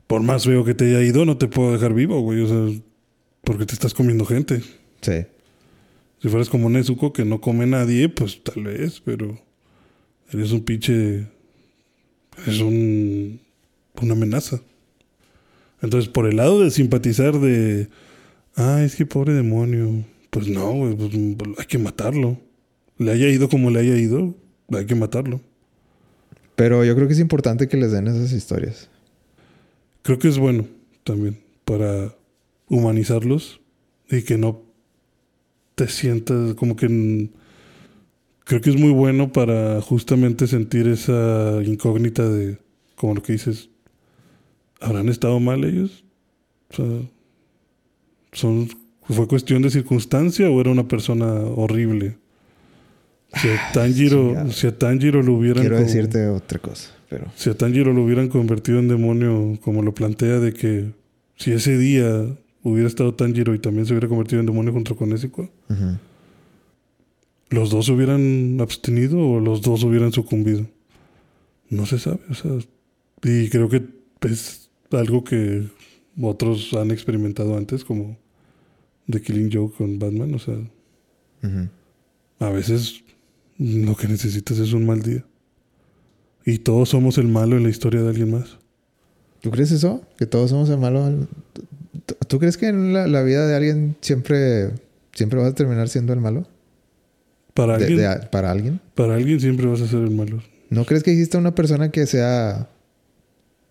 [0.07, 2.81] por más feo que te haya ido, no te puedo dejar vivo, güey, o sea,
[3.43, 4.61] porque te estás comiendo gente.
[5.01, 5.25] Sí.
[6.21, 9.39] Si fueras como Nezuko que no come nadie, pues tal vez, pero
[10.31, 11.27] eres un pinche.
[12.45, 13.39] Es un.
[14.01, 14.61] una amenaza.
[15.81, 17.87] Entonces, por el lado de simpatizar de.
[18.55, 20.05] Ah, es que pobre demonio.
[20.29, 21.11] Pues no, güey, pues,
[21.57, 22.37] hay que matarlo.
[22.97, 24.35] Le haya ido como le haya ido,
[24.71, 25.41] hay que matarlo.
[26.55, 28.89] Pero yo creo que es importante que les den esas historias.
[30.03, 30.67] Creo que es bueno
[31.03, 32.15] también para
[32.67, 33.61] humanizarlos
[34.09, 34.61] y que no
[35.75, 37.29] te sientas como que
[38.43, 42.57] creo que es muy bueno para justamente sentir esa incógnita de
[42.95, 43.69] como lo que dices
[44.79, 46.03] habrán estado mal ellos
[46.69, 46.85] o sea,
[48.31, 48.69] son
[49.03, 52.17] fue cuestión de circunstancia o era una persona horrible
[53.33, 57.31] si a Tanjiro si a Tanjiro lo hubieran Quiero decirte otra cosa, pero...
[57.35, 60.91] si a Tanjiro lo hubieran convertido en demonio, como lo plantea, de que
[61.37, 62.25] si ese día
[62.63, 65.49] hubiera estado Tanjiro y también se hubiera convertido en demonio junto con Nezuko.
[67.49, 70.65] ¿los dos se hubieran abstenido o los dos hubieran sucumbido?
[71.69, 72.51] No se sabe, o sea,
[73.23, 73.83] y creo que
[74.21, 75.67] es algo que
[76.21, 78.17] otros han experimentado antes, como
[79.09, 80.55] The Killing Joke con Batman, o sea,
[82.39, 83.03] a veces
[83.57, 85.25] lo que necesitas es un mal día.
[86.45, 88.57] Y todos somos el malo en la historia de alguien más.
[89.41, 90.03] ¿Tú crees eso?
[90.17, 91.27] ¿Que todos somos el malo?
[91.53, 94.71] ¿Tú- ¿Tú crees que en la, la vida de alguien siempre,
[95.13, 96.47] siempre vas a terminar siendo el malo?
[97.53, 98.79] Para De- alguien, de- ¿Para alguien?
[98.95, 100.41] para alguien siempre vas a ser el malo.
[100.69, 102.69] ¿No crees que exista una persona que sea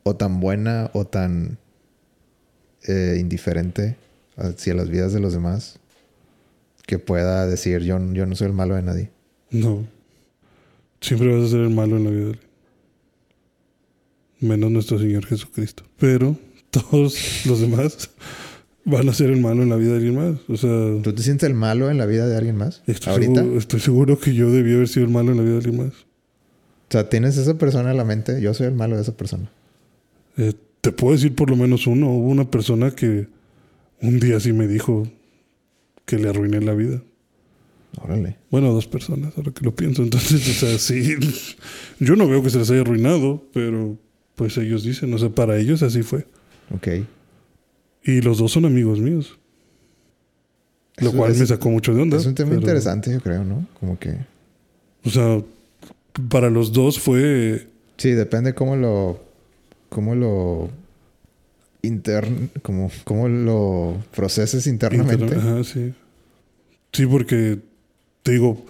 [0.02, 1.58] o tan buena o tan
[2.86, 3.96] eh, indiferente
[4.40, 5.78] hacia las vidas de los demás
[6.86, 9.10] que pueda decir yo, yo no soy el malo de nadie?
[9.50, 9.86] No.
[11.00, 12.50] Siempre vas a ser el malo en la vida de alguien.
[14.40, 15.84] Menos nuestro Señor Jesucristo.
[15.98, 16.36] Pero
[16.70, 18.10] todos los demás
[18.84, 20.40] van a ser el malo en la vida de alguien más.
[20.48, 22.82] O sea, ¿Tú te sientes el malo en la vida de alguien más?
[22.86, 23.40] estoy ¿Ahorita?
[23.40, 25.86] seguro, estoy seguro que yo debí haber sido el malo en la vida de alguien
[25.86, 25.94] más.
[25.94, 29.50] O sea, tienes esa persona en la mente, yo soy el malo de esa persona.
[30.36, 32.10] Eh, te puedo decir por lo menos uno.
[32.10, 33.28] Hubo una persona que
[34.02, 35.06] un día sí me dijo
[36.06, 37.02] que le arruiné la vida.
[38.02, 38.36] Órale.
[38.50, 40.02] Bueno, dos personas, ahora que lo pienso.
[40.02, 41.16] Entonces, o sea, sí.
[41.98, 43.96] Yo no veo que se les haya arruinado, pero
[44.36, 46.26] pues ellos dicen, o sea, para ellos así fue.
[46.74, 46.88] Ok.
[48.04, 49.38] Y los dos son amigos míos.
[50.98, 52.16] Lo cual es- me sacó mucho de onda.
[52.16, 53.66] Es un tema pero- interesante, yo creo, ¿no?
[53.78, 54.16] Como que...
[55.04, 55.42] O sea,
[56.28, 57.68] para los dos fue.
[57.96, 59.22] Sí, depende cómo lo...
[59.88, 60.70] Cómo lo...
[61.82, 62.50] Intern...
[62.62, 65.34] Como, cómo lo proceses internamente.
[65.34, 65.92] Ajá, sí.
[66.92, 67.58] Sí, porque
[68.22, 68.64] te digo,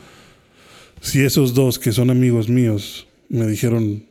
[1.01, 4.05] si esos dos que son amigos míos me dijeron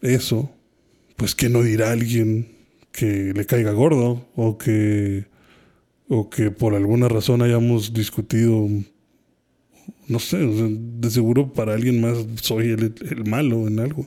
[0.00, 0.50] eso,
[1.16, 2.48] pues que no dirá alguien
[2.92, 5.26] que le caiga gordo o que
[6.08, 8.68] o que por alguna razón hayamos discutido
[10.06, 14.06] no sé, de seguro para alguien más soy el, el malo en algo.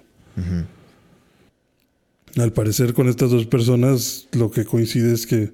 [2.37, 5.51] Al parecer con estas dos personas lo que coincide es que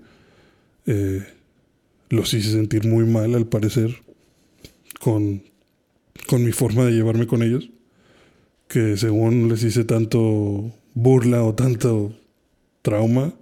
[0.85, 1.25] eh,
[2.09, 3.95] los hice sentir muy mal al parecer
[4.99, 5.43] con,
[6.27, 7.69] con mi forma de llevarme con ellos.
[8.67, 12.13] Que según les hice tanto burla o tanto
[12.81, 13.33] trauma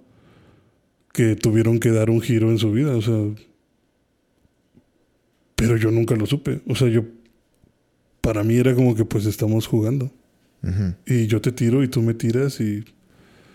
[1.12, 2.94] que tuvieron que dar un giro en su vida.
[2.96, 3.18] O sea,
[5.56, 6.60] pero yo nunca lo supe.
[6.68, 7.04] O sea, yo,
[8.20, 10.10] para mí era como que pues estamos jugando.
[11.06, 12.84] Y yo te tiro y tú me tiras y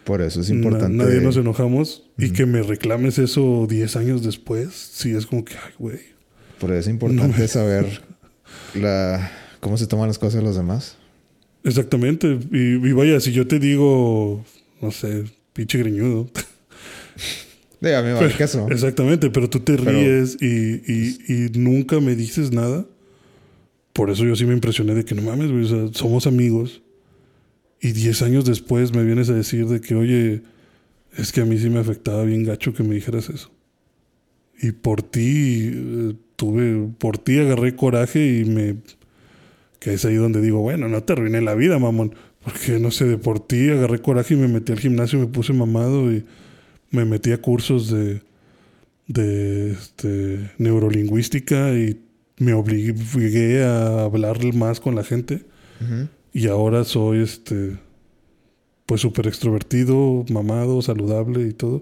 [0.08, 0.96] Por eso es Na- importante...
[0.98, 5.54] nadie nos enojamos y que me reclames eso 10 años después, sí es como que,
[5.54, 6.00] ay, güey.
[6.60, 8.02] Por eso es importante No me- saber
[8.74, 9.30] la,
[9.60, 10.98] cómo se toman las cosas de los demás.
[11.64, 12.40] Exactamente.
[12.52, 12.58] Y,
[12.88, 14.44] y vaya, si yo te digo,
[14.82, 16.30] no sé, pinche greñudo.
[17.82, 18.68] De, a mí me vale queso.
[18.72, 22.86] Exactamente, pero tú te Pero- ríes y, y- y nunca me dices nada.
[23.94, 26.82] Por eso yo sí me impresioné de que no mames, güey, o sea, somos amigos.
[27.80, 30.42] Y 10 años después me vienes a decir de que, oye,
[31.16, 33.52] es que a mí sí me afectaba bien gacho que me dijeras eso.
[34.60, 38.78] Y por ti, eh, tuve, por ti agarré coraje y me...
[39.80, 42.16] Que es ahí donde digo, bueno, no te arruiné la vida, mamón.
[42.44, 45.54] Porque, no sé, de por ti agarré coraje y me metí al gimnasio, me puse
[45.54, 46.26] mamado y
[46.90, 48.22] me metí a cursos de,
[49.08, 52.00] de este, neurolingüística y
[52.38, 55.46] me obligué a hablar más con la gente.
[55.82, 56.08] Ujú.
[56.38, 57.80] Y ahora soy este
[58.86, 61.82] pues súper extrovertido, mamado, saludable y todo.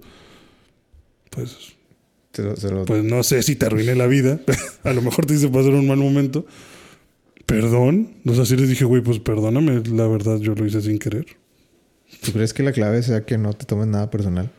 [1.29, 1.75] Pues,
[2.31, 4.39] Se lo- lo- pues no sé si te arruiné la vida.
[4.85, 6.45] a lo mejor te hice pasar un mal momento.
[7.45, 8.11] Perdón.
[8.25, 9.83] O sea, sí les dije, güey, pues perdóname.
[9.91, 11.25] La verdad, yo lo hice sin querer.
[12.23, 14.49] ¿Tú crees que la clave sea que no te tomes nada personal?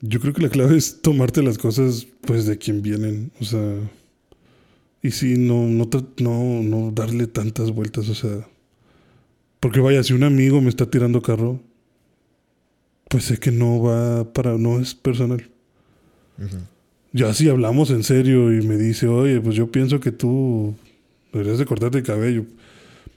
[0.00, 3.32] Yo creo que la clave es tomarte las cosas, pues, de quien vienen.
[3.38, 3.76] O sea,
[5.02, 5.88] y sí, no, no,
[6.20, 8.08] no, no darle tantas vueltas.
[8.08, 8.48] O sea,
[9.62, 11.60] porque vaya, si un amigo me está tirando carro,
[13.08, 15.48] pues sé que no va para, no es personal.
[17.12, 20.74] Ya si hablamos en serio y me dice, oye, pues yo pienso que tú
[21.32, 22.44] deberías de cortarte el cabello,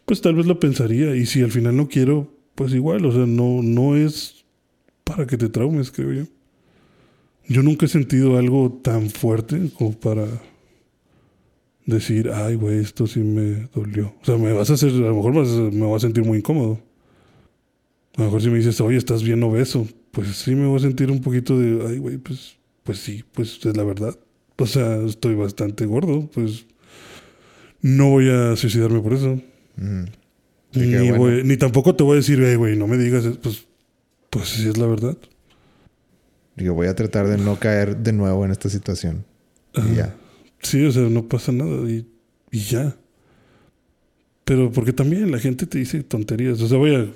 [0.06, 1.16] pues tal vez lo pensaría.
[1.16, 4.46] Y si al final no quiero, pues igual, o sea, no, no es
[5.04, 6.26] para que te traumes, creo yo.
[7.48, 10.28] Yo nunca he sentido algo tan fuerte como para
[11.86, 14.14] decir, ay, güey, esto sí me dolió.
[14.22, 15.34] O sea, me vas a hacer, a lo mejor
[15.74, 16.80] me voy a sentir muy incómodo.
[18.16, 20.80] A lo mejor si me dices, oye, estás bien obeso, pues sí me voy a
[20.82, 24.18] sentir un poquito de, ay, güey, pues, pues sí, pues es la verdad.
[24.58, 26.66] O sea, estoy bastante gordo, pues
[27.82, 29.40] no voy a suicidarme por eso.
[29.78, 31.18] Sí, Ni, qué bueno.
[31.18, 33.66] voy- ni tampoco te voy a decir, "Ey, güey, no me digas, eso", pues,
[34.30, 35.18] pues sí es la verdad.
[36.56, 39.26] Digo, voy a tratar de no caer de nuevo en esta situación.
[39.74, 39.90] Ajá.
[39.92, 40.16] Y ya.
[40.66, 42.08] Sí, o sea, no pasa nada y,
[42.52, 42.98] y ya.
[44.46, 46.60] Pero porque también la gente te dice tonterías.
[46.60, 47.08] O sea, voy a...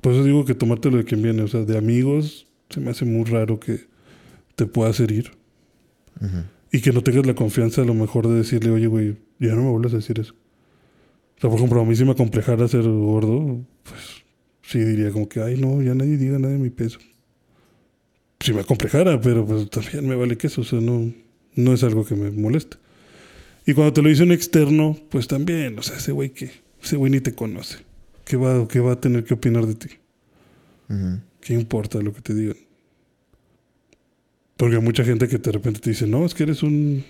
[0.00, 1.42] Por eso digo que tomártelo de quien viene.
[1.42, 3.80] O sea, de amigos se me hace muy raro que
[4.54, 5.32] te puedas herir.
[6.20, 6.44] Ujú.
[6.70, 9.64] Y que no tengas la confianza a lo mejor de decirle, oye, güey, ya no
[9.64, 10.34] me vuelvas a decir eso.
[11.36, 14.22] O sea, por ejemplo, a mí si me acomplejara ser gordo, pues
[14.62, 17.00] sí diría como que, ay, no, ya nadie diga nada de mi peso.
[18.38, 21.12] Si me acomplejara, pero pues también me vale queso, o sea, no,
[21.58, 22.76] no es algo que me moleste.
[23.66, 26.52] Y cuando te lo dice un externo, pues también, o sea, ese güey que,
[26.82, 27.78] ese güey ni te conoce.
[28.24, 29.88] ¿Qué va, qué va a tener que opinar de ti?
[31.40, 32.56] ¿Qué importa lo que te digan?
[34.56, 37.04] Porque hay mucha gente que de repente te dice, no, es que eres un...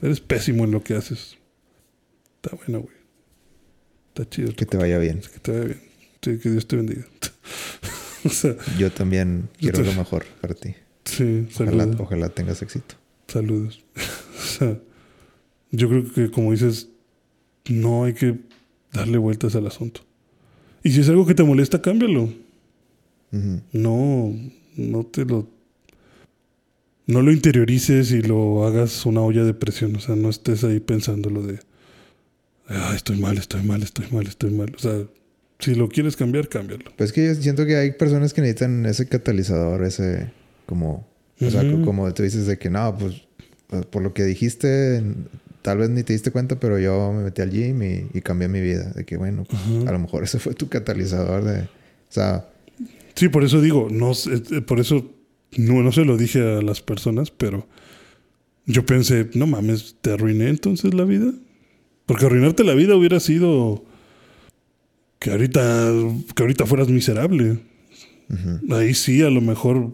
[0.00, 1.36] Eres pésimo en lo que haces.
[2.36, 2.96] Está bueno, güey.
[4.08, 4.54] Está chido.
[4.54, 5.20] Que te vaya bien.
[5.20, 5.80] Que te vaya bien.
[6.22, 7.06] Sí, que Dios te bendiga.
[8.24, 10.74] o sea, Yo también quiero lo mejor para ti.
[11.04, 11.46] sí,
[11.98, 12.96] ojalá tengas éxito.
[13.28, 13.84] Saludos.
[13.96, 14.78] o sea,
[15.70, 16.88] yo creo que como dices,
[17.68, 18.38] no hay que
[18.92, 20.02] darle vueltas al asunto.
[20.82, 22.30] Y si es algo que te molesta, cámbialo.
[23.72, 24.32] No,
[24.76, 25.48] no te lo.
[27.06, 29.96] No lo interiorices y lo hagas una olla de presión.
[29.96, 31.58] O sea, no estés ahí pensando lo de.
[32.68, 34.74] Ah, estoy mal, estoy mal, estoy mal, estoy mal.
[34.76, 35.04] O sea,
[35.58, 36.92] si lo quieres cambiar, cámbialo.
[36.96, 40.30] Pues que yo siento que hay personas que necesitan ese catalizador, ese
[40.66, 41.06] como,
[41.46, 41.78] o sea, Ujú.
[41.80, 43.22] co- como tú dices de que no, pues
[43.66, 45.02] pues, por lo que dijiste,
[45.62, 48.48] tal vez ni te diste cuenta, pero yo me metí al gym y, y cambié
[48.48, 48.90] mi vida.
[48.92, 49.88] De que bueno, pues, Ujú.
[49.88, 51.66] a lo mejor ese fue tu catalizador de, o
[52.10, 52.48] sea,
[53.14, 55.10] Sí, por eso digo, no, sé, eh, por eso
[55.56, 57.66] no, no se lo dije a las personas, pero
[58.66, 61.32] yo pensé, no mames, ¿te arruiné entonces la vida?
[62.06, 63.84] Porque arruinarte la vida hubiera sido
[65.18, 65.90] que ahorita,
[66.34, 67.58] que ahorita fueras miserable.
[68.28, 68.74] ujú.
[68.74, 69.92] Ahí sí, a lo mejor,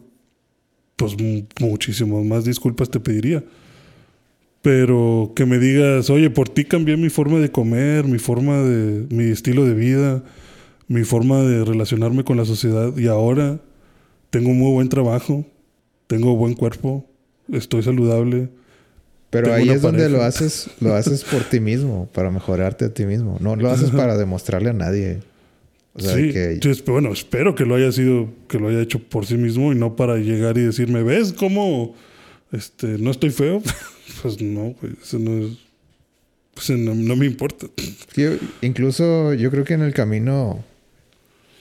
[1.01, 3.43] pues mu- muchísimo más disculpas te pediría.
[4.63, 9.07] Pero que me digas, oye, por ti cambié mi forma de comer, mi forma de,
[9.09, 10.23] mi estilo de vida,
[10.87, 13.59] mi forma de relacionarme con la sociedad y ahora
[14.29, 15.47] tengo un muy buen trabajo,
[16.07, 17.07] tengo buen cuerpo,
[17.51, 18.51] estoy saludable.
[19.31, 23.07] Pero ahí es donde lo haces, lo haces por ti mismo, para mejorarte a ti
[23.07, 23.39] mismo.
[23.41, 25.21] No lo haces para demostrarle a nadie.
[26.01, 28.99] O sea, sí, que esp- bueno, espero que lo haya sido, que lo haya hecho
[28.99, 31.95] por sí mismo y no para llegar y decirme, ¿ves cómo
[32.53, 33.63] este, no estoy feo?
[34.23, 35.53] pues no, güey, eso no es,
[36.55, 37.67] pues no, no me importa.
[38.17, 38.33] yo-
[38.63, 40.65] incluso yo creo que en el camino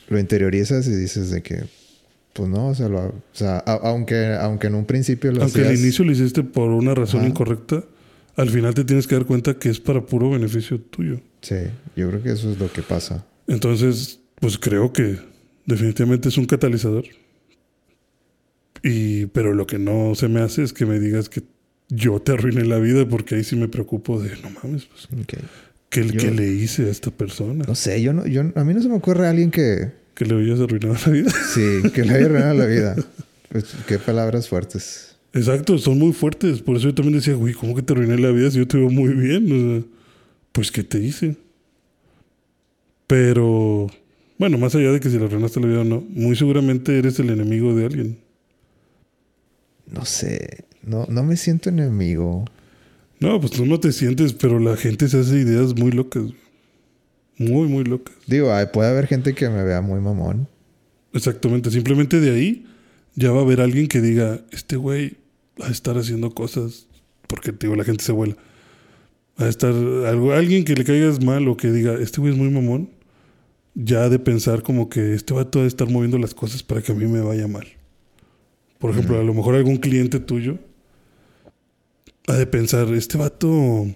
[0.07, 1.63] lo interiorizas y dices de que,
[2.33, 5.59] pues no, o sea, lo- o sea a- aunque, aunque en un principio lo Aunque
[5.61, 7.29] al hacías- inicio lo hiciste por una razón Ajá.
[7.29, 7.83] incorrecta,
[8.35, 11.19] al final te tienes que dar cuenta que es para puro beneficio tuyo.
[11.41, 11.55] Sí,
[11.95, 13.25] yo creo que eso es lo que pasa.
[13.47, 15.17] Entonces, pues creo que
[15.65, 17.05] definitivamente es un catalizador.
[18.83, 21.43] Y, pero lo que no se me hace es que me digas que
[21.89, 25.33] yo te arruiné la vida, porque ahí sí me preocupo de, no mames, pues, Ok.
[25.89, 27.65] ¿qué, Yo- qué le hice a esta persona?
[27.67, 30.35] No sé, yo no, yo, a mí no se me ocurre alguien que, Que le
[30.35, 31.29] habías arruinado la vida.
[31.53, 32.95] sí, que le haya arruinado la vida.
[33.49, 35.15] Pues, qué palabras fuertes.
[35.33, 36.61] Exacto, son muy fuertes.
[36.61, 38.77] Por eso yo también decía, güey, ¿cómo que te arruiné la vida si yo te
[38.77, 39.45] veo muy bien?
[39.51, 39.87] O sea,
[40.53, 41.35] pues, ¿qué te hice?
[43.07, 43.87] Pero,
[44.39, 47.19] bueno, más allá de que si le arruinaste la vida o no, muy seguramente eres
[47.19, 48.19] el enemigo de alguien.
[49.85, 52.45] No sé, no, no me siento enemigo.
[53.19, 56.23] No, pues tú no te sientes, pero la gente se hace ideas muy locas.
[57.37, 58.15] Muy, muy locas.
[58.27, 60.47] Digo, ay, puede haber gente que me vea muy mamón.
[61.11, 61.69] Exactamente.
[61.69, 62.65] Simplemente de ahí
[63.15, 65.17] ya va a haber alguien que diga, este güey
[65.61, 66.87] va a estar haciendo cosas
[67.27, 68.37] porque, digo, la gente se vuela.
[69.39, 72.39] Va a estar algo, alguien que le caigas mal o que diga, este güey es
[72.39, 72.89] muy mamón,
[73.81, 76.91] ya de pensar como que este vato va a estar moviendo las cosas para que
[76.91, 77.65] a mí me vaya mal.
[78.77, 80.57] Por ejemplo, a lo mejor algún cliente tuyo
[82.27, 83.87] ha de pensar, este vato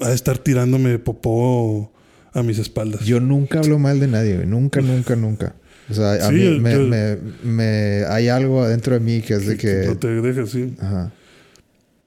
[0.00, 1.92] ha de estar tirándome popó
[2.32, 3.04] a mis espaldas.
[3.04, 4.46] Yo nunca hablo mal de nadie, güey.
[4.46, 5.54] Nunca, nunca, nunca.
[5.88, 9.34] O sea, a mí yo- me, yo- me- me- hay algo adentro de mí que
[9.34, 9.84] es de que...
[9.86, 10.74] No te dejes, sí.
[10.80, 11.12] Ajá.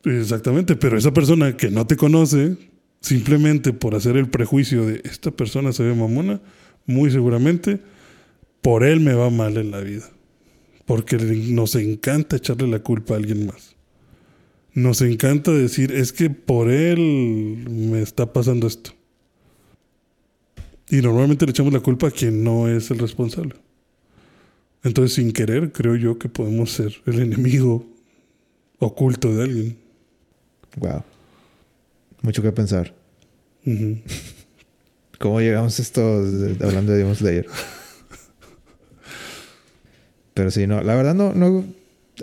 [0.06, 2.56] Exactamente, pero esa persona que no te conoce,
[3.02, 6.42] simplemente por hacer el prejuicio de esta persona se ve mamona,
[6.90, 7.80] muy seguramente
[8.62, 10.10] por él me va mal en la vida.
[10.86, 13.76] Porque nos encanta echarle la culpa a alguien más.
[14.74, 18.92] Nos encanta decir, es que por él me está pasando esto.
[20.90, 23.54] Y normalmente le echamos la culpa a quien no es el responsable.
[24.84, 27.86] Entonces, sin querer, creo yo que podemos ser el enemigo
[28.80, 29.78] oculto de alguien.
[30.78, 31.04] Wow.
[32.22, 32.94] Mucho que pensar.
[35.20, 36.02] ¿Cómo llegamos a esto
[36.62, 37.46] hablando de Demon Slayer?
[40.34, 40.82] Pero sí, no.
[40.82, 41.34] La verdad no...
[41.34, 41.66] No,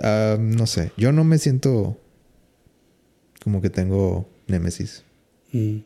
[0.02, 0.92] ah, no sé.
[0.96, 2.00] Yo no me siento
[3.44, 5.04] como que tengo némesis.
[5.52, 5.76] Mm.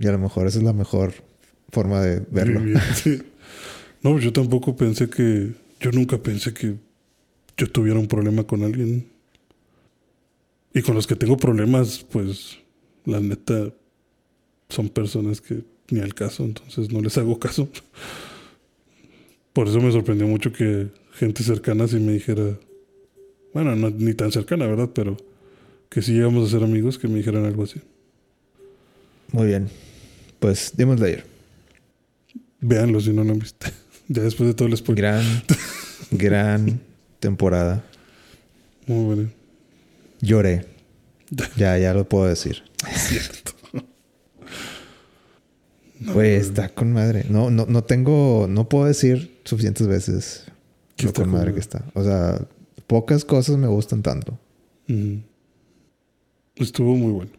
[0.00, 1.14] Y a lo mejor esa es la mejor
[1.70, 2.60] forma de verlo.
[2.94, 3.22] Sí.
[4.02, 5.54] No, yo tampoco pensé que.
[5.80, 6.76] Yo nunca pensé que
[7.56, 9.08] yo tuviera un problema con alguien.
[10.74, 12.58] Y con los que tengo problemas, pues,
[13.04, 13.72] la neta,
[14.68, 17.68] son personas que ni al caso, entonces no les hago caso.
[19.52, 22.58] Por eso me sorprendió mucho que gente cercana sí me dijera.
[23.54, 24.90] Bueno, no, ni tan cercana, ¿verdad?
[24.94, 25.16] Pero
[25.88, 27.80] que si llegamos a ser amigos, que me dijeran algo así.
[29.32, 29.68] Muy bien.
[30.38, 31.24] Pues Demon Slayer.
[32.60, 33.66] Véanlo si no lo han visto.
[34.08, 35.04] ya después de todo el spoiler.
[35.04, 35.42] Gran,
[36.10, 36.80] gran
[37.20, 37.84] temporada.
[38.86, 39.30] Muy bueno.
[40.20, 40.66] Lloré.
[41.56, 42.62] Ya, ya lo puedo decir.
[42.96, 43.57] Cierto.
[46.00, 47.24] Güey, está con madre.
[47.28, 50.44] No, no, no tengo, no puedo decir suficientes veces
[50.96, 51.54] Que lo está con madre madre.
[51.54, 51.84] que está.
[51.94, 52.40] O sea,
[52.86, 54.38] pocas cosas me gustan tanto.
[56.56, 57.30] Estuvo muy bueno.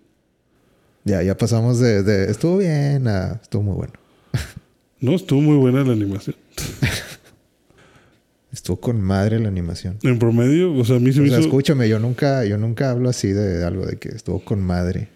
[1.05, 3.93] Ya, ya pasamos de, de estuvo bien a estuvo muy bueno.
[5.01, 6.35] No, estuvo muy buena la animación.
[8.51, 9.97] Estuvo con madre la animación.
[10.03, 11.47] En promedio, o sea, a mí se O me sea, hizo...
[11.47, 15.07] escúchame, yo nunca, yo nunca hablo así de algo de que estuvo con madre.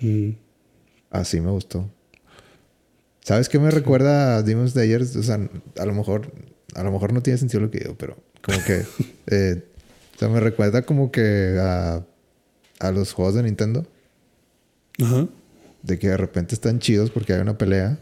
[0.00, 0.30] Mm,
[1.10, 1.88] Así me gustó.
[3.28, 5.02] ¿Sabes qué me recuerda a Demon Slayer?
[5.02, 5.38] O sea,
[5.76, 6.32] a lo mejor,
[6.74, 8.86] a lo mejor no tiene sentido lo que digo, pero como que,
[9.26, 9.64] eh,
[10.16, 12.06] o sea, me recuerda como que a,
[12.80, 13.86] a los juegos de Nintendo,
[15.02, 15.28] Ajá.
[15.82, 17.98] de que de repente están chidos porque hay una pelea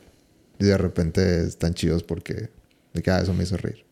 [0.61, 2.51] y de repente están chidos porque,
[2.95, 3.85] de que, ah, eso me hizo reír.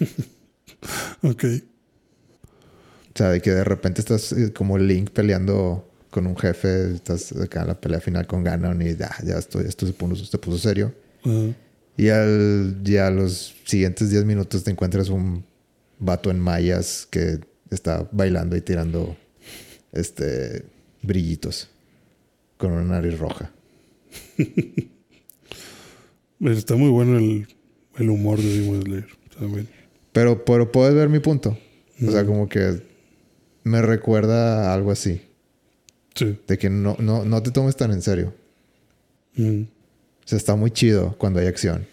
[1.22, 1.44] Ok.
[1.44, 7.32] O sea, de que de repente estás eh, como Link peleando con un jefe, estás
[7.32, 10.38] acá en la pelea final con Ganon y ya, ya esto, esto se puso, se
[10.38, 10.94] puso serio.
[11.96, 15.44] Y al, ya a los siguientes 10 minutos te encuentras un
[15.98, 19.16] vato en mallas que está bailando y tirando
[19.90, 20.64] este
[21.02, 21.68] brillitos
[22.58, 23.50] con una nariz roja.
[26.38, 27.48] Está muy bueno el,
[27.96, 29.68] el humor de Demon Slayer también.
[30.12, 31.58] Pero, pero puedes ver mi punto.
[32.06, 32.82] O sea, como que
[33.64, 35.20] me recuerda a algo así.
[36.14, 36.38] Sí.
[36.46, 38.32] De que no, no, no te tomes tan en serio.
[39.36, 41.86] Mm, O sea, está muy chido cuando hay acción.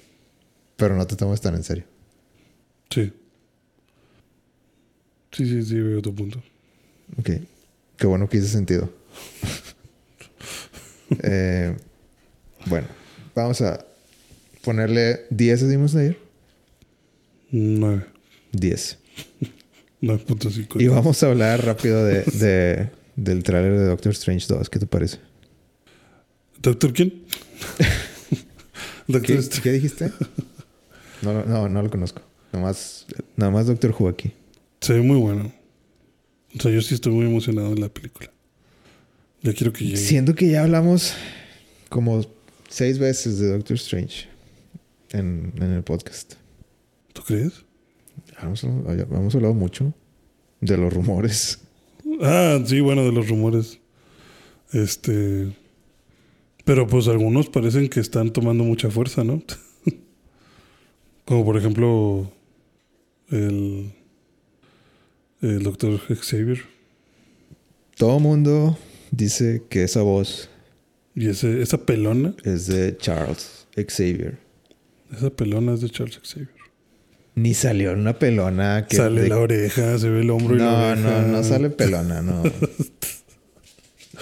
[0.78, 1.84] Pero no te tomes tan en serio.
[2.90, 3.12] Sí.
[5.32, 6.42] Sí, sí, sí, veo tu punto.
[7.18, 7.30] Ok.
[7.98, 8.90] Qué bueno que hice sentido.
[11.24, 11.76] Eh,
[12.68, 12.88] bueno,
[13.36, 13.86] vamos a
[14.64, 16.18] ponerle 10 a Demon Slayer.
[17.52, 18.06] Nueve.
[18.54, 18.98] 10.
[20.02, 20.80] Nueve punto cinco.
[20.80, 24.70] Y vamos a hablar rápido de, de- del tráiler de Doctor Strange 2.
[24.70, 25.20] ¿Qué te parece?
[26.62, 27.24] ¿Doctor quién?
[29.08, 30.12] Doctor ¿Qué, qué dijiste?
[31.22, 32.22] No, lo- no, no lo conozco.
[32.54, 33.06] Nomás,
[33.36, 34.34] nada más Doctor Who aquí.
[34.82, 35.52] Se ve muy bueno.
[36.58, 38.30] O sea, yo sí estoy muy emocionado de la película.
[39.42, 39.98] Ya quiero que llegue.
[39.98, 41.14] Siento que ya hablamos
[41.90, 42.26] como
[42.70, 44.28] seis veces de Doctor Strange
[45.12, 46.34] en, en el podcast.
[47.14, 47.54] ¿Tú crees?
[48.42, 49.94] Hemos, hemos hablado mucho
[50.62, 51.60] de los rumores.
[52.22, 53.80] Ah, sí, bueno, de los rumores.
[54.72, 55.56] Este.
[56.64, 59.42] Pero pues algunos parecen que están tomando mucha fuerza, ¿no?
[61.26, 62.32] Como por ejemplo.
[63.30, 63.92] El.
[65.42, 66.62] El doctor Xavier.
[67.98, 68.78] Todo mundo
[69.10, 70.50] dice que esa voz
[71.16, 72.36] Y ese, esa pelona.
[72.44, 74.38] es de Charles Xavier.
[75.12, 76.61] Esa pelona es de Charles Xavier.
[77.36, 78.98] Ni salió una pelona que...
[78.98, 81.22] sale de- la oreja, se ve el hombro y la No, oreja.
[81.22, 82.44] no, no sale pelona, no.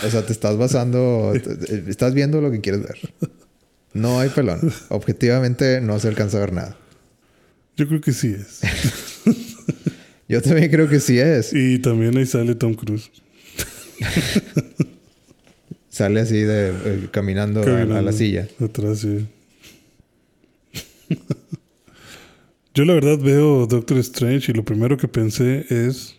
[0.01, 1.33] O sea, te estás basando...
[1.33, 2.97] te- Estás viendo lo que quieres ver.
[3.93, 4.61] No hay pelona.
[4.89, 6.77] Objetivamente no se alcanza a ver nada.
[7.75, 8.61] Yo creo que sí es.
[10.29, 11.51] Yo también creo que sí es.
[11.53, 13.09] y también ahí sale Tom Cruise.
[15.89, 16.69] Sale así de...
[16.69, 18.47] eh, caminando, a- A, la silla.
[18.63, 19.25] Atrás, sí.
[22.73, 26.15] Yo la verdad veo Doctor Strange y lo primero que pensé es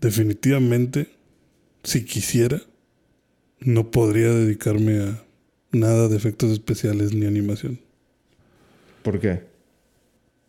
[0.00, 1.08] definitivamente
[1.82, 2.60] si quisiera
[3.60, 5.24] no podría dedicarme a
[5.72, 7.80] nada de efectos especiales ni animación.
[9.02, 9.42] ¿Por qué?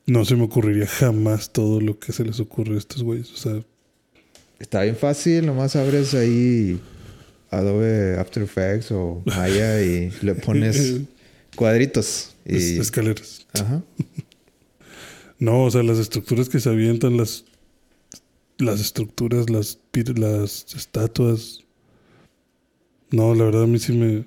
[0.06, 3.32] No se me ocurriría jamás todo lo que se les ocurre a estos güeyes.
[3.32, 3.64] O sea,
[4.60, 5.46] Está bien fácil.
[5.46, 6.80] Nomás abres ahí
[7.50, 11.00] Adobe After Effects o Maya y le pones
[11.56, 12.36] cuadritos.
[12.46, 12.56] Y...
[12.58, 13.48] es- escaleras.
[13.54, 13.82] Ajá.
[15.40, 17.46] No, o sea, las estructuras que se avientan, las,
[18.58, 19.80] las estructuras, las,
[20.18, 21.66] las estatuas.
[23.12, 24.26] No, la verdad a mí sí me,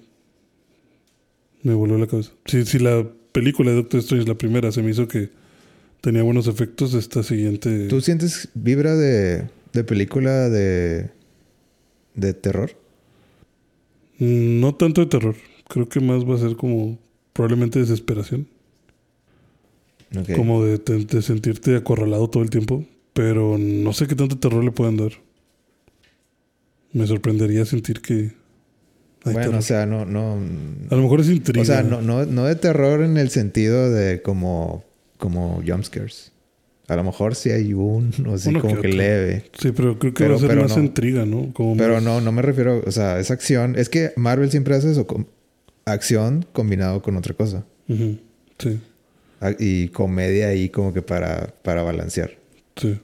[1.63, 2.33] me voló la cabeza.
[2.47, 5.31] Si, si la película de Doctor Strange, la primera, se me hizo que
[6.01, 7.89] tenía buenos efectos, esta siguiente...
[7.89, 11.11] ¿Tú sientes vibra de, de película de,
[12.15, 12.73] de terror?
[14.19, 15.37] Mm, No tanto de terror,
[15.69, 16.99] creo que más va a ser como
[17.33, 18.49] probablemente desesperación.
[20.37, 22.85] Como de, te- de sentirte acorralado todo el tiempo.
[23.15, 25.13] Pero no sé qué tanto terror le pueden dar.
[26.93, 28.15] Me sorprendería sentir que.
[29.25, 29.55] hay Bueno, terror.
[29.57, 30.39] o sea, no, no.
[30.91, 31.63] a lo mejor es intriga.
[31.63, 34.85] O sea, no, no, no de terror en el sentido de como,
[35.19, 36.33] como jumpscares.
[36.89, 39.45] A lo mejor sí hay un, o sí Uno como que leve.
[39.59, 40.83] Sí, pero creo que Pero- va a ser más no.
[40.83, 41.53] intriga, ¿no?
[41.55, 43.77] Como Pero más- no, no me refiero, o sea, es acción.
[43.77, 45.27] Es que Marvel siempre hace eso, com-
[45.87, 47.65] acción combinado con otra cosa.
[47.89, 48.79] Sí,
[49.59, 52.33] Y comedia ahí como que para, para balancear.
[52.77, 52.99] sí.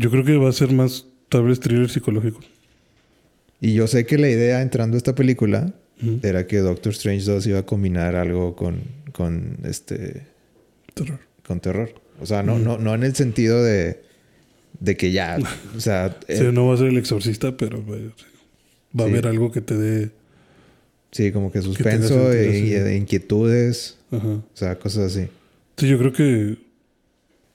[0.00, 2.38] Yo creo que va a ser más, tal vez, thriller psicológico.
[3.60, 5.74] Y yo sé que la idea entrando a esta película
[6.22, 8.80] era que Doctor Strange 2 iba a combinar algo con,
[9.12, 10.22] con este
[10.94, 11.18] Terror.
[11.44, 11.92] con terror.
[12.20, 14.00] O sea, no, no, no en el sentido de,
[14.78, 15.38] de que ya,
[15.76, 18.24] o sea, Sí, eh, no va a ser el exorcista, pero vaya, sí.
[18.96, 19.12] va a Sí.
[19.12, 20.10] haber algo que te dé.
[21.10, 22.32] sí, como que suspenso sentido,
[22.86, 22.96] e- sí.
[22.96, 24.28] inquietudes, Ajá.
[24.28, 25.28] o sea, cosas así.
[25.76, 26.58] Sí, yo creo que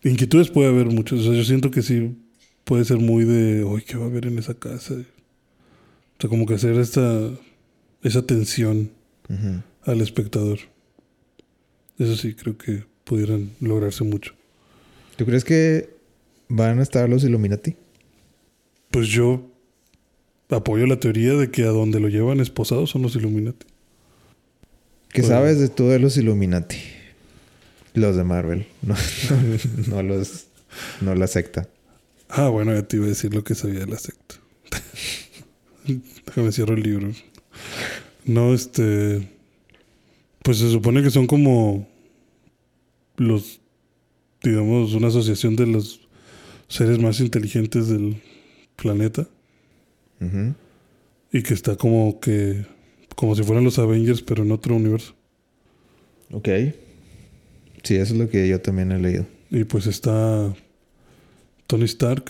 [0.04, 1.20] Inquietudes puede haber muchas.
[1.20, 2.16] O sea, yo siento que sí
[2.64, 4.94] puede ser muy de, uy, ¿qué va a haber en esa casa?
[4.96, 7.30] O sea, como que hacer esta,
[8.02, 8.92] esa tensión
[9.84, 10.60] al espectador.
[11.98, 14.34] Eso sí, creo que pudieran lograrse mucho.
[15.16, 15.90] ¿Tú crees que
[16.50, 17.76] van a estar los Illuminati?
[18.92, 19.50] Pues yo
[20.50, 23.66] apoyo la teoría de que a donde lo llevan esposados son los Illuminati.
[25.14, 26.78] ¿Qué Pues- sabes de tú de los Illuminati?
[27.94, 30.46] Los de Marvel, no, no, no los,
[31.02, 31.70] no la secta.
[32.30, 34.36] Ah, bueno, ya te iba a decir lo que sabía de la secta.
[36.26, 37.12] Déjame cierro el libro.
[38.26, 39.30] No, este.
[40.44, 41.88] Pues se supone que son como
[43.18, 43.62] los,
[44.42, 46.02] digamos, una asociación de los
[46.68, 48.22] seres más inteligentes del
[48.76, 49.28] planeta
[50.20, 50.54] Ujú.
[51.32, 52.66] y que está como que,
[53.16, 55.14] como si fueran los Avengers, pero en otro universo.
[56.32, 56.48] Ok.
[57.84, 59.26] Sí, eso es lo que yo también he leído.
[59.50, 60.54] Y pues está
[61.68, 62.26] Tony Stark,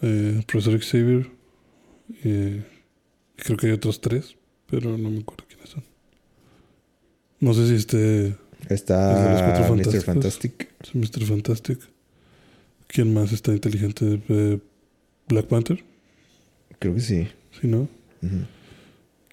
[0.00, 1.28] eh, Profesor Xavier,
[2.24, 2.62] eh,
[3.38, 4.36] y creo que hay otros tres,
[4.70, 5.82] pero no me acuerdo quiénes son.
[7.40, 8.36] No sé si este
[8.68, 10.02] Está Cuatro Mr.
[10.02, 10.68] Fantastic.
[10.82, 11.24] es Mr.
[11.26, 11.78] Fantastic.
[12.86, 14.22] ¿Quién más está inteligente?
[14.28, 14.58] Eh,
[15.28, 15.82] Black Panther,
[16.78, 17.28] Creo que sí.
[17.60, 17.82] ¿sí no?
[18.22, 18.46] Ujú.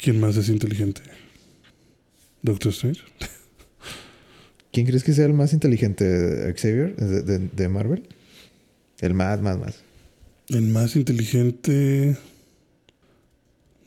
[0.02, 1.02] ¿Quién más es inteligente?
[2.42, 3.02] Doctor Strange.
[4.72, 6.06] ¿Quién crees que sea el más inteligente?
[6.56, 6.96] ¿Xavier?
[6.96, 8.08] ¿De, de- de Marvel?
[9.02, 9.84] El más, más, más.
[10.48, 12.16] El más inteligente.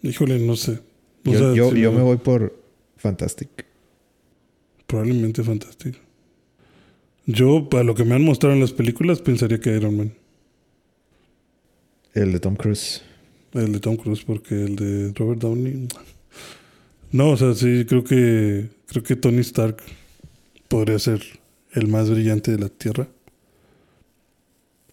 [0.02, 0.80] Híjole, no sé.
[1.24, 2.60] O Yo, sea, yo, si yo no- me voy por
[2.98, 3.48] Fantastic.
[4.86, 5.98] Probablemente fantástico.
[7.26, 10.12] Yo, para lo que me han mostrado en las películas, pensaría que Iron Man.
[12.12, 13.00] El de Tom Cruise.
[13.54, 15.88] El de Tom Cruise, porque el de Robert Downey.
[17.10, 18.70] No, o sea, sí, creo que.
[18.86, 19.82] Creo que Tony Stark
[20.68, 21.22] podría ser
[21.72, 23.08] el más brillante de la Tierra.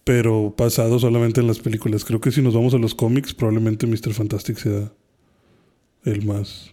[0.04, 2.04] Pero basado solamente en las películas.
[2.04, 4.12] Creo que si nos vamos a los cómics, probablemente Mr.
[4.12, 4.92] Fantastic sea
[6.04, 6.70] el más.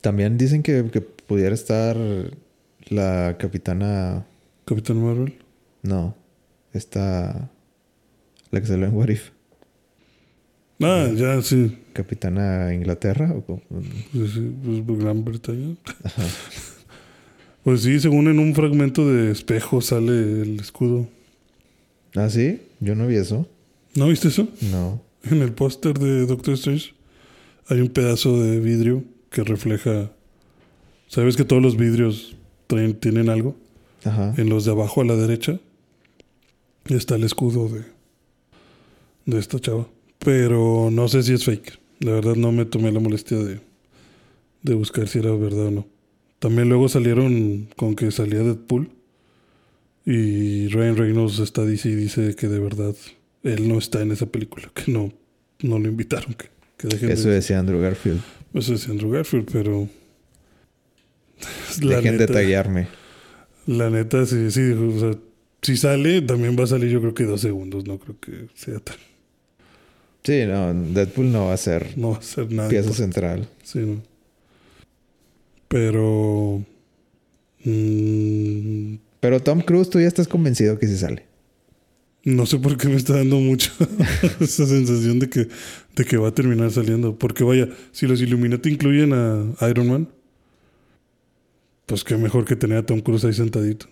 [0.00, 1.96] También dicen que, que pudiera estar
[2.88, 4.26] la capitana.
[4.64, 5.34] Capitán Marvel.
[5.82, 6.14] No.
[6.72, 7.50] Esta.
[8.50, 9.30] La que salió en What If.
[10.80, 11.76] Ah, ya, sí.
[11.92, 13.32] Capitana Inglaterra.
[13.36, 13.62] ¿o cómo?
[14.12, 14.52] Pues, sí,
[14.86, 15.74] pues, Gran Bretaña.
[17.64, 21.06] Pues sí, según en un fragmento de espejo sale el escudo.
[22.14, 22.62] Ah, sí.
[22.80, 23.46] Yo no vi eso.
[23.94, 24.48] ¿No viste eso?
[24.72, 25.02] No.
[25.24, 26.94] En el póster de Doctor Strange
[27.68, 30.10] hay un pedazo de vidrio que refleja.
[31.08, 32.36] ¿Sabes que todos los vidrios
[32.68, 33.54] traen- tienen algo?
[34.04, 34.32] Ajá.
[34.38, 35.58] En los de abajo a la derecha
[36.86, 37.82] está el escudo de,
[39.26, 39.88] de esta chava.
[40.28, 41.78] Pero no sé si es fake.
[42.00, 43.60] La verdad no me tomé la molestia de,
[44.62, 45.86] de buscar si era verdad o no.
[46.38, 48.90] También luego salieron con que salía Deadpool.
[50.04, 52.94] Y Ryan Reynolds está dice y dice que de verdad
[53.42, 54.70] él no está en esa película.
[54.74, 55.10] Que no,
[55.62, 56.34] no lo invitaron.
[56.34, 58.20] Que, que dejen Eso de, decía Andrew Garfield.
[58.52, 59.88] eso decía Andrew Garfield, pero...
[61.80, 62.88] la Dejen de neta-
[63.66, 65.18] la neta, sí, sí, o sea,
[65.62, 68.78] si sale, también va a salir yo creo que dos segundos, no creo que sea
[68.80, 68.96] tan,
[70.28, 70.74] Sí, no.
[70.74, 72.68] Deadpool no va a ser no va a ser nada.
[72.68, 73.48] pieza central.
[73.62, 74.02] Sí, no.
[75.68, 76.62] Pero...
[77.64, 81.24] mm, Pero Tom Cruise, tú ya estás convencido que sí sale.
[82.24, 83.72] no sé por qué me está dando mucho
[84.40, 85.48] esa sensación de que,
[85.96, 87.16] de que va a terminar saliendo.
[87.18, 90.08] Porque vaya, si los Illuminati incluyen a Iron Man,
[91.86, 93.86] pues qué mejor que tener a Tom Cruise ahí sentadito.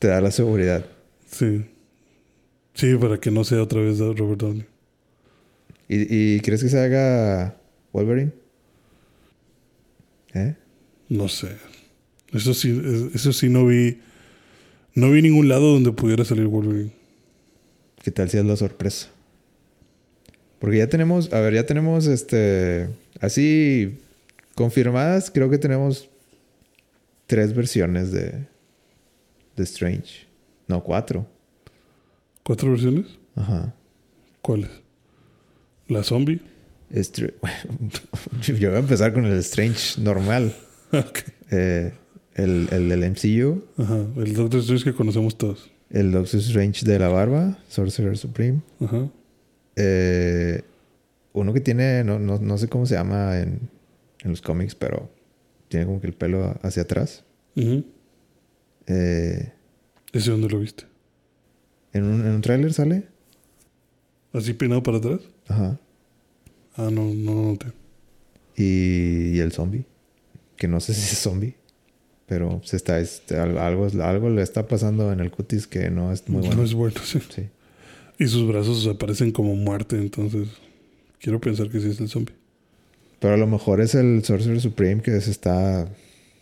[0.00, 0.84] Te da la seguridad.
[1.30, 1.64] Sí.
[2.74, 4.64] Sí, para que no sea otra vez Robert Downey.
[5.92, 7.56] ¿Y, y crees que se haga
[7.92, 8.30] Wolverine?
[10.34, 10.54] ¿Eh?
[11.08, 11.48] No sé.
[12.32, 13.98] Eso sí, es- eso sí no vi.
[14.94, 16.92] No vi ningún lado donde pudiera salir Wolverine.
[18.02, 19.08] ¿Qué tal si es la sorpresa?
[20.60, 22.88] Porque ya tenemos, a ver, ya tenemos este,
[23.20, 23.98] así
[24.54, 26.08] confirmadas, creo que tenemos
[27.26, 28.46] tres versiones de,
[29.56, 30.26] de Strange.
[30.68, 31.26] No, cuatro.
[32.44, 33.06] ¿Cuatro versiones?
[33.36, 33.74] Ajá.
[34.42, 34.70] ¿Cuáles?
[35.90, 36.40] La zombie.
[36.92, 40.54] Yo voy a empezar con el Strange normal.
[41.52, 41.92] Eh,
[42.36, 43.64] el, el del MCU.
[43.76, 44.06] Ajá.
[44.16, 45.68] El Doctor Strange que conocemos todos.
[45.90, 47.58] El Doctor Strange de la barba.
[47.68, 48.60] Sorcerer Supreme.
[48.80, 49.08] Ajá.
[49.74, 50.62] Eh,
[51.32, 53.68] uno que tiene, no, no, no sé cómo se llama en,
[54.22, 55.10] en los cómics, pero
[55.68, 57.24] tiene como que el pelo hacia atrás.
[57.56, 57.84] Ujú.
[58.86, 59.52] Eh,
[60.12, 60.84] ¿Ese dónde lo viste?
[61.92, 63.08] en un, en un tráiler sale.
[64.32, 65.20] ¿Así peinado para atrás?
[65.50, 65.78] Ajá.
[66.76, 67.66] Ah, no, no lo noté.
[68.56, 69.84] Y, y el zombie.
[70.56, 71.54] Que no sé si es zombie.
[72.26, 76.12] Pero se está, este, al- algo, algo le está pasando en el cutis que no
[76.12, 76.62] es muy No bueno.
[76.62, 77.18] es bueno, sí.
[77.34, 77.42] Sí.
[78.18, 80.48] Y sus brazos aparecen como muerte, entonces
[81.20, 82.34] quiero pensar que sí es el zombie.
[83.18, 85.88] Pero a lo mejor es el Sorcerer Supreme que se está.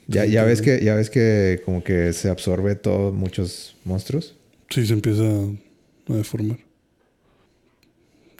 [0.08, 4.36] Ya, Sí, ya ves que, ya ves que como que se absorbe todo, muchos monstruos.
[4.70, 6.58] Sí, se empieza a deformar.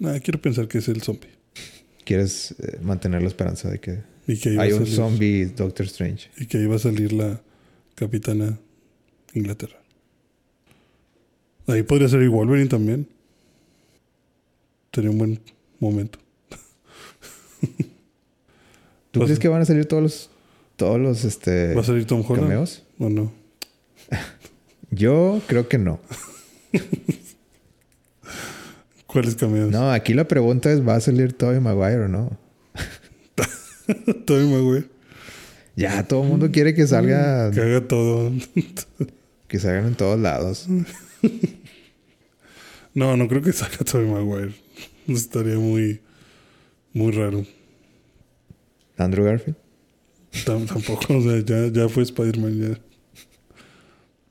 [0.05, 1.29] Ah, quiero pensar que es el zombie.
[2.05, 6.31] Quieres eh, mantener la esperanza de que Y hay un salir- zombie Doctor Strange.
[6.39, 7.41] Y que ahí va a salir la
[7.95, 8.59] capitana
[9.35, 9.77] Inglaterra.
[11.67, 13.07] Ahí podría ser Wolverine también.
[14.93, 15.41] Sería un buen
[15.81, 16.19] momento.
[19.11, 20.31] ¿Tú crees que van a salir todos los
[20.77, 22.49] todos los este ¿Va a salir Tom Holland?
[22.49, 22.83] cameos?
[22.99, 23.33] ¿O no?
[24.91, 26.01] Yo creo que no.
[29.19, 29.73] ¿Cuáles cameos?
[29.73, 32.39] No, aquí la pregunta es ¿va a salir Tobey Maguire o no?
[34.27, 34.87] Tobey Maguire.
[35.75, 38.31] Ya todo el mundo quiere que salga Que haga todo.
[39.49, 40.69] que salgan en todos lados.
[42.95, 44.55] No, no creo que salga Tobey Maguire.
[45.09, 46.01] Estaría muy,
[46.93, 47.45] muy raro.
[48.97, 49.57] Andrew Garfield.
[50.45, 52.59] Tam- tampoco, o sea, ya, ya fue Spider-Man.
[52.61, 52.81] Ya.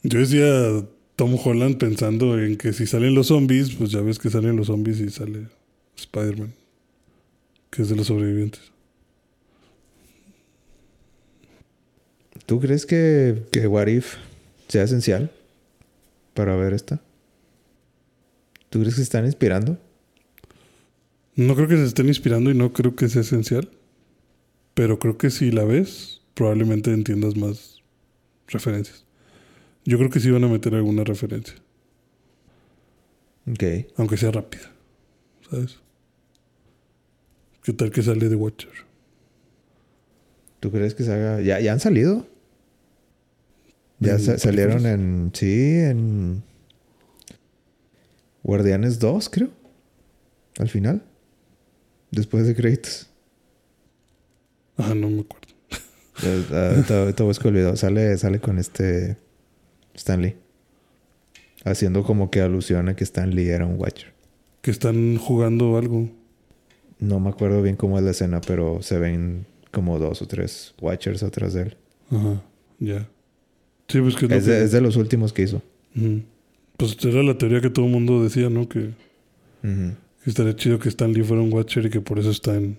[0.03, 0.85] Yo decía
[1.18, 4.68] Tom Holland pensando en que si salen los zombies, pues ya ves que salen los
[4.68, 5.48] zombies y sale
[5.98, 6.53] Spider-Man,
[7.72, 8.61] que es de los sobrevivientes.
[12.45, 14.18] ¿Tú crees que, que What If
[14.68, 15.31] sea esencial
[16.35, 17.02] para ver esta?
[18.69, 19.80] ¿Tú crees que se están inspirando?
[21.35, 23.72] No creo que se estén inspirando y no creo que sea esencial,
[24.76, 27.81] pero creo que si la ves, probablemente entiendas más
[28.48, 29.06] referencias.
[29.88, 31.55] Yo creo que sí van a meter alguna referencia,
[33.49, 33.64] Ok.
[33.95, 34.69] aunque sea rápida,
[35.49, 35.80] ¿sabes?
[37.64, 38.69] ¿Qué tal que sale de Watcher?
[40.59, 41.39] ¿Tú crees que se haga?
[41.41, 42.27] ¿Ya, ya han salido?
[43.99, 44.99] Ya ¿En sa- salieron películas?
[44.99, 45.31] en...
[45.34, 46.43] Sí, en...
[48.43, 49.49] Guardianes 2, creo.
[50.59, 51.01] Al final.
[52.11, 53.09] Después de créditos.
[54.77, 55.47] Ah, no me acuerdo.
[56.99, 57.76] Ahorita busco el video.
[57.77, 59.15] Sale, sale con este...
[59.98, 60.36] Stanley.
[61.65, 64.14] Haciendo como que alusión a que Stanley era un Watcher.
[64.61, 66.10] Que están jugando algo.
[66.99, 70.74] No me acuerdo bien cómo es la escena, pero se ven como dos o tres
[70.82, 71.78] Watchers atrás de él.
[72.10, 72.41] Ajá,
[72.80, 73.07] ya.
[73.88, 75.61] Sí, pues que es de, que- es de los últimos que hizo.
[76.78, 78.68] Pues era la teoría que todo el mundo decía, ¿no?
[78.69, 78.91] Que,
[79.61, 82.78] que estaría chido que Stan Lee fuera un Watcher y que por eso está en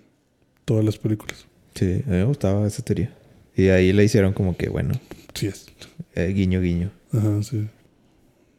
[0.65, 1.47] todas las películas.
[1.75, 3.13] Sí, a mí me gustaba esa teoría.
[3.57, 4.95] Y ahí le hicieron como que, bueno,
[5.35, 5.67] Sí es.
[6.15, 6.91] eh, guiño, guiño.
[7.13, 7.69] Ajá, sí.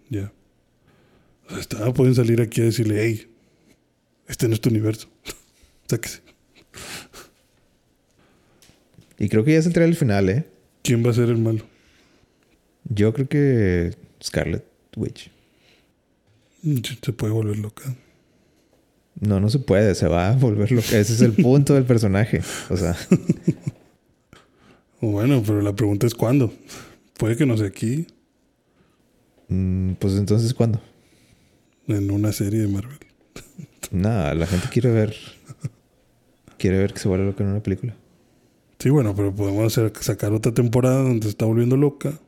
[0.10, 0.32] Ya.
[1.48, 3.28] O sea, está, pueden salir aquí a decirle, hey,
[4.28, 5.10] este no es tu universo.
[5.88, 6.22] Sáquese.
[9.18, 10.46] Y creo que ya se entra el final, ¿eh?
[10.82, 11.66] ¿Quién va a ser el malo?
[12.86, 14.64] Yo creo que Scarlet
[14.96, 15.32] Witch.
[17.04, 17.96] Se puede volver loca.
[19.20, 20.98] No, no se puede, se va a volver loca.
[20.98, 22.42] Ese es el punto del personaje.
[22.70, 22.96] O sea,
[25.02, 26.54] bueno, pero la pregunta es cuándo.
[27.18, 28.08] Puede que no sea aquí,
[29.50, 30.80] mm, pues entonces, ¿cuándo?
[31.96, 32.98] en una serie de Marvel.
[33.92, 35.16] Nada, la gente quiere ver.
[36.58, 37.96] Quiere ver que se vuelve loca en una película.
[38.80, 42.20] Sí, bueno, pero podemos hacer, sacar otra temporada donde se está volviendo loca.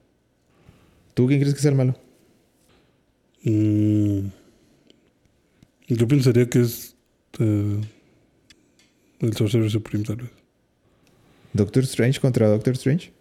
[1.14, 1.96] ¿Tú quién crees que sea el malo?
[3.44, 4.28] Mm,
[5.88, 6.96] yo pensaría que es
[7.40, 7.82] eh,
[9.20, 10.32] el Sorcerer Supreme, tal vez.
[11.54, 13.12] ¿Doctor Strange contra Doctor Strange?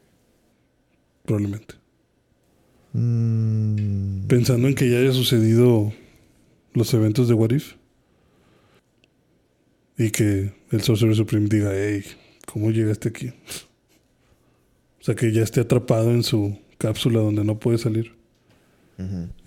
[1.24, 1.74] Probablemente.
[2.92, 5.92] Mm, Pensando en que ya haya sucedido
[6.72, 7.74] los eventos de What If.
[9.98, 12.02] Y que el Sorcerer Supreme diga, hey,
[12.46, 13.28] ¿cómo llegaste aquí?
[15.00, 18.12] O sea, que ya esté atrapado en su cápsula donde no puede salir.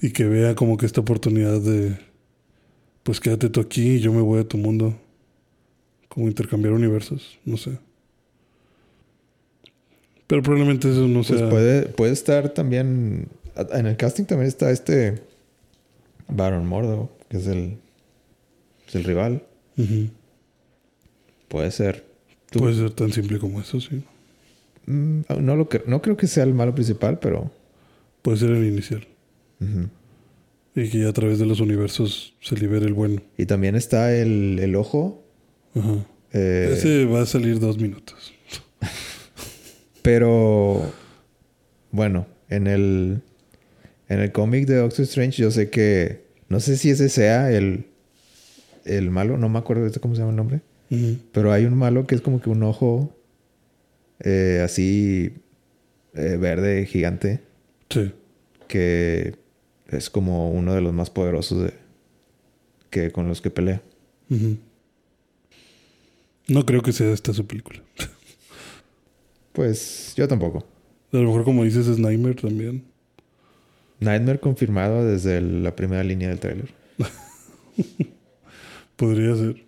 [0.02, 1.96] Y que vea como que esta oportunidad de,
[3.04, 5.00] pues quédate tú aquí y yo me voy a tu mundo.
[6.10, 7.78] Como intercambiar universos, no sé.
[10.28, 11.50] Pero probablemente eso no Pues sea...
[11.50, 13.28] puede, puede estar también.
[13.74, 15.22] En el casting también está este.
[16.28, 17.78] Baron Mordo, que es el.
[18.88, 19.44] Es el rival.
[21.48, 22.06] Puede ser.
[22.50, 24.04] Tú- Puede ser tan simple como eso, sí.
[24.86, 27.52] Mm, no, lo cre- no creo que sea el malo principal, pero.
[28.22, 29.06] Puede ser el inicial.
[30.76, 33.22] Y que ya a través de los universos se libere el bueno.
[33.38, 35.24] Y también está el, el ojo.
[35.76, 36.06] Ajá.
[36.34, 38.33] eh, Ese va a salir dos minutos.
[40.04, 40.94] Pero.
[41.92, 43.22] Bueno, en el.
[44.10, 46.22] En el cómic de Doctor Strange, yo sé que.
[46.50, 47.88] No sé si ese sea el.
[48.86, 50.62] El malo, no me acuerdo de cómo se llama el nombre.
[51.32, 53.16] Pero hay un malo que es como que un ojo.
[54.20, 55.34] eh, así.
[56.14, 57.40] eh, verde gigante
[57.90, 58.12] Sí.
[58.68, 59.36] que
[59.88, 61.74] es como uno de los más poderosos de,
[62.92, 63.82] que con los que pelea.
[66.48, 67.82] No creo que sea esta su película.
[69.54, 70.66] Pues yo tampoco.
[71.12, 72.84] A lo mejor, como dices, es Nightmare también.
[74.00, 76.74] Nightmare confirmado desde el- la primera línea del tráiler.
[78.96, 79.64] Podría ser.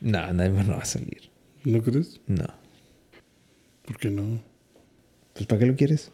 [0.00, 1.30] No, Nightmare no va a salir.
[1.64, 2.20] ¿No crees?
[2.26, 2.46] No.
[3.84, 4.40] ¿Por qué no?
[5.34, 6.10] Pues ¿para qué lo quieres?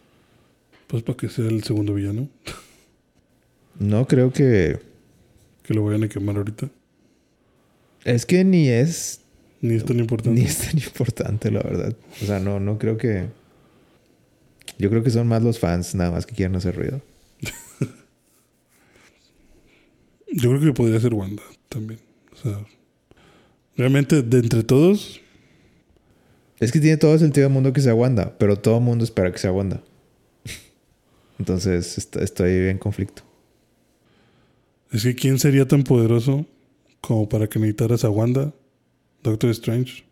[0.86, 2.28] Pues para que sea el segundo villano.
[3.78, 4.78] No creo que...
[5.62, 6.68] Que lo vayan a quemar ahorita.
[8.04, 9.20] Es que ni es
[9.64, 10.38] Ni es tan importante.
[10.38, 11.96] Ni es tan importante, la verdad.
[12.22, 13.28] O sea, no, no creo que.
[14.78, 17.00] Yo creo que son más los fans nada más que quieren hacer ruido.
[20.32, 22.00] Yo creo que podría ser Wanda también.
[22.32, 22.58] O sea,
[23.76, 25.20] realmente de entre todos,
[26.60, 29.04] Es que tiene todo el sentido del mundo que sea Wanda, pero todo el mundo
[29.04, 29.82] espera que sea Wanda.
[31.38, 33.22] Entonces est- estoy en conflicto.
[34.90, 36.46] es que ¿quién sería tan poderoso
[37.00, 38.52] como para que necesitaras a Wanda,
[39.24, 40.04] Doctor Strange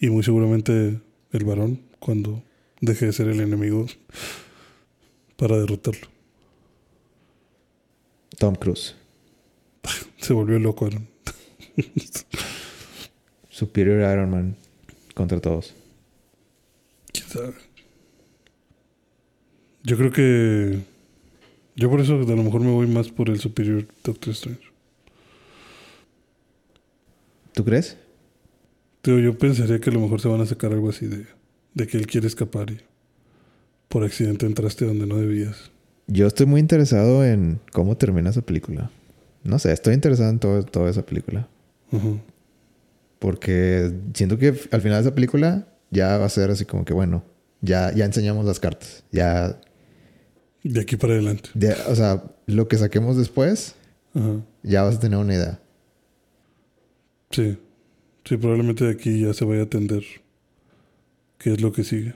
[0.00, 1.00] y muy seguramente
[1.30, 2.42] el varón cuando
[2.80, 3.86] deje de ser el enemigo
[5.36, 6.08] para derrotarlo?
[8.38, 8.96] Tom Cruise.
[10.18, 10.86] Se volvió loco.
[10.86, 11.08] Aaron.
[13.48, 14.56] Superior Iron Man
[15.14, 15.74] contra todos.
[17.12, 17.54] ¿Quién sabe?
[19.84, 20.80] Yo creo que.
[21.76, 24.72] Yo por eso a lo mejor me voy más por el superior Doctor Strange.
[27.54, 27.96] ¿Tú crees?
[29.04, 31.26] Yo pensaría que a lo mejor se van a sacar algo así de,
[31.74, 32.80] de que él quiere escapar y
[33.88, 35.70] por accidente entraste donde no debías.
[36.06, 38.90] Yo estoy muy interesado en cómo termina esa película.
[39.44, 41.48] No sé, estoy interesado en todo, toda esa película.
[43.18, 46.92] Porque siento que al final de esa película ya va a ser así como que,
[46.92, 47.24] bueno,
[47.60, 49.04] ya, ya enseñamos las cartas.
[49.12, 49.60] Ya,
[50.64, 51.50] De aquí para adelante.
[51.54, 53.74] de- o sea, lo que saquemos después,
[54.62, 55.60] ya vas a tener una idea.
[57.30, 57.58] Sí.
[58.24, 60.02] Sí, probablemente de aquí ya se vaya a atender
[61.38, 62.14] qué es lo que sigue.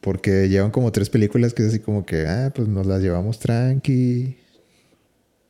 [0.00, 3.38] Porque llevan como tres películas que es así como que, ah, pues nos las llevamos
[3.38, 4.36] tranqui.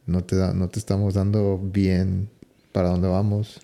[0.06, 2.30] No te, da- no te estamos dando bien
[2.72, 3.60] para dónde vamos.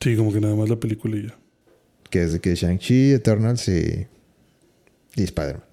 [0.00, 1.34] Sí, como que nada más la película y ya.
[2.10, 4.06] Que es de que Shang-Chi, Eternals y,
[5.16, 5.64] y Spider-Man.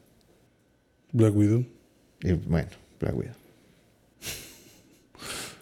[1.12, 1.66] Black Widow.
[2.24, 2.70] Y bueno,
[3.00, 3.36] Black Widow.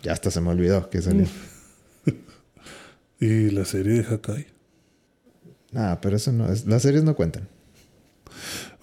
[0.04, 1.26] Ya hasta se me olvidó que salió.
[3.20, 4.48] Y la serie de Hakai.
[5.74, 6.66] Ah, pero eso no es.
[6.66, 7.48] Las series no cuentan.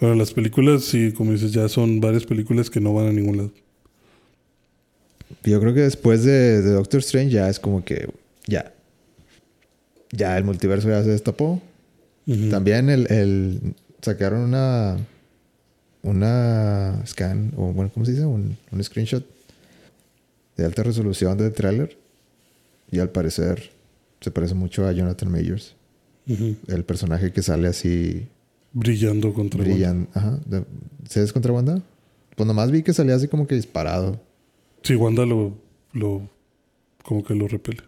[0.00, 3.36] Bueno, las películas, sí, como dices, ya son varias películas que no van a ningún
[3.38, 3.52] lado.
[5.42, 8.08] Yo creo que después de, de Doctor Strange ya es como que
[8.46, 8.72] ya.
[10.12, 11.60] Ya el multiverso ya se destapó.
[12.50, 14.98] También el, el- sacaron una
[16.02, 18.24] una scan o bueno, ¿cómo se dice?
[18.26, 19.24] Un, un screenshot
[20.56, 21.96] de alta resolución del tráiler
[22.90, 23.70] y al parecer
[24.20, 25.74] se parece mucho a Jonathan Majors,
[26.26, 28.26] el personaje que sale así
[28.72, 29.74] Brillando contra Wanda.
[29.74, 30.64] brillan, ajá, de-
[31.08, 31.82] ¿se es contra Wanda?
[32.36, 34.20] Pues nomás vi que salía así como que disparado.
[34.82, 35.56] Sí, Wanda lo,
[35.92, 36.28] lo.
[37.02, 37.82] como que lo repele.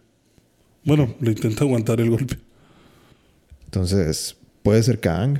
[0.85, 2.37] Bueno, le intenta aguantar el golpe.
[3.65, 5.39] Entonces, puede ser Kang,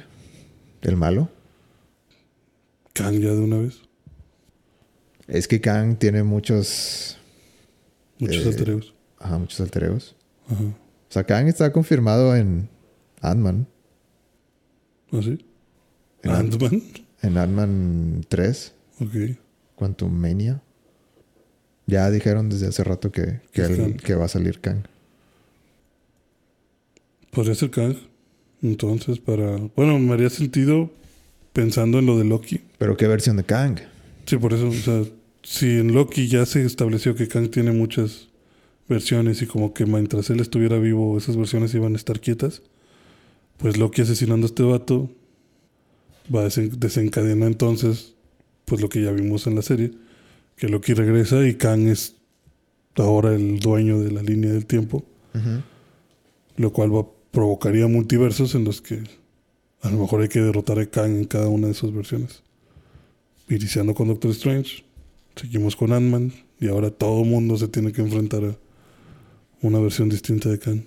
[0.81, 1.29] el malo.
[2.93, 3.79] Kang ya de una vez.
[5.27, 7.17] Es que Kang tiene muchos,
[8.19, 8.93] Muchos Eh, alter egos.
[9.19, 9.59] ajá, muchos
[10.49, 12.69] O sea, Kang está confirmado en
[13.21, 13.67] Ant-Man.
[15.11, 15.45] ¿Ah, sí?
[16.23, 16.83] Ant-Man.
[17.21, 19.37] en Ant-Man 3, Ok.
[19.75, 20.61] Quantum Mania.
[21.87, 24.83] Ya dijeron desde hace rato que, que, que va a salir Kang.
[27.31, 27.95] Podría ser Kang.
[28.61, 29.57] Entonces, para.
[29.75, 30.91] Bueno, me haría sentido
[31.53, 32.61] pensando en lo de Loki.
[32.77, 33.79] Pero ¿qué versión de Kang?
[34.25, 35.03] Sí, por eso, o sea,
[35.43, 38.27] si en Loki ya se estableció que Kang tiene muchas
[38.89, 42.61] versiones y como que mientras él estuviera vivo esas versiones iban a estar quietas,
[43.57, 45.09] pues Loki asesinando a este vato
[46.33, 48.15] va a desen- desencadenar entonces
[48.65, 49.91] pues lo que ya vimos en la serie,
[50.55, 52.15] que Loki regresa y Kang es
[52.95, 55.05] ahora el dueño de la línea del tiempo,
[56.57, 59.01] lo cual va, provocaría multiversos en los que
[59.81, 62.43] a lo mejor hay que derrotar a Kang en cada una de esas versiones.
[63.49, 64.83] Iniciando con Doctor Strange,
[65.35, 68.55] seguimos con Ant-Man y ahora todo el mundo se tiene que enfrentar a
[69.61, 70.81] una versión distinta de Kang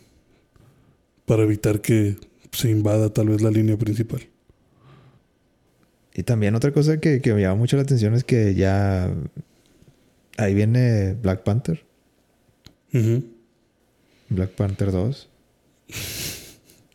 [1.27, 2.17] para evitar que
[2.53, 4.23] se invada tal vez la línea principal.
[6.15, 9.11] Y también otra cosa que, que me llama mucho la atención es que ya
[10.37, 11.85] ahí viene Black Panther.
[14.29, 15.29] Black Panther 2.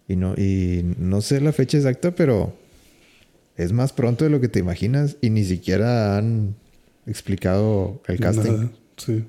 [0.08, 2.54] Y no, y no sé la fecha exacta, pero
[3.56, 6.56] es más pronto de lo que te imaginas y ni siquiera han
[7.08, 8.52] explicado el casting.
[8.52, 9.26] Nada, sí.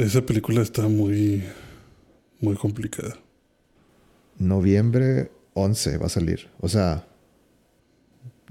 [0.00, 1.44] Esa película está muy,
[2.40, 3.16] muy complicada.
[4.38, 6.48] Noviembre 11 va a salir.
[6.60, 7.06] O sea,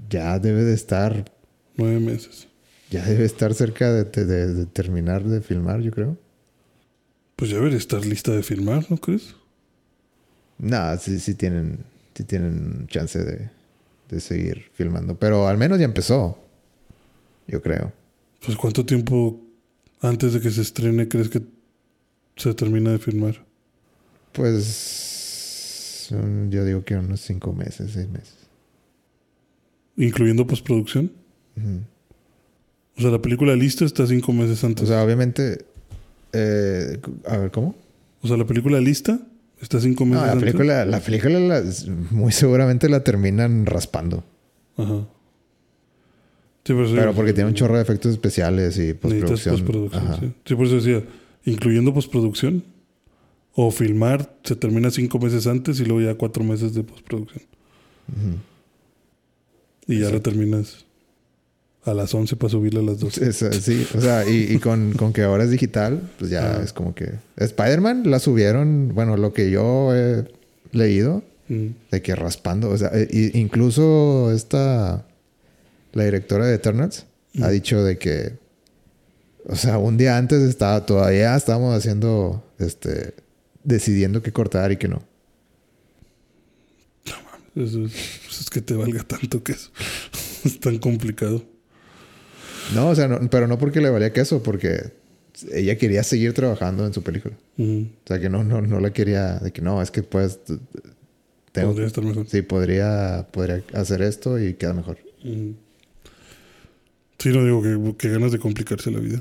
[0.08, 1.24] ya debe de estar,
[1.76, 2.46] Nueve meses.
[2.90, 6.16] ya debe estar cerca de, de- de terminar de filmar, yo creo.
[7.36, 9.34] Pues ya debería estar lista de filmar, ¿no crees?
[10.58, 11.78] Nah, sí, sí tienen,
[12.14, 13.50] sí tienen chance de,
[14.08, 15.18] de seguir filmando.
[15.18, 16.38] Pero al menos ya empezó.
[17.48, 17.92] Yo creo.
[18.44, 19.40] Pues cuánto tiempo
[20.00, 21.42] antes de que se estrene crees que
[22.36, 23.44] se termina de filmar?
[24.32, 26.08] Pues
[26.48, 28.34] yo digo que unos cinco meses, seis meses.
[29.96, 31.12] Incluyendo postproducción.
[32.96, 34.84] O sea, la película lista está cinco meses antes.
[34.84, 35.64] O sea, obviamente.
[36.32, 37.74] eh, a ver, ¿cómo?
[38.22, 39.18] O sea, la película lista
[39.60, 40.44] está cinco No, meses la antes.
[40.46, 41.62] película, la película la-
[42.10, 44.24] muy seguramente la terminan raspando.
[44.76, 45.06] Ajá.
[46.64, 49.54] Sí, pero, sí, Pero porque tiene un chorro de efectos especiales y postproducción.
[49.56, 50.16] postproducción.
[50.20, 50.32] Sí.
[50.44, 51.02] Sí, por eso decía,
[51.44, 52.62] incluyendo postproducción
[53.54, 57.42] o filmar, se termina cinco meses antes y luego ya cuatro meses de postproducción.
[59.86, 60.30] Y ya la Exacto.
[60.30, 60.84] terminas
[61.84, 63.26] a las 11 para subirla a las 12.
[63.28, 66.62] Es, eh, sí, o sea, y, y con, con que ahora es digital, pues ya
[66.62, 67.14] es como que...
[67.36, 70.24] Spider-Man la subieron, bueno, lo que yo he
[70.72, 71.70] leído, Mm.
[71.90, 75.04] de que raspando, o sea, y- incluso esta,
[75.92, 77.06] la directora de Eternals,
[77.42, 78.38] ha dicho de que,
[79.46, 83.14] o sea, un día antes estaba, todavía estábamos haciendo, este,
[83.64, 85.02] decidiendo qué cortar y qué no.
[87.56, 87.92] Eso es,
[88.26, 89.70] pues es que te valga tanto que eso
[90.44, 91.42] es tan complicado.
[92.74, 94.92] No, o sea, no- pero no porque le valía queso, porque
[95.52, 97.34] ella quería seguir trabajando en su película.
[97.58, 100.38] O sea, que no, no, no la quería, de que no, es que pues,
[101.52, 102.26] tengo, Podría estar mejor.
[102.28, 104.98] sí, podría, podría hacer esto y queda mejor.
[107.20, 109.20] Sí, no digo que, que ganas de complicarse la vida.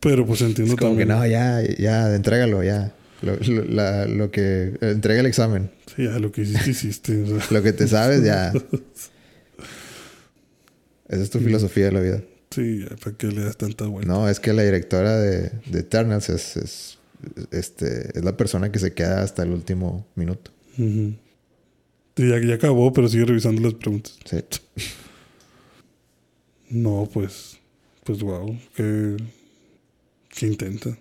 [0.00, 1.18] Pero pues entiendo Es como que también.
[1.20, 2.92] no, ya, ya, entrégalo, ya.
[3.22, 5.70] Lo, lo- la- lo que, entrega el examen.
[5.94, 7.22] Sí, ya lo que hiciste, hiciste.
[7.22, 7.38] o sea.
[7.50, 8.52] Lo que te sabes, ya.
[11.08, 12.22] Esa es tu filosofía de la vida.
[12.50, 14.10] Sí, ¿para qué le das tanta vuelta?
[14.12, 16.98] No, es que la directora de, de Eternals es, es,
[17.50, 20.50] este, es la persona que se queda hasta el último minuto.
[20.78, 21.14] Ujú.
[22.16, 24.18] Sí, ya, ya acabó, pero sigue revisando las preguntas.
[24.24, 24.38] Sí.
[26.70, 27.58] No, pues.
[28.04, 28.58] Pues wow.
[28.74, 29.16] Que.
[30.28, 30.96] Que intenta.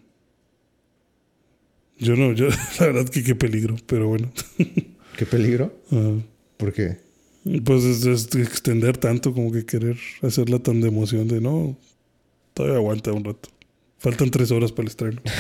[2.00, 2.48] Yo no, yo,
[2.80, 4.32] la verdad que qué peligro, pero bueno.
[5.18, 5.74] ¿Qué peligro?
[5.92, 6.14] Ah,
[6.58, 7.06] ¿Por qué?
[7.64, 11.78] pues es, es extender tanto como que querer hacerla tan de emoción de no.
[12.54, 13.50] Todavía aguanta un rato.
[14.00, 15.22] Faltan tres horas para el estreno.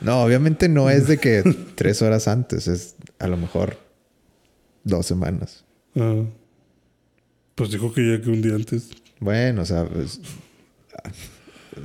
[0.00, 1.42] No, obviamente no es de que
[1.74, 3.76] tres horas antes, es a lo mejor
[4.82, 5.64] dos semanas.
[7.60, 8.88] Pues dijo que ya que un día antes.
[9.18, 10.18] Bueno, o sea, pues,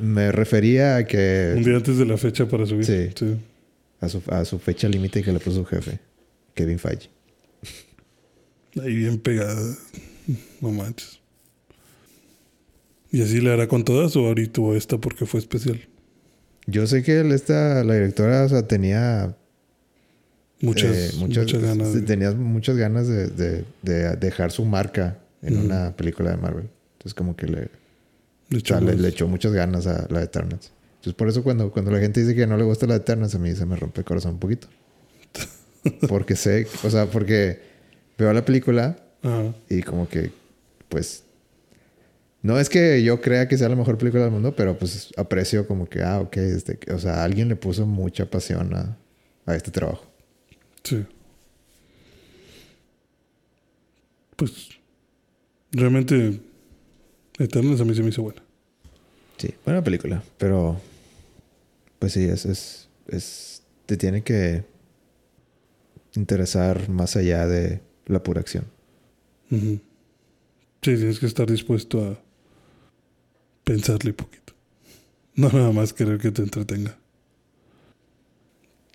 [0.02, 2.85] me refería a que Un día antes de la fecha para subir.
[2.85, 3.10] Sí.
[3.14, 3.35] sí.
[3.99, 5.99] a su, a su fecha límite que le puso su jefe,
[6.53, 7.10] Kevin Feige.
[8.81, 9.76] Ahí bien pegada.
[10.61, 11.19] No manches.
[13.11, 15.80] ¿Y así le hará con todas o ahorita o esta porque fue especial?
[16.68, 19.38] Yo sé que esta, la directora, o sea, tenía
[20.61, 21.89] Muchas, eh, muchas, ganas.
[21.89, 26.38] sí, de- tenía muchas ganas de, de- de dejar su marca en una película de
[26.38, 26.69] Marvel.
[26.93, 27.69] Entonces, como que le,
[28.55, 30.72] o sea, le, echó muchas ganas a la de Eternals.
[30.95, 33.35] Entonces, por eso cuando, cuando la gente dice que no le gusta la de Eternals,
[33.35, 34.67] a mí se me rompe el corazón un poquito.
[36.07, 37.59] Porque sé, o sea, porque
[38.17, 39.53] veo la película Ajá.
[39.69, 40.31] y como que,
[40.89, 41.23] pues,
[42.41, 45.67] no es que yo crea que sea la mejor película del mundo, pero pues aprecio
[45.67, 48.97] como que, ah, ok, este, o sea, alguien le puso mucha pasión a,
[49.45, 50.05] a este trabajo.
[50.84, 51.05] Sí.
[54.35, 54.69] Pues
[55.76, 56.39] realmente
[57.38, 58.41] Eternals a mí se me hizo buena.
[59.38, 60.80] Sí, buena película, pero
[61.99, 64.64] pues sí, es, es, es, te tiene que
[66.15, 68.65] interesar más allá de la pura acción.
[69.49, 69.81] Sí,
[70.81, 72.19] tienes que estar dispuesto a
[73.64, 74.53] pensarle poquito.
[75.35, 76.97] No nada más querer que te entretenga.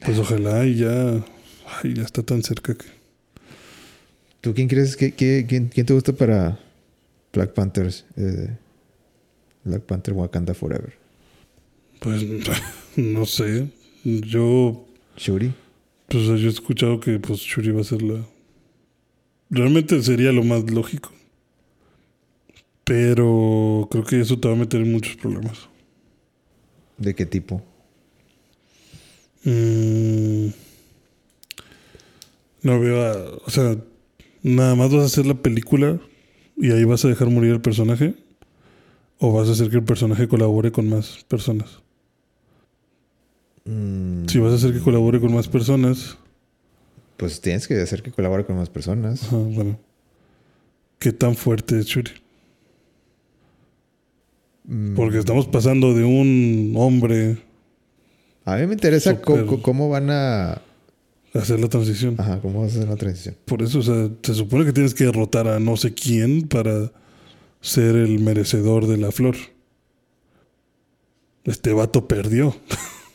[0.05, 1.24] Pues ojalá y ya,
[1.82, 2.86] ay, ya está tan cerca que...
[4.40, 6.59] ¿Tú quién crees que, que- quién, quién te gusta para
[7.32, 8.05] Black Panthers?
[8.16, 8.57] eh,
[9.65, 10.93] Black Panther Wakanda Forever.
[12.01, 12.23] Pues
[12.97, 13.69] no sé.
[14.05, 14.86] Yo,
[15.16, 15.52] Shuri.
[16.09, 18.24] pues yo he escuchado que pues Shuri va a ser la...
[19.51, 21.12] Realmente sería lo más lógico.
[22.85, 25.69] Pero creo que eso te va a meter en muchos problemas.
[26.98, 27.62] ¿De qué tipo?
[29.44, 30.48] Mm,
[32.62, 33.39] No veo a.
[33.47, 33.77] O sea,
[34.43, 35.98] nada más vas a hacer la película
[36.61, 38.15] y ahí vas a dejar morir el personaje.
[39.19, 41.81] ¿O vas a hacer que el personaje colabore con más personas?
[43.65, 46.16] Mm, Si vas a hacer que colabore con más personas.
[47.19, 49.24] Pues tienes que hacer que colabore con más personas.
[49.24, 49.78] Ajá, bueno.
[50.99, 52.12] ¿Qué tan fuerte es Shuri?
[54.65, 57.39] Mm, Porque estamos pasando de un hombre
[58.45, 60.62] A mí me interesa cómo van a...
[61.35, 62.16] hacer la transición.
[62.19, 63.36] Ajá, cómo vas a hacer la transición.
[63.44, 66.93] Por eso, o sea, se supone que tienes que derrotar a no sé quién para
[67.61, 69.36] ser el merecedor de la flor.
[71.44, 72.55] Este vato perdió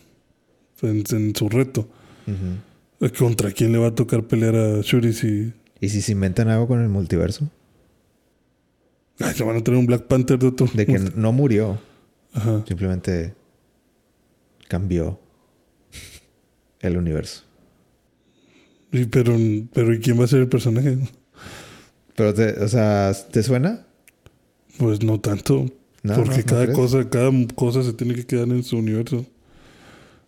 [0.81, 1.87] en, en su reto.
[2.27, 3.09] Ujú.
[3.17, 6.67] ¿Contra quién le va a tocar pelear a Shuri si ¿Y si se inventan algo
[6.67, 7.49] con el multiverso?
[9.19, 10.67] ay, le van a tener un Black Panther de otro?
[10.73, 11.79] De que no murió,
[12.33, 12.63] Ajá.
[12.67, 13.33] simplemente
[14.67, 15.19] cambió
[16.81, 17.43] el universo.
[18.91, 19.35] Pero,
[19.73, 20.97] pero ¿y quién va a ser el personaje?
[22.15, 23.85] Pero, te- o sea, ¿te suena?
[24.77, 25.65] Pues no tanto.
[26.03, 26.77] No, porque no, ¿no cada crees?
[26.77, 29.25] cosa, cada cosa se tiene que quedar en su universo.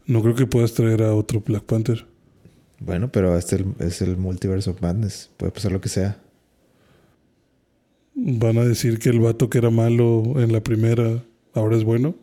[0.05, 2.05] No creo que puedas traer a otro Black Panther.
[2.79, 5.29] Bueno, pero este es el, multiverso of madness.
[5.37, 6.19] Puede pasar lo que sea.
[8.15, 11.23] Van a decir que el vato que era malo en la primera
[11.53, 12.15] ahora es bueno.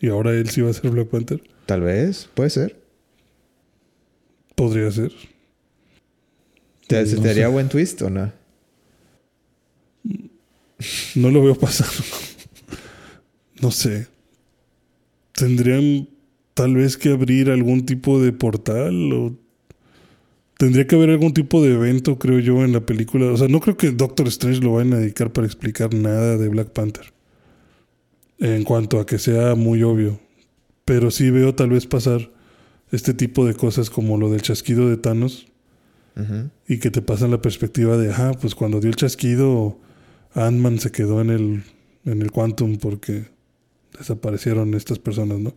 [0.00, 1.42] Y ahora él sí va a ser Black Panther.
[1.66, 2.80] Tal vez, puede ser.
[4.54, 5.12] Podría ser.
[6.86, 8.32] ¿Te, ¿Se No te haría buen twist o no?
[11.14, 11.88] No lo veo pasar.
[13.60, 14.06] no sé.
[15.32, 16.08] Tendrían
[16.54, 19.36] tal vez que abrir algún tipo de portal o
[20.58, 23.26] tendría que haber algún tipo de evento, creo yo, en la película.
[23.26, 26.48] O sea, no creo que Doctor Strange lo vayan a dedicar para explicar nada de
[26.48, 27.12] Black Panther.
[28.38, 30.20] En cuanto a que sea muy obvio.
[30.84, 32.30] Pero sí veo tal vez pasar
[32.92, 35.46] este tipo de cosas como lo del chasquido de Thanos
[36.68, 39.78] Y que te pasan la perspectiva de, ah, pues cuando dio el chasquido,
[40.34, 41.64] Ant-Man se quedó en el,
[42.04, 43.26] en el Quantum porque
[43.98, 45.54] desaparecieron estas personas, ¿no?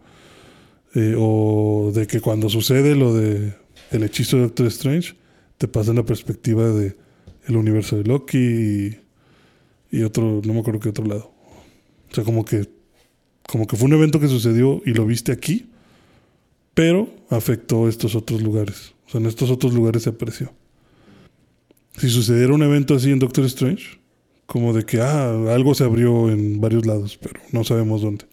[0.96, 3.54] Eh, o de que cuando sucede lo de
[3.92, 5.16] el hechizo de Doctor Strange,
[5.58, 6.96] te pasan la perspectiva de
[7.46, 9.00] el universo de Loki y,
[9.92, 11.32] y otro, no me acuerdo qué otro lado.
[12.12, 12.70] O sea, como que,
[13.48, 15.70] como que fue un evento que sucedió y lo viste aquí,
[16.74, 18.94] pero afectó estos otros lugares.
[19.08, 20.52] O sea, en estos otros lugares se apareció.
[21.98, 24.00] Si sucediera un evento así en Doctor Strange,
[24.46, 28.26] como de que ah, algo se abrió en varios lados, pero no sabemos dónde.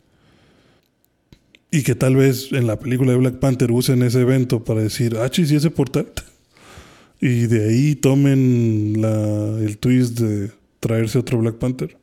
[1.71, 5.17] Y que tal vez en la película de Black Panther usen ese evento para decir,
[5.17, 6.13] ah, chis, ¿y ese portal?
[7.21, 11.97] Y de ahí tomen el twist de traerse otro Black Panther.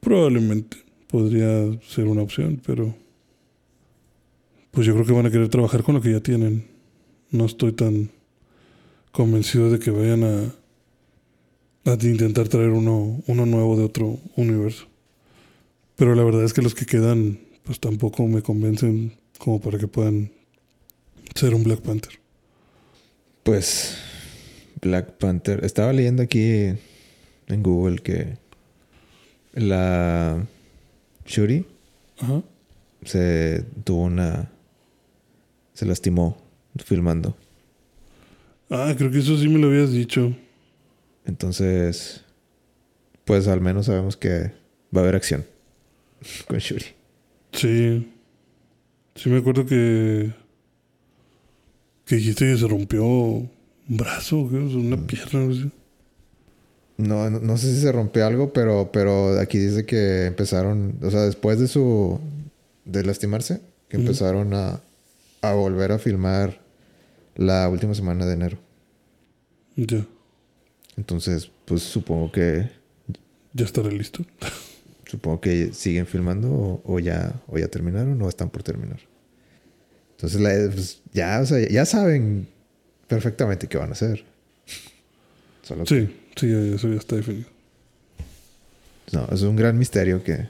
[0.00, 0.76] Probablemente
[1.08, 1.48] podría
[1.88, 2.94] ser una opción, pero
[4.72, 6.73] pues yo creo que van a querer trabajar con lo que ya tienen.
[7.34, 8.12] No estoy tan
[9.10, 14.86] convencido de que vayan a, a intentar traer uno, uno nuevo de otro universo.
[15.96, 19.88] Pero la verdad es que los que quedan, pues tampoco me convencen como para que
[19.88, 20.30] puedan
[21.34, 22.12] ser un Black Panther.
[23.42, 23.96] Pues
[24.80, 25.64] Black Panther.
[25.64, 26.72] Estaba leyendo aquí
[27.48, 28.38] en Google que
[29.54, 30.46] la
[31.26, 31.66] Shuri
[32.18, 32.44] Ajá.
[33.04, 34.52] se tuvo una...
[35.72, 36.43] Se lastimó
[36.82, 37.36] filmando.
[38.70, 40.34] Ah, creo que eso sí me lo habías dicho.
[41.26, 42.22] Entonces,
[43.24, 44.52] pues al menos sabemos que
[44.94, 45.44] va a haber acción
[46.48, 46.86] con Shuri.
[47.52, 48.10] Sí.
[49.14, 50.32] Sí me acuerdo que...
[52.04, 53.50] Que dijiste que se rompió un
[53.86, 55.70] brazo, una pierna, no sé.
[56.96, 61.10] No, no, no sé si se rompió algo, pero, pero aquí dice que empezaron, o
[61.10, 62.20] sea, después de su,
[62.84, 64.80] de lastimarse, que empezaron a,
[65.40, 66.60] a volver a filmar
[67.36, 68.58] la última semana de enero.
[69.76, 70.06] Ya.
[70.96, 72.70] Entonces, pues supongo que,
[73.52, 74.24] Ya estará listo.
[75.06, 79.00] supongo que siguen filmando o, o ya, o ya terminaron o están por terminar.
[80.12, 82.46] Entonces, la- pues, ya, o sea, ya saben
[83.08, 84.24] perfectamente qué van a hacer.
[85.62, 87.48] Solo que- Sí, sí, eso ya está definido.
[89.12, 90.48] no, es un gran misterio que,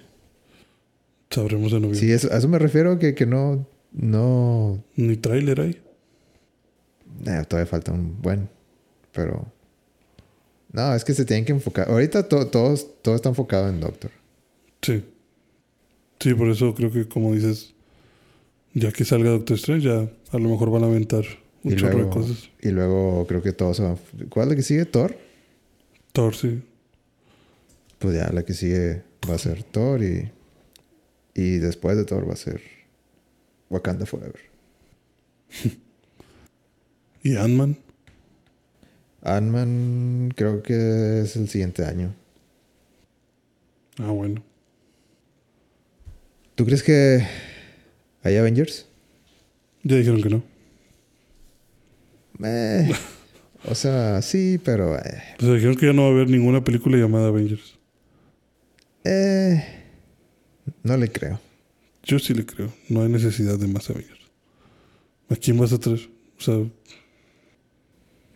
[1.30, 1.98] Sabremos en noviembre.
[1.98, 5.80] Sí, eso- a eso me refiero que, que no, no, Ni tráiler hay.
[7.26, 8.48] Eh, todavía falta un buen,
[9.12, 9.46] pero
[10.72, 11.88] no, es que se tienen que enfocar.
[11.90, 14.10] Ahorita to- todos, todo está enfocado en Doctor.
[14.82, 15.04] Sí.
[16.20, 17.74] Sí, por eso creo que como dices,
[18.72, 19.98] ya que salga Doctor Strange, ya
[20.32, 21.24] a lo mejor van a aventar
[21.62, 22.50] un Y chorro luego, de cosas.
[22.60, 23.98] y luego creo que todos se van.
[24.30, 24.84] ¿Cuál es la que sigue?
[24.84, 25.16] Thor.
[26.12, 26.62] Thor, sí.
[27.98, 30.30] Pues ya la que sigue va a ser Thor y,
[31.34, 32.60] y después de Thor va a ser
[33.70, 34.40] Wakanda Forever.
[37.24, 37.78] Y Ant-Man.
[39.22, 42.14] Ant-Man creo que es el siguiente año.
[43.98, 44.42] Ah, bueno.
[46.54, 47.26] ¿Tú crees que
[48.22, 48.86] hay Avengers?
[49.84, 50.42] Ya dijeron que no.
[52.44, 52.92] Eh,
[53.70, 54.94] o sea, sí, pero...
[54.98, 57.78] eh, sea, dijeron que ya no va a haber ninguna película llamada Avengers.
[59.04, 59.64] eh,
[60.82, 61.40] no le creo.
[62.02, 62.70] Yo sí le creo.
[62.90, 64.30] No hay necesidad de más Avengers.
[65.30, 66.10] ¿A quién vas a traer?
[66.38, 66.58] O sea,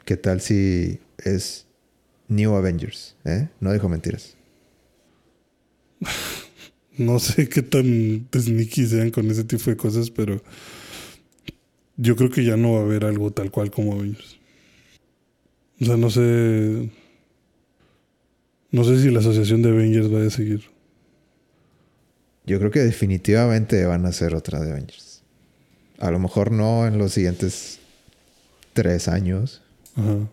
[0.08, 1.66] ¿Qué tal si es
[2.28, 3.14] New Avengers?
[3.26, 3.50] ¿Eh?
[3.60, 4.38] No dijo mentiras.
[6.96, 10.42] no sé qué tan sneaky sean con ese tipo de cosas, pero
[11.98, 14.38] yo creo que ya no va a haber algo tal cual como Avengers.
[15.78, 16.90] O sea, no sé.
[18.70, 20.70] No sé si la asociación de Avengers va a seguir.
[22.46, 25.22] Yo creo que definitivamente van a hacer otra de Avengers.
[25.98, 27.78] A lo mejor no en los siguientes
[28.72, 29.60] tres años,
[29.96, 30.28] Ajá.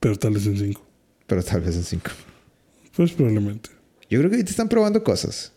[0.00, 0.82] Pero tal vez en cinco.
[1.26, 2.10] pero tal vez en cinco.
[2.96, 3.70] Pues probablemente.
[4.08, 5.52] Yo creo que ahorita están probando cosas.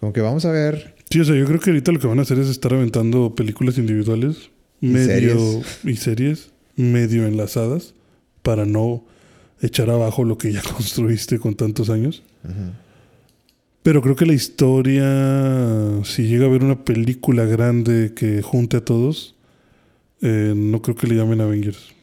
[0.00, 0.94] Como que vamos a ver.
[1.10, 3.34] Sí, o sea, yo creo que ahorita lo que van a hacer es estar aventando
[3.34, 4.50] películas individuales,
[4.80, 5.78] medio series.
[5.84, 7.94] y series, medio enlazadas,
[8.42, 9.04] para no
[9.62, 12.22] echar abajo lo que ya construiste con tantos años.
[12.44, 12.72] Ujú.
[13.82, 18.84] Pero creo que la historia, si llega a haber una película grande que junte a
[18.84, 19.34] todos,
[20.20, 21.94] eh, no creo que le llamen Avengers.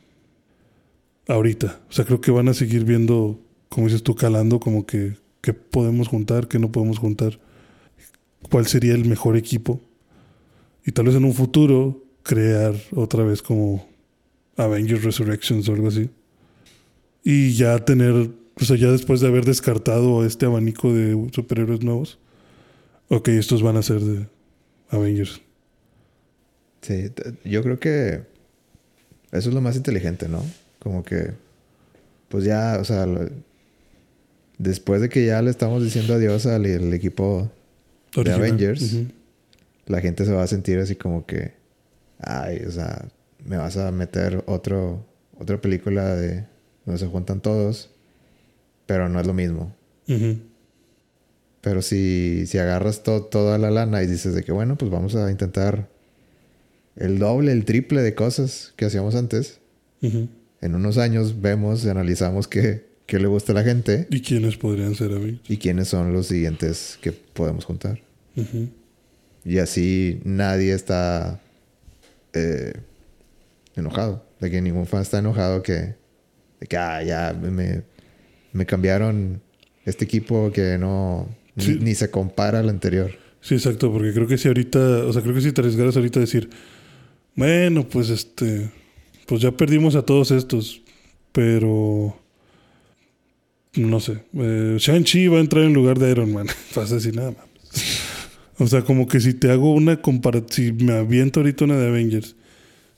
[1.27, 1.81] Ahorita.
[1.89, 3.39] O sea, creo que van a seguir viendo,
[3.69, 7.39] como dices tú, calando, como que qué podemos juntar, qué no podemos juntar,
[8.49, 9.81] cuál sería el mejor equipo.
[10.85, 13.87] Y tal vez en un futuro crear otra vez como
[14.55, 16.09] Avengers Resurrections o algo así.
[17.23, 22.19] Y ya tener, o sea, ya después de haber descartado este abanico de superhéroes nuevos,
[23.09, 24.27] ok, estos van a ser de
[24.89, 25.41] Avengers.
[26.81, 27.11] Sí,
[27.43, 28.21] yo creo que
[29.31, 30.43] eso es lo más inteligente, ¿no?
[30.79, 31.31] Como que,
[32.29, 33.29] pues ya, o sea, lo-
[34.57, 37.51] después de que ya le estamos diciendo adiós al al equipo,
[38.15, 38.41] Original.
[38.41, 38.95] Avengers.
[39.85, 41.53] La gente se va a sentir así como que,
[42.19, 43.05] ay, o sea,
[43.45, 45.05] me vas a meter otro,
[45.39, 46.45] otra película de
[46.85, 47.89] donde se juntan todos,
[48.85, 49.73] pero no es lo mismo.
[51.61, 55.15] Pero si, si agarras to- toda la lana y dices de que, bueno, pues vamos
[55.15, 55.89] a intentar
[56.97, 59.59] el doble, el triple de cosas que hacíamos antes,
[60.01, 60.27] Ujú.
[60.61, 64.57] en unos años vemos y analizamos qué, qué le gusta a la gente ¿Y quiénes
[64.57, 65.41] podrían ser Avengers?
[65.49, 67.99] y quiénes son los siguientes que podemos juntar.
[68.35, 68.69] Ujú.
[69.45, 71.41] Y así nadie está
[72.33, 72.73] eh,
[73.75, 74.25] enojado.
[74.39, 75.95] De que ningún fan está enojado que,
[76.59, 77.81] de que ah, ya me,
[78.53, 79.41] me cambiaron
[79.85, 81.77] este equipo que no ni, Sí.
[81.81, 83.11] ni se compara al anterior.
[83.41, 86.19] Sí, exacto, porque creo que si ahorita, o sea, creo que si te arriesgaras ahorita
[86.19, 86.49] a decir,
[87.37, 88.69] bueno, pues este,
[89.27, 90.81] pues ya perdimos a todos estos,
[91.31, 92.17] pero
[93.75, 97.15] no sé, eh, Shang-Chi va a entrar en lugar de Iron Man, vas a decir
[97.15, 97.45] nada más.
[98.59, 101.87] O sea, como que si te hago una comparación, si me aviento ahorita una de
[101.87, 102.35] Avengers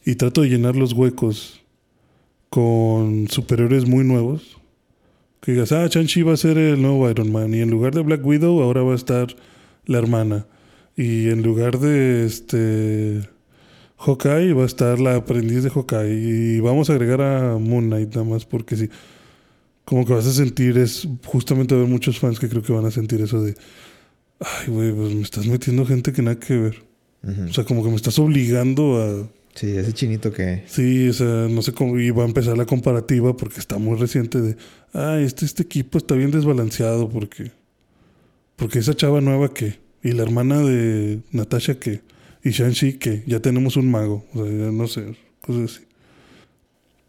[0.05, 1.61] y trato de llenar los huecos
[2.49, 4.57] con superhéroes muy nuevos,
[5.41, 8.01] que digas, ah, Shang-Chi va a ser el nuevo Iron Man y en lugar de
[8.01, 9.35] Black Widow ahora va a estar
[9.85, 10.45] la hermana.
[10.95, 13.21] Y en lugar de este
[13.99, 16.13] Hawkeye va a estar la aprendiz de Hawkeye.
[16.13, 18.89] Y vamos a agregar a Moon Knight nada más porque sí.
[19.85, 22.91] Como que vas a sentir es justamente haber muchos fans que creo que van a
[22.91, 23.55] sentir eso de
[24.39, 26.83] ay güey, pues me estás metiendo gente que nada que ver.
[27.49, 30.63] O sea, como que me estás obligando a Sí, ese chinito que...
[30.67, 31.99] Sí, o sea, no sé cómo.
[31.99, 34.55] Y va a empezar la comparativa porque está muy reciente de.
[34.93, 37.51] Ah, este, este equipo está bien desbalanceado porque.
[38.55, 39.79] Porque esa chava nueva que.
[40.01, 42.01] Y la hermana de Natasha que.
[42.43, 43.23] Y Shang-Chi que.
[43.25, 44.25] Ya tenemos un mago.
[44.33, 45.15] O sea, ya no sé.
[45.41, 45.85] Cosas así.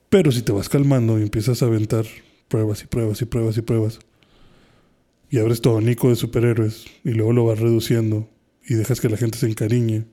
[0.08, 2.04] Pero si te vas calmando y empiezas a aventar
[2.48, 3.98] pruebas y pruebas y pruebas y pruebas.
[5.30, 6.86] Y abres tu abanico de superhéroes.
[7.04, 8.28] Y luego lo vas reduciendo.
[8.66, 10.04] Y dejas que la gente se encariñe.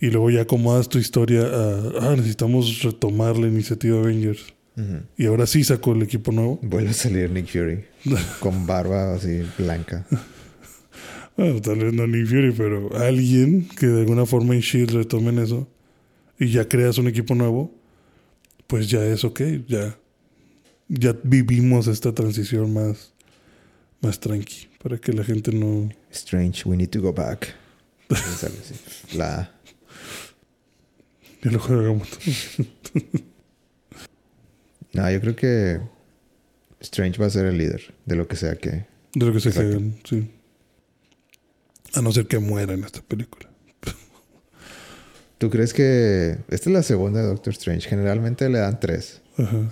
[0.00, 4.54] Y luego ya acomodas tu historia a, ah, necesitamos retomar la iniciativa Avengers.
[4.76, 5.02] Ujú.
[5.16, 6.58] Y ahora sí sacó el equipo nuevo.
[6.62, 7.84] Vuelve a salir Nick Fury
[8.40, 10.06] con barba así blanca.
[11.36, 15.38] Bueno, tal vez no Nick Fury, pero alguien que de alguna forma en Shield retomen
[15.38, 15.68] eso
[16.38, 17.74] y ya creas un equipo nuevo,
[18.66, 19.98] pues ya es ok, ya,
[20.88, 23.12] ya vivimos esta transición más,
[24.00, 25.90] más tranqui, para que la gente no...
[26.10, 27.54] Strange, we need to go back.
[29.14, 29.52] La...
[31.42, 31.60] Ya lo.
[34.92, 35.80] No, yo creo que
[36.80, 38.86] Strange va a ser el líder de lo que sea que...
[39.14, 39.76] De lo que se Exacto.
[39.76, 40.28] hagan, sí.
[41.94, 43.48] A no ser que muera en esta película.
[45.38, 47.88] ¿Tú crees que esta es la segunda de Doctor Strange?
[47.88, 49.22] Generalmente le dan tres.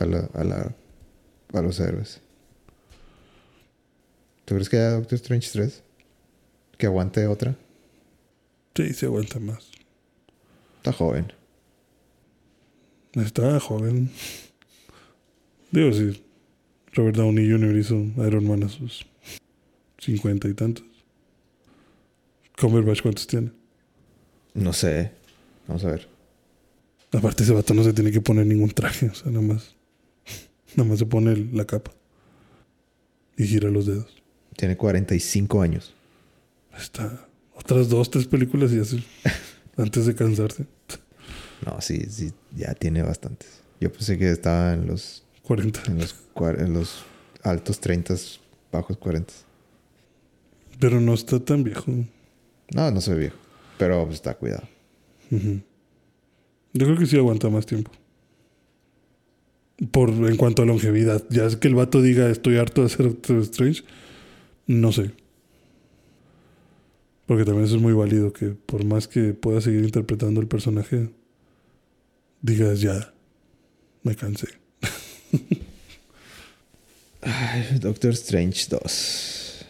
[0.00, 0.74] A, la, a, la-
[1.52, 2.20] a los héroes.
[4.46, 5.82] ¿Tú crees que haya Doctor Strange 3?
[6.78, 7.54] ¿Que aguante otra?
[8.74, 9.70] Sí, se aguanta más.
[10.78, 11.32] Está joven.
[13.12, 14.10] Está joven.
[15.70, 16.24] Digo, sí.
[16.94, 17.76] Robert Downey Jr.
[17.76, 17.94] hizo
[18.26, 19.04] Iron Man a sus
[19.98, 20.84] cincuenta y tantos.
[22.58, 23.52] Cumberbatch, ¿cuántos tiene?
[24.54, 25.12] No sé.
[25.66, 26.08] Vamos a ver.
[27.12, 29.06] Aparte, ese vato no se tiene que poner ningún traje.
[29.06, 29.76] O sea, nada más.
[30.74, 31.92] Nada más se pone la capa.
[33.36, 34.22] Y gira los dedos.
[34.56, 35.94] Tiene 45 años.
[36.76, 37.26] Está.
[37.54, 39.04] Otras dos, tres películas y así.
[39.76, 40.66] antes de cansarse.
[41.64, 43.62] No, sí, sí, ya tiene bastantes.
[43.80, 45.82] Yo pensé que estaba en los, 40.
[45.86, 47.04] en los, en los
[47.42, 48.14] altos 30,
[48.72, 49.32] bajos 40.
[50.80, 51.92] Pero no está tan viejo.
[52.74, 53.36] No, no soy viejo.
[53.78, 54.68] Pero pues, está cuidado.
[55.30, 57.90] Yo creo que sí aguanta más tiempo.
[59.90, 61.24] Por en cuanto a longevidad.
[61.30, 63.84] Ya es que el vato diga estoy harto de hacer Doctor Strange.
[64.66, 65.12] No sé.
[67.26, 71.10] Porque también eso es muy válido que por más que pueda seguir interpretando el personaje,
[72.40, 73.12] digas ya,
[74.02, 74.48] me cansé.
[77.20, 79.66] Ay, Doctor Strange 2.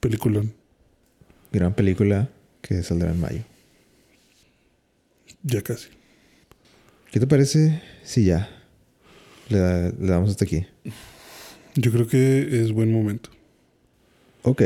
[0.00, 0.42] Película.
[1.52, 2.28] Gran película
[2.60, 3.42] que saldrá en mayo.
[5.42, 5.88] Ya casi.
[7.10, 8.48] ¿Qué te parece si ya
[9.48, 10.66] le, da- le damos hasta aquí?
[11.74, 13.30] Yo creo que es buen momento.
[14.44, 14.62] Ok,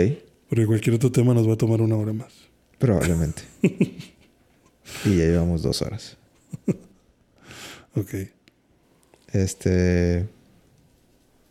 [0.49, 2.33] Porque cualquier otro tema nos va a tomar una hora más.
[2.79, 3.43] probablemente.
[3.63, 6.17] y ya llevamos dos horas.
[7.95, 8.15] Ok.
[9.33, 10.27] Este.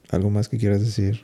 [0.10, 1.22] ¿Algo más que quieras decir?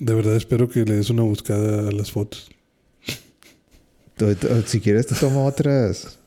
[0.00, 2.48] De verdad espero que le des una buscada a las fotos.
[4.66, 6.18] Si quieres, te tomo otras.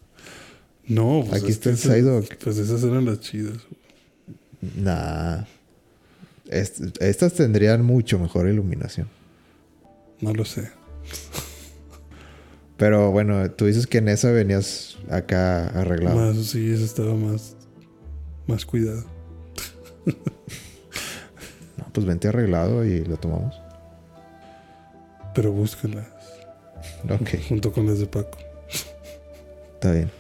[0.88, 2.36] No, pues Aquí es está el Psyduck.
[2.44, 3.58] Pues esas eran las chidas.
[4.78, 5.44] Nah.
[6.50, 9.08] Est- estas tendrían mucho mejor iluminación.
[10.20, 10.70] No lo sé.
[12.78, 16.16] Pero bueno, tú dices que en esa venías acá arreglado.
[16.18, 17.56] Más, sí, esa estaba más,
[18.48, 19.04] más cuidada.
[21.78, 23.61] No, pues vente arreglado y lo tomamos.
[25.34, 26.06] Pero búsquenlas
[27.10, 28.38] Ok, junto con las de Paco.
[29.74, 30.12] está bien.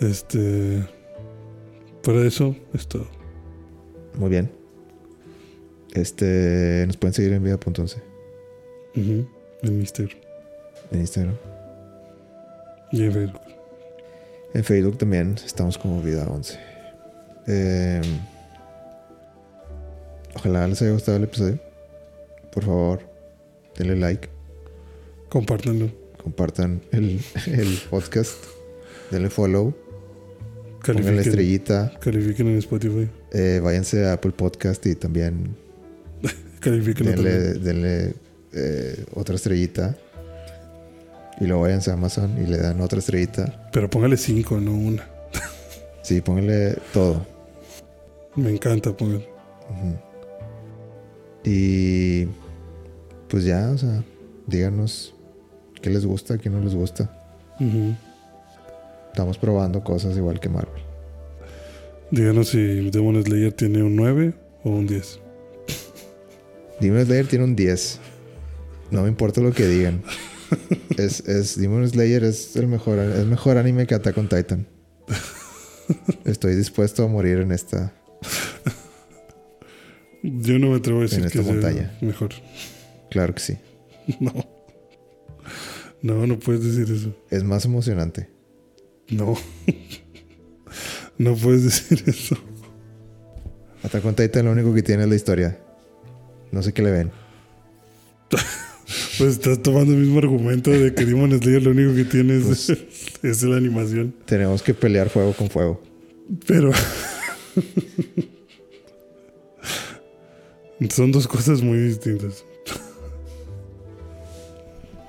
[0.00, 0.84] Este.
[2.02, 3.06] Para eso es todo.
[4.14, 4.50] Muy bien.
[5.94, 7.96] Este, nos pueden seguir en vida.11
[8.96, 9.26] Ujú,
[9.62, 10.08] En Mister.
[10.90, 11.36] en Instagram.
[12.92, 13.40] Y en Facebook.
[14.54, 16.58] En Facebook también estamos como Vida11.
[17.46, 18.00] Eh,
[20.34, 21.58] ojalá les haya gustado el episodio.
[22.56, 23.00] Por favor,
[23.76, 24.28] denle like,
[25.28, 25.90] Compártanlo.
[26.22, 28.42] compartan el, el podcast,
[29.10, 29.84] denle follow, pongan
[30.80, 33.08] la Califiquen, estrellita, califiquen en Spotify.
[33.32, 35.54] eh, váyanse a Apple Podcast y también
[36.60, 37.64] Califiquen denle, también.
[37.64, 38.14] denle
[38.54, 39.94] eh, otra estrellita.
[41.38, 43.68] Y luego váyanse a Amazon y le dan otra estrellita.
[43.70, 45.06] Pero póngale cinco, no una.
[46.02, 47.26] Sí, pónganle todo.
[48.36, 49.28] Me encanta poner.
[51.44, 52.24] Y
[53.28, 54.02] pues ya, o sea,
[54.46, 55.14] díganos
[55.80, 57.10] qué les gusta, qué no les gusta.
[59.08, 60.82] Estamos probando cosas igual que Marvel.
[62.10, 65.20] Díganos si Demon Slayer tiene un 9 o un 10.
[66.80, 68.00] Demon Slayer tiene un 10.
[68.90, 70.02] No me importa lo que digan.
[70.96, 74.66] Es, es Demon Slayer es el mejor, es mejor anime que Attack on Titan.
[76.24, 77.92] Estoy dispuesto a morir en esta.
[80.22, 82.30] Yo no me atrevo a decir En esta que sea mejor.
[83.10, 83.58] Claro que sí.
[84.20, 84.32] No.
[86.02, 87.12] No, no puedes decir eso.
[87.30, 88.28] Es más emocionante.
[89.08, 89.34] No.
[91.18, 92.36] No puedes decir eso.
[93.82, 95.58] Attack on Titan lo único que tiene es la historia.
[96.52, 97.10] No sé qué le ven.
[99.18, 102.44] Pues estás tomando el mismo argumento de que Demon Slayer lo único que tiene es,
[102.44, 102.70] Pues-
[103.22, 104.14] es la animación.
[104.26, 105.82] Tenemos que pelear fuego con fuego.
[106.46, 106.70] Pero.
[110.90, 112.44] Son dos cosas muy distintas.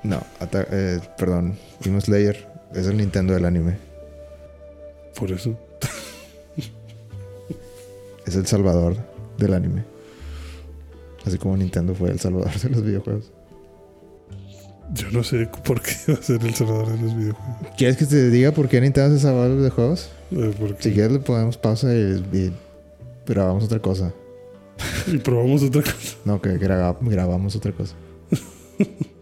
[0.08, 0.22] No,
[0.52, 1.58] eh, perdón.
[1.84, 3.76] Demon Slayer es el Nintendo del anime.
[5.14, 5.54] Por eso.
[8.26, 8.96] Es el salvador
[9.38, 9.84] del anime.
[11.26, 13.30] Así como Nintendo fue el salvador de los videojuegos.
[14.94, 17.56] Yo no sé por qué va a ser el salvador de los videojuegos.
[17.76, 20.10] ¿Quieres que te diga por qué Nintendo es el salvador de los videojuegos?
[20.30, 22.52] Eh, Si quieres le ponemos pausa y, y
[23.26, 24.12] grabamos otra cosa.
[25.06, 26.16] Y probamos otra cosa.
[26.24, 27.94] No, que graba- grabamos otra cosa.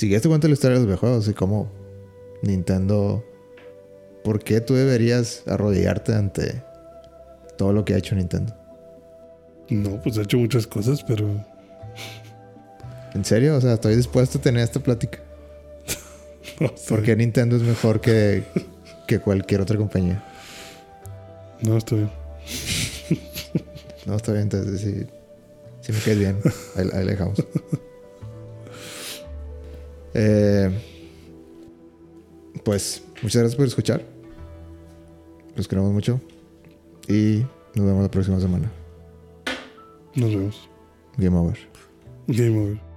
[0.00, 1.70] si quieres te cuento la historia de los videojuegos y cómo
[2.40, 3.22] Nintendo
[4.24, 6.62] ¿por qué tú deberías arrodillarte ante
[7.58, 8.56] todo lo que ha hecho Nintendo?
[9.68, 11.28] No, pues ha hecho muchas cosas, pero
[13.14, 13.54] ¿En serio?
[13.58, 15.18] O sea, estoy dispuesto a tener esta plática.
[16.60, 16.88] no sé.
[16.88, 18.44] ¿Por qué Nintendo es mejor que,
[19.06, 20.24] que cualquier otra compañía?
[21.60, 22.10] No, está bien.
[24.06, 25.06] No, está bien, entonces sí,
[25.82, 26.38] sí me caes bien.
[26.74, 27.36] Ahí, ahí le dejamos.
[30.14, 30.70] Eh,
[32.64, 34.04] pues, muchas gracias por escuchar.
[35.56, 36.20] Los queremos mucho.
[37.08, 38.70] Y nos vemos la próxima semana.
[40.14, 40.68] Nos vemos.
[41.16, 41.58] Game over.
[42.28, 42.89] Game over.